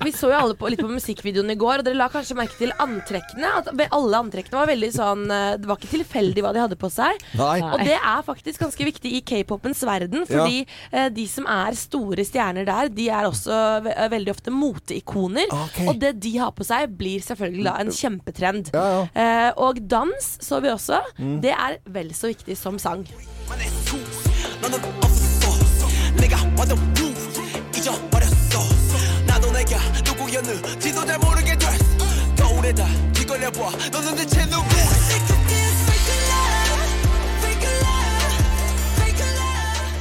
Vi 0.04 0.14
så 0.16 0.32
jo 0.32 0.38
alle 0.38 0.58
på, 0.58 0.70
litt 0.72 0.82
på 0.84 0.90
musikkvideoen 0.92 1.52
i 1.54 1.58
går, 1.60 1.82
og 1.82 1.88
dere 1.88 2.00
la 2.00 2.10
kanskje 2.14 2.38
merke 2.40 2.58
til 2.60 2.74
antrekkene. 2.84 3.52
At 3.62 3.72
alle 3.88 4.22
antrekkene 4.24 4.62
var 4.62 4.72
veldig 4.72 4.92
sånn 4.96 5.26
eh, 5.34 5.56
Det 5.60 5.70
var 5.70 5.80
ikke 5.80 5.94
tilfeldig 5.96 6.46
hva 6.46 6.54
de 6.56 6.64
hadde 6.64 6.80
på 6.80 6.92
seg. 6.94 7.22
Nei. 7.40 7.58
Og 7.66 7.84
det 7.84 7.98
er 7.98 8.26
faktisk 8.28 8.64
ganske 8.66 8.90
viktig 8.90 9.14
i 9.20 9.24
k-popens 9.28 9.84
verden, 9.88 10.26
fordi 10.30 10.64
ja. 10.64 11.08
de 11.14 11.28
som 11.30 11.48
er 11.52 11.78
store 11.78 12.26
stjerner 12.28 12.68
der, 12.68 12.92
de 12.94 13.10
er 13.14 13.28
også 13.30 13.58
ve 13.86 13.94
eh, 13.94 14.12
veldig 14.14 14.34
ofte 14.34 14.54
moteikoner. 14.54 15.52
Okay. 15.68 15.90
Og 15.90 16.02
det 16.02 16.16
de 16.24 16.36
har 16.40 16.54
på 16.56 16.68
seg, 16.68 16.92
blir 17.00 17.24
selvfølgelig 17.26 17.68
da 17.68 17.76
en 17.84 17.94
kjempetrend. 17.94 18.72
Eh, 18.74 19.50
og 19.58 19.82
dans 19.90 20.32
så 20.44 20.62
vi 20.64 20.72
også. 20.74 21.02
Mm. 21.18 21.38
Det 21.44 21.54
er 21.54 21.82
vel 21.94 22.14
så 22.18 22.32
viktig 22.32 22.58
som 22.60 22.80
sang. 22.82 23.06
너는 24.62 24.84
없어. 25.04 25.88
내가 26.16 26.38
와도 26.58 26.76
move 26.76 27.78
잊어버렸어. 27.78 28.60
나도 29.26 29.52
내가 29.52 29.78
누구였는지도 30.04 31.06
잘 31.06 31.18
모르게 31.18 31.58
됐어. 31.58 31.78
거울에다 32.38 32.86
뒤걸려봐. 33.14 33.72
너는 33.92 34.16
대체 34.16 34.46
누구 34.46 34.66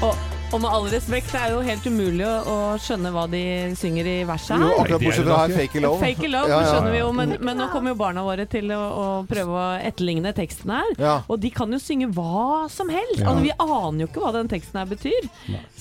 Og, 0.03 0.15
og 0.55 0.61
med 0.63 0.71
all 0.71 0.85
respekt, 0.89 1.33
det 1.35 1.41
er 1.43 1.55
jo 1.57 1.63
helt 1.67 1.87
umulig 1.91 2.25
å, 2.27 2.35
å 2.47 2.57
skjønne 2.81 3.11
hva 3.15 3.25
de 3.31 3.41
synger 3.79 4.07
i 4.07 4.15
verset 4.29 4.55
her. 4.55 4.63
Jo, 4.63 4.77
akkurat 4.85 5.03
bortsett 5.03 5.27
fra 5.27 5.39
fake 5.51 5.83
love. 5.83 5.99
Fake 6.03 6.31
love 6.31 6.51
Ja, 6.53 6.61
ja. 6.63 6.69
skjønner 6.71 6.95
vi 6.95 7.01
jo, 7.01 7.09
men, 7.19 7.35
men 7.49 7.59
nå 7.59 7.67
kommer 7.73 7.93
jo 7.93 7.99
barna 7.99 8.23
våre 8.27 8.47
til 8.51 8.71
å, 8.75 8.79
å 8.79 9.09
prøve 9.27 9.57
å 9.59 9.65
etterligne 9.89 10.31
teksten 10.37 10.71
her. 10.77 10.93
Ja. 11.03 11.17
Og 11.27 11.43
de 11.43 11.51
kan 11.55 11.75
jo 11.75 11.81
synge 11.83 12.09
hva 12.15 12.67
som 12.73 12.93
helst. 12.95 13.19
Ja. 13.19 13.33
Altså, 13.33 13.43
vi 13.49 13.53
aner 13.57 14.05
jo 14.05 14.09
ikke 14.13 14.23
hva 14.23 14.33
den 14.39 14.53
teksten 14.53 14.81
her 14.81 14.89
betyr. 14.93 15.29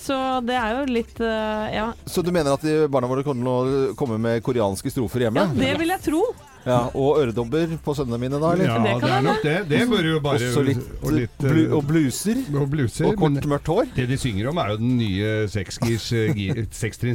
Så 0.02 0.18
det 0.50 0.58
er 0.58 0.80
jo 0.80 0.90
litt 0.90 1.22
uh, 1.22 1.70
ja. 1.70 1.88
Så 2.10 2.26
du 2.26 2.34
mener 2.34 2.58
at 2.58 2.66
de 2.66 2.90
barna 2.92 3.10
våre 3.12 3.26
kommer 3.28 3.46
til 3.46 3.54
å 3.54 3.96
komme 4.00 4.18
med 4.22 4.44
koreanske 4.46 4.92
strofer 4.94 5.28
hjemme? 5.28 5.46
ja, 5.46 5.62
det 5.62 5.74
vil 5.82 5.94
jeg 5.94 6.08
tro. 6.10 6.26
Ja, 6.66 6.80
Og 6.98 7.20
øredobber 7.22 7.76
på 7.86 7.94
sønnene 7.94 8.18
mine, 8.22 8.40
da? 8.42 8.52
eller? 8.56 8.66
Ja, 8.66 8.78
det, 9.00 9.10
er 9.14 9.22
nok 9.26 9.42
det. 9.46 9.56
Det 9.70 9.82
bør 9.90 10.08
jo 10.10 10.20
bare 10.24 10.40
Også 10.50 10.64
litt, 10.66 10.86
og 11.04 11.12
litt, 11.14 11.36
blu, 11.42 11.60
eh, 11.66 11.74
og 11.78 11.84
bluser. 11.86 12.40
og 12.58 12.70
bluser. 12.72 13.06
Og 13.12 13.20
kort, 13.22 13.46
mørkt 13.52 13.70
hår. 13.70 13.92
Det 13.96 14.08
de 14.10 14.18
synger 14.18 14.50
om, 14.50 14.58
er 14.64 14.72
jo 14.74 14.78
den 14.82 14.96
nye 14.98 15.34
seksgirs, 15.54 16.08
eh, 16.18 16.34
gir- 16.34 16.64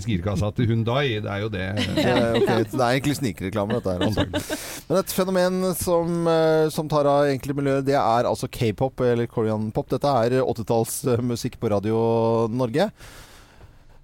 girkassa 0.11 0.53
til 0.55 0.71
Hundai. 0.71 1.19
Det 1.21 1.31
er 1.35 1.41
jo 1.43 1.49
det. 1.51 1.67
Det 1.97 2.05
er, 2.07 2.29
ok, 2.39 2.53
det 2.71 2.81
er 2.81 2.87
egentlig 2.95 3.17
snikreklame, 3.19 3.79
dette 3.81 3.97
her. 3.97 4.07
Altså. 4.07 4.85
Men 4.89 4.99
et 5.03 5.15
fenomen 5.19 5.59
som, 5.79 6.21
eh, 6.31 6.69
som 6.71 6.89
tar 6.89 7.11
av 7.11 7.25
egentlig 7.27 7.57
miljøet, 7.59 7.85
det 7.91 7.99
er 7.99 8.31
altså 8.31 8.47
k-pop, 8.51 9.01
eller 9.03 9.27
korean 9.27 9.71
pop. 9.75 9.89
Dette 9.91 10.07
er 10.25 10.39
80-tallsmusikk 10.45 11.59
på 11.61 11.71
Radio 11.75 12.47
Norge. 12.55 12.91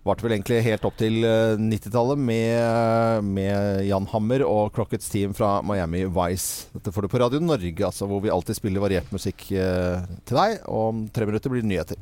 Varte 0.07 0.23
vel 0.23 0.37
egentlig 0.37 0.61
helt 0.63 0.85
opp 0.87 0.95
til 1.01 1.25
eh, 1.27 1.57
90-tallet 1.59 2.21
med, 2.29 3.27
med 3.27 3.83
Jan 3.89 4.07
Hammer 4.13 4.45
og 4.47 4.71
Crockets 4.77 5.11
Team 5.11 5.35
fra 5.35 5.59
Miami 5.67 6.05
Vice. 6.07 6.69
Dette 6.77 6.93
får 6.95 7.03
du 7.07 7.11
på 7.11 7.21
Radio 7.25 7.41
Norge, 7.43 7.83
altså, 7.89 8.07
hvor 8.07 8.23
vi 8.23 8.31
alltid 8.31 8.55
spiller 8.61 8.85
variert 8.85 9.11
musikk 9.15 9.49
eh, 9.51 10.05
til 10.29 10.39
deg. 10.39 10.61
Og 10.71 10.83
om 10.93 11.05
tre 11.11 11.27
minutter 11.27 11.51
blir 11.51 11.63
det 11.67 11.73
nyheter. 11.73 11.99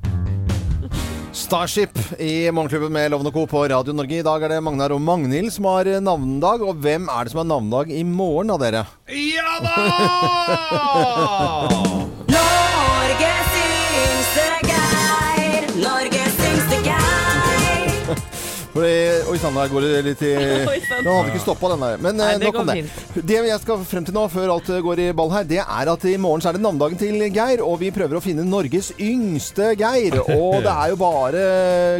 Starship 1.34 1.96
i 2.20 2.50
Morgenklubben 2.52 2.92
med 2.92 3.10
Lovende 3.10 3.32
Co. 3.32 3.46
på 3.50 3.64
Radio 3.72 3.92
Norge. 3.96 4.20
I 4.20 4.26
dag 4.26 4.42
er 4.44 4.48
det 4.52 4.60
Magnar 4.62 4.92
og 4.94 5.00
Magnhild 5.02 5.50
som 5.56 5.64
har 5.72 5.88
eh, 5.88 6.02
navnedag. 6.04 6.60
Og 6.62 6.76
hvem 6.84 7.08
er 7.08 7.24
det 7.24 7.32
som 7.32 7.40
har 7.42 7.48
navnedag 7.56 7.90
i 7.90 8.04
morgen 8.04 8.52
av 8.54 8.60
dere? 8.62 8.84
Ja 9.08 9.58
da! 9.64 9.74
For, 18.74 18.82
Oi 19.30 19.36
sann, 19.38 19.54
der 19.54 19.70
går 19.70 19.84
det 19.86 20.00
litt 20.08 20.22
i. 20.26 20.32
Den 21.04 21.06
hadde 21.06 21.30
ikke 21.30 21.44
stoppa, 21.44 21.70
den 21.74 21.84
der. 21.84 22.00
Men 22.02 22.18
Nei, 22.18 22.32
eh, 22.34 22.40
nok 22.42 22.58
om 22.64 22.72
det. 22.72 22.80
Det 23.22 23.38
jeg 23.46 23.60
skal 23.62 23.84
frem 23.86 24.08
til 24.08 24.16
nå, 24.16 24.24
før 24.32 24.56
alt 24.56 24.70
går 24.88 25.02
i 25.04 25.06
ball 25.14 25.30
her, 25.30 25.46
det 25.46 25.60
er 25.62 25.90
at 25.92 26.06
i 26.10 26.16
morgen 26.18 26.42
så 26.42 26.50
er 26.50 26.58
det 26.58 26.64
navnedagen 26.64 26.98
til 26.98 27.22
Geir. 27.28 27.62
Og 27.62 27.78
vi 27.84 27.92
prøver 27.94 28.18
å 28.18 28.24
finne 28.24 28.46
Norges 28.48 28.90
yngste 28.98 29.76
Geir. 29.78 30.18
Og 30.26 30.58
det 30.66 30.74
er 30.74 30.90
jo 30.90 30.98
bare 30.98 31.46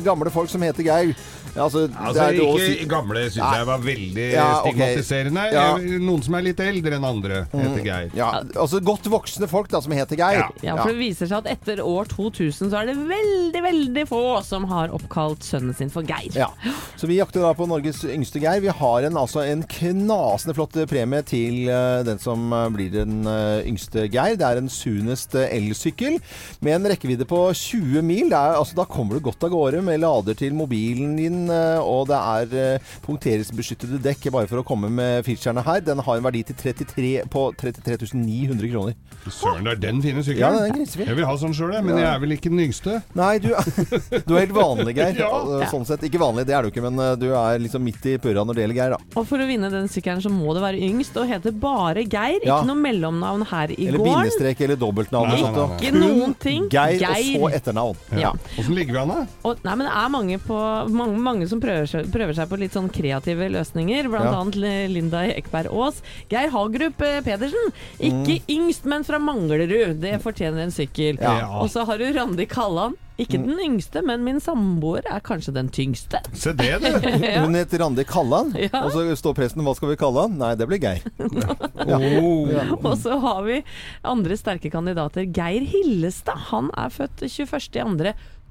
gamle 0.07 0.35
folk 0.35 0.51
som 0.51 0.67
heter 0.67 0.87
Geir. 0.89 1.15
Altså, 1.55 1.87
det 1.87 1.97
Altså, 1.97 2.23
er 2.25 2.33
ikke 2.35 2.67
si- 2.81 2.87
gamle 2.91 3.21
syns 3.31 3.55
jeg 3.57 3.67
var 3.69 3.79
veldig 3.85 4.25
Ja, 4.33 4.47
okay. 4.61 4.73
stigmatiserende. 4.73 5.45
Ja. 5.55 5.65
Eh, 5.79 5.99
Noen 6.03 6.23
som 6.27 6.35
er 6.35 6.43
litt 6.43 6.61
eldre 6.61 6.97
enn 6.99 7.05
andre, 7.07 7.47
heter 7.53 7.85
Geir. 7.85 8.11
Ja, 8.19 8.31
altså 8.57 8.81
godt 8.83 9.07
voksne 9.13 9.49
folk 9.49 9.69
da, 9.71 9.81
som 9.81 9.93
heter 9.95 10.17
Geir. 10.19 10.49
Ja, 10.63 10.77
for 10.81 10.91
det 10.91 10.99
viser 10.99 11.27
seg 11.31 11.45
at 11.45 11.51
etter 11.59 11.83
år 11.85 12.09
2000 12.11 12.71
så 12.73 12.81
er 12.83 12.87
det 12.91 12.97
veldig, 12.99 13.63
veldig 13.69 14.07
få 14.11 14.23
som 14.45 14.65
har 14.71 14.89
oppkalt 14.95 15.45
sønnen 15.47 15.75
sin 15.77 15.91
for 15.95 16.03
Geir. 16.03 16.35
Ja. 16.35 16.49
Så 16.97 17.07
vi 17.07 17.19
jakter 17.21 17.41
da 17.45 17.53
på 17.55 17.69
Norges 17.71 18.03
yngste 18.05 18.41
Geir. 18.43 18.61
Vi 18.65 18.69
har 18.75 19.03
en, 19.07 19.15
altså, 19.21 19.45
en 19.47 19.63
knasende 19.63 20.55
flott 20.57 20.75
premie 20.91 21.23
til 21.27 21.69
eh, 21.71 22.03
den 22.07 22.19
som 22.23 22.51
eh, 22.53 22.69
blir 22.75 22.91
den 22.95 23.23
eh, 23.31 23.63
yngste 23.69 24.09
Geir. 24.11 24.35
Det 24.41 24.47
er 24.49 24.61
en 24.61 24.69
Sunest 24.73 25.35
eh, 25.39 25.49
elsykkel 25.55 26.19
med 26.65 26.75
en 26.81 26.91
rekkevidde 26.93 27.27
på 27.31 27.45
20 27.55 28.03
mil. 28.03 28.29
Det 28.33 28.39
er, 28.39 28.59
altså, 28.59 28.75
da 28.81 28.85
kommer 28.91 29.15
du 29.19 29.25
godt 29.31 29.45
av 29.47 29.51
gårde 29.55 29.83
med 29.87 30.01
lader 30.03 30.35
til 30.39 30.55
mobilen 30.57 31.15
din, 31.19 31.44
eh, 31.51 31.81
og 31.81 32.07
det 32.11 32.19
er 32.19 32.79
uh, 32.79 32.95
punkteringsbeskyttede 33.07 34.01
dekk 34.05 34.29
bare 34.35 34.49
for 34.51 34.61
å 34.63 34.65
komme 34.67 34.91
med 34.93 35.25
featurene 35.27 35.65
her. 35.67 35.81
Den 35.85 36.03
har 36.05 36.19
en 36.21 36.25
verdi 36.27 36.43
til 36.49 36.57
33, 36.61 37.13
på 37.33 37.45
33 37.61 38.13
900 38.15 38.71
kroner. 38.73 38.95
Søren, 39.33 39.65
det 39.65 39.73
er 39.77 39.81
den 39.87 40.03
fine 40.05 40.23
sykkelen. 40.25 40.59
Ja, 40.59 40.69
den. 40.69 40.85
Jeg 41.07 41.17
vil 41.17 41.25
ha 41.29 41.35
sånn 41.41 41.55
sjøl, 41.57 41.73
men 41.83 41.95
Ja. 41.97 42.03
jeg 42.05 42.11
er 42.15 42.21
vel 42.25 42.35
ikke 42.37 42.51
den 42.53 42.61
yngste. 42.67 42.99
Nei, 43.17 43.39
du, 43.41 43.49
du 44.29 44.35
er 44.37 44.45
helt 44.45 44.57
vanlig, 44.57 44.95
Geir. 44.99 45.15
Ja. 45.25 45.31
Altså, 45.31 45.71
Sånn 45.75 45.87
sett. 45.89 46.03
Ikke 46.05 46.19
vanlig, 46.21 46.45
det 46.49 46.55
er 46.57 46.67
du 46.67 46.69
ikke, 46.73 46.83
men 46.85 46.99
eh, 47.01 47.15
du 47.17 47.29
er 47.33 47.59
liksom 47.63 47.83
midt 47.87 48.05
i 48.11 48.17
purra 48.21 48.43
når 48.45 48.59
det 48.59 48.65
gjelder 48.65 48.79
Geir, 48.81 48.95
da. 48.97 48.99
Og 49.21 49.27
for 49.29 49.41
å 49.41 49.47
vinne 49.49 49.71
den 49.73 49.89
sykkelen 49.91 50.21
så 50.25 50.31
må 50.33 50.53
det 50.57 50.63
være 50.65 50.81
yngst 50.85 51.17
og 51.21 51.29
hete 51.31 51.53
bare 51.63 52.05
Geir. 52.05 52.41
Ja. 52.45 52.59
Ikke 52.61 52.69
noe 52.69 52.81
mellomnavn 52.83 53.47
her 53.49 53.73
i 53.73 53.87
Eller 53.89 53.99
gården. 54.03 54.25
bindestrek 54.25 54.61
eller 54.67 54.77
dobbeltnavn. 54.81 55.31
Nei, 55.33 55.41
nei, 55.41 55.53
da. 55.57 55.67
Ikke 55.79 55.95
noen 55.97 56.35
ting. 56.43 56.69
Geir, 56.73 56.99
Geir. 57.01 57.41
og 57.41 57.49
så 57.49 57.55
etternavn. 57.59 57.97
Ja. 58.21 58.33
Åssen 58.61 58.75
ligger 58.77 58.99
vi 58.99 59.01
an, 59.05 59.09
da? 59.15 59.55
Nei, 59.65 59.75
men 59.81 59.87
det 59.89 59.95
er 60.05 60.09
mange, 60.13 60.39
på, 60.45 60.59
mange, 60.93 61.19
mange 61.25 61.34
som 61.51 61.61
prøver 61.61 61.87
seg, 61.91 62.07
prøver 62.13 62.35
seg 62.35 62.49
på 62.49 62.59
litt 62.59 62.73
sånn 62.73 62.89
kreative 62.91 63.51
løsninger. 63.51 64.09
Blant 64.09 64.25
Ja. 64.25 64.41
annet 64.41 64.91
Linda 64.91 65.25
Ekberg 65.35 65.67
Aas. 65.75 66.03
Geir 66.31 66.51
Hagerup 66.51 67.01
eh, 67.03 67.21
Pedersen. 67.21 67.73
Ikke 68.01 68.39
Mm. 68.41 68.47
yngst, 68.49 68.85
men 68.85 69.03
fra 69.05 69.19
Manglerud. 69.19 70.01
Det 70.01 70.21
fortjener 70.23 70.63
en 70.63 70.71
sykkel. 70.71 71.19
Ja. 71.21 71.61
Og 71.61 71.69
så 71.71 71.85
har 71.85 71.99
du 71.99 72.13
Randi 72.13 72.47
Kalland. 72.47 72.97
Ikke 73.17 73.39
Mm. 73.39 73.47
den 73.47 73.59
yngste, 73.79 74.03
men 74.05 74.25
min 74.25 74.41
samboer 74.41 75.03
er 75.07 75.21
kanskje 75.21 75.53
den 75.55 75.69
tyngste. 75.69 76.19
Se 76.35 76.53
det, 76.53 76.81
du. 76.83 76.87
Ja. 77.23 77.43
Hun 77.47 77.55
heter 77.55 77.79
Randi 77.79 78.03
Kalland, 78.05 78.57
Ja. 78.59 78.83
og 78.85 78.91
så 78.91 79.05
står 79.15 79.35
presten 79.37 79.63
'Hva 79.63 79.77
skal 79.77 79.89
vi 79.91 79.97
kalle 79.97 80.23
han?' 80.23 80.37
Nei, 80.39 80.55
det 80.57 80.67
blir 80.67 80.81
Geir. 80.81 81.01
Ja. 81.87 81.97
Oh. 81.99 82.49
Ja. 82.51 82.75
Og 82.75 82.97
så 82.99 83.21
har 83.21 83.43
vi 83.45 83.63
andre 84.05 84.35
sterke 84.37 84.69
kandidater. 84.71 85.27
Geir 85.33 85.61
Hillestad. 85.65 86.39
Han 86.51 86.71
er 86.77 86.89
født 86.89 87.23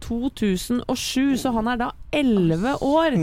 21.2.2007, 0.03 1.37
så 1.41 1.51
han 1.55 1.67
er 1.71 1.81
da 1.81 1.89
11 2.11 2.75
år. 2.83 3.17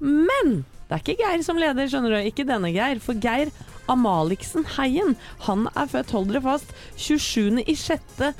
Men 0.00 0.64
det 0.88 0.96
er 0.96 1.02
ikke 1.02 1.18
Geir 1.20 1.42
som 1.44 1.58
leder, 1.60 1.88
skjønner 1.90 2.16
du. 2.16 2.18
Ikke 2.24 2.46
denne 2.48 2.72
Geir. 2.72 3.00
For 3.04 3.18
Geir 3.20 3.52
Amaliksen 3.88 4.64
Heien, 4.76 5.16
han 5.46 5.68
er 5.74 5.88
født, 5.88 6.12
hold 6.16 6.30
dere 6.32 6.44
fast, 6.44 6.72
27.6. 6.96 8.32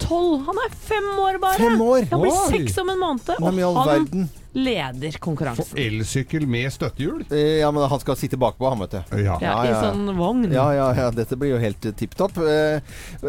2012. 0.00 0.40
Han 0.48 0.62
er 0.66 0.74
fem 0.88 1.12
år 1.26 1.38
bare! 1.42 1.60
Fem 1.60 1.80
år? 1.80 2.08
Han 2.10 2.24
blir 2.26 2.32
Oi. 2.34 2.48
seks 2.58 2.78
om 2.82 2.90
en 2.94 3.00
måned, 3.04 3.36
Hvem 3.40 3.62
i 3.62 3.66
all 3.68 3.76
og 3.76 3.84
han 3.86 3.94
verden? 4.06 4.28
leder 4.56 5.12
konkurransen. 5.20 5.66
For 5.68 5.76
Elsykkel 5.82 6.46
med 6.48 6.70
støttehjul? 6.72 7.26
Eh, 7.28 7.58
Ja, 7.60 7.68
men 7.76 7.84
han 7.90 8.00
skal 8.00 8.16
sitte 8.16 8.38
bakpå, 8.40 8.64
han, 8.72 8.80
vet 8.80 8.94
du. 8.94 9.18
Ja. 9.20 9.34
Ja, 9.42 9.56
I 9.68 9.72
sånn 9.82 10.06
vogn. 10.16 10.46
Ja, 10.48 10.70
ja, 10.72 10.86
ja, 10.96 11.10
dette 11.12 11.36
blir 11.36 11.50
jo 11.52 11.58
helt 11.60 11.84
tipp 12.00 12.14
topp. 12.16 12.38
Eh, 12.40 12.80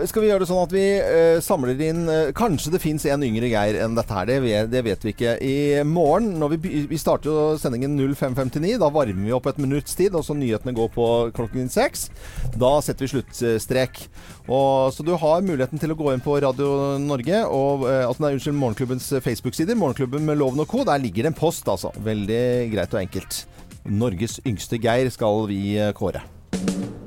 skal 0.08 0.24
vi 0.24 0.30
gjøre 0.30 0.46
det 0.46 0.48
sånn 0.48 0.62
at 0.64 0.72
vi 0.72 0.86
eh, 1.02 1.42
samler 1.44 1.76
inn 1.84 2.06
eh, 2.08 2.30
Kanskje 2.38 2.72
det 2.78 2.80
fins 2.80 3.04
en 3.12 3.26
yngre 3.28 3.50
Geir 3.52 3.76
enn 3.84 3.98
dette 4.00 4.16
her, 4.16 4.26
det 4.30 4.38
vet, 4.46 4.72
det 4.72 4.86
vet 4.88 5.04
vi 5.04 5.12
ikke. 5.12 5.34
I 5.44 5.84
morgen, 5.84 6.38
når 6.40 6.56
vi, 6.56 6.86
vi 6.88 7.02
starter 7.02 7.28
jo 7.34 7.44
sendingen 7.60 8.00
05.59, 8.16 8.78
da 8.80 8.88
varmer 8.96 9.28
vi 9.28 9.36
opp 9.36 9.52
et 9.52 9.60
minutts 9.60 10.00
tid, 10.00 10.16
og 10.16 10.24
så 10.24 10.32
nyhetene 10.38 10.72
går 10.80 10.94
på 10.96 11.10
klokken 11.36 11.68
seks. 11.68 12.08
Da 12.56 12.78
setter 12.80 13.04
vi 13.04 13.12
sluttstrek. 13.18 14.06
Og, 14.48 14.94
så 14.96 15.04
du 15.04 15.12
har 15.20 15.44
muligheten 15.44 15.76
til 15.84 15.92
å 15.92 16.00
gå 16.00 16.14
inn 16.16 16.24
på 16.24 16.40
Radio 16.40 16.57
Norge, 17.04 17.44
og, 17.46 17.86
eh, 17.90 18.06
altså, 18.08 18.24
nei, 18.24 18.34
unnskyld, 18.38 18.58
Morgenklubbens 18.58 19.12
Facebook-sider, 19.24 19.78
Morgenklubben 19.78 20.26
med 20.26 20.40
Loven 20.40 20.64
og 20.64 20.68
Co. 20.68 20.84
Der 20.88 20.98
ligger 21.02 21.28
det 21.28 21.34
en 21.34 21.40
post, 21.40 21.68
altså. 21.68 21.92
Veldig 22.04 22.72
greit 22.74 22.94
og 22.94 23.02
enkelt. 23.02 23.46
Norges 23.88 24.40
yngste 24.46 24.80
Geir 24.84 25.10
skal 25.14 25.48
vi 25.48 25.78
eh, 25.78 25.94
kåre. 25.96 26.24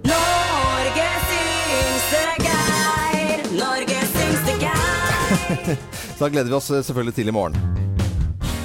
Norges 0.07 1.34
yngste 1.40 2.24
Geir. 2.46 3.44
Norges 3.59 4.16
yngste 4.24 4.57
Geir. 4.62 5.76
Så 6.16 6.24
da 6.24 6.32
gleder 6.32 6.51
vi 6.51 6.59
oss 6.59 6.70
eh, 6.70 6.82
selvfølgelig 6.86 7.20
til 7.20 7.28
i 7.28 7.36
morgen. 7.36 7.80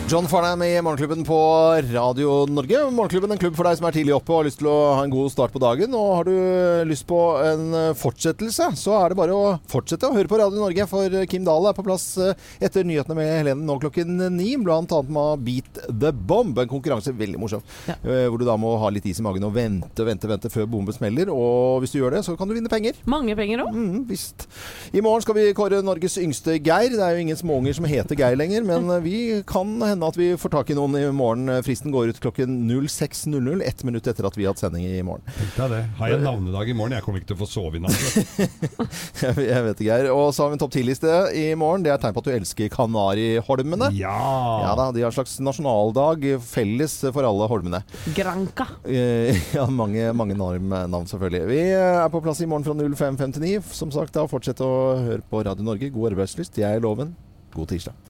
John 0.05 0.27
Farnham 0.29 0.61
i 0.61 0.81
Morgenklubben 0.81 1.23
på 1.25 1.37
Radio 1.93 2.45
Norge. 2.45 2.77
Morgenklubben 2.91 3.31
en 3.33 3.39
klubb 3.41 3.55
for 3.57 3.65
deg 3.65 3.79
som 3.79 3.87
er 3.89 3.95
tidlig 3.95 4.13
oppe 4.13 4.29
og 4.29 4.37
har 4.37 4.45
lyst 4.45 4.59
til 4.59 4.67
å 4.69 4.73
ha 4.99 4.99
en 5.01 5.09
god 5.09 5.31
start 5.33 5.53
på 5.55 5.61
dagen. 5.63 5.95
Og 5.97 6.11
har 6.19 6.27
du 6.27 6.35
lyst 6.85 7.07
på 7.09 7.17
en 7.41 7.63
eh, 7.73 7.95
fortsettelse, 7.97 8.67
så 8.77 8.93
er 8.99 9.09
det 9.09 9.17
bare 9.17 9.33
å 9.33 9.55
fortsette 9.71 10.05
å 10.05 10.13
høre 10.13 10.29
på 10.29 10.37
Radio 10.37 10.61
Norge. 10.61 10.85
For 10.91 11.09
Kim 11.31 11.47
Dahl 11.47 11.65
er 11.65 11.73
på 11.73 11.85
plass 11.87 12.05
eh, 12.21 12.37
etter 12.61 12.85
nyhetene 12.85 13.17
med 13.17 13.31
Helene 13.31 13.65
nå 13.65 13.79
klokken 13.81 14.21
ni. 14.35 14.51
Blant 14.61 14.93
annet 14.93 15.09
med 15.17 15.41
Beat 15.47 15.81
the 15.89 16.13
Bomb. 16.13 16.53
En 16.61 16.69
konkurranse 16.69 17.15
veldig 17.17 17.41
morsom. 17.41 17.65
Ja. 17.89 17.97
Hvor 18.05 18.37
du 18.37 18.45
da 18.45 18.59
må 18.61 18.75
ha 18.83 18.93
litt 18.93 19.09
is 19.09 19.23
i 19.23 19.25
magen 19.25 19.49
og 19.49 19.57
vente, 19.57 20.05
vente, 20.05 20.29
vente 20.29 20.53
før 20.53 20.69
bomben 20.69 20.93
smeller. 20.93 21.33
Og 21.33 21.81
hvis 21.81 21.97
du 21.97 22.03
gjør 22.03 22.19
det, 22.19 22.23
så 22.29 22.37
kan 22.37 22.45
du 22.45 22.53
vinne 22.59 22.69
penger. 22.69 23.01
Mange 23.09 23.33
penger 23.41 23.65
òg. 23.65 23.73
Mm, 23.73 24.05
visst. 24.13 24.45
I 24.93 25.01
morgen 25.01 25.25
skal 25.25 25.39
vi 25.41 25.49
kåre 25.57 25.81
Norges 25.81 26.21
yngste 26.21 26.59
Geir. 26.61 26.93
Det 26.93 27.01
er 27.01 27.17
jo 27.17 27.25
ingen 27.25 27.41
småunger 27.41 27.81
som 27.81 27.89
heter 27.89 28.21
Geir 28.21 28.37
lenger, 28.37 28.69
men 28.69 28.85
eh, 28.99 29.03
vi 29.09 29.17
kan 29.49 29.73
hende 29.81 29.94
at 30.03 30.17
vi 30.19 30.31
får 30.39 30.51
tak 30.51 30.69
i 30.73 30.75
noen 30.77 30.97
i 30.99 31.03
morgen. 31.15 31.47
Fristen 31.63 31.93
går 31.93 32.11
ut 32.11 32.19
klokken 32.23 32.57
06.00, 32.67 33.61
ett 33.63 33.83
minutt 33.87 34.07
etter 34.11 34.27
at 34.27 34.35
vi 34.37 34.43
har 34.45 34.53
hatt 34.55 34.63
sending 34.63 34.83
i 34.89 35.01
morgen. 35.05 35.23
Det 35.55 35.67
det. 35.71 35.81
Har 35.99 36.11
jeg 36.11 36.23
navnedag 36.25 36.69
i 36.71 36.75
morgen? 36.75 36.97
Jeg 36.97 37.05
kommer 37.05 37.21
ikke 37.21 37.31
til 37.31 37.37
å 37.37 37.43
få 37.43 37.49
sove 37.49 37.79
i 37.79 37.83
natt. 37.83 37.95
Jeg 39.45 39.63
vet 39.65 39.79
ikke, 39.79 39.87
Geir. 39.87 40.09
Og 40.13 40.33
så 40.35 40.43
har 40.43 40.51
vi 40.51 40.57
en 40.57 40.61
topp 40.65 40.73
ti-liste 40.75 41.11
i 41.37 41.45
morgen. 41.59 41.85
Det 41.85 41.93
er 41.93 42.01
tegn 42.01 42.15
på 42.15 42.23
at 42.23 42.29
du 42.29 42.33
elsker 42.35 42.71
Kanariholmene. 42.73 43.91
Ja! 43.95 44.15
Ja 44.65 44.73
da, 44.77 44.89
De 44.95 45.03
har 45.05 45.11
en 45.13 45.15
slags 45.15 45.37
nasjonaldag 45.43 46.27
felles 46.45 46.97
for 47.15 47.27
alle 47.27 47.49
holmene. 47.51 47.83
Granca. 48.17 48.67
Eh, 48.83 49.35
Ja, 49.55 49.65
mange, 49.71 50.09
mange 50.17 50.35
navn, 50.37 50.67
navn, 50.91 51.07
selvfølgelig. 51.09 51.45
Vi 51.51 51.61
er 51.77 52.09
på 52.11 52.21
plass 52.25 52.41
i 52.43 52.49
morgen 52.49 52.65
fra 52.65 52.75
05.59. 53.15 53.61
Som 53.75 53.93
sagt, 53.93 54.15
da 54.17 54.25
fortsett 54.29 54.61
å 54.65 54.71
høre 54.99 55.23
på 55.29 55.43
Radio 55.47 55.65
Norge. 55.67 55.91
God 55.93 56.11
arbeidslyst. 56.13 56.59
Jeg 56.59 56.79
er 56.79 56.83
Loven. 56.83 57.15
God 57.55 57.71
tirsdag. 57.71 57.95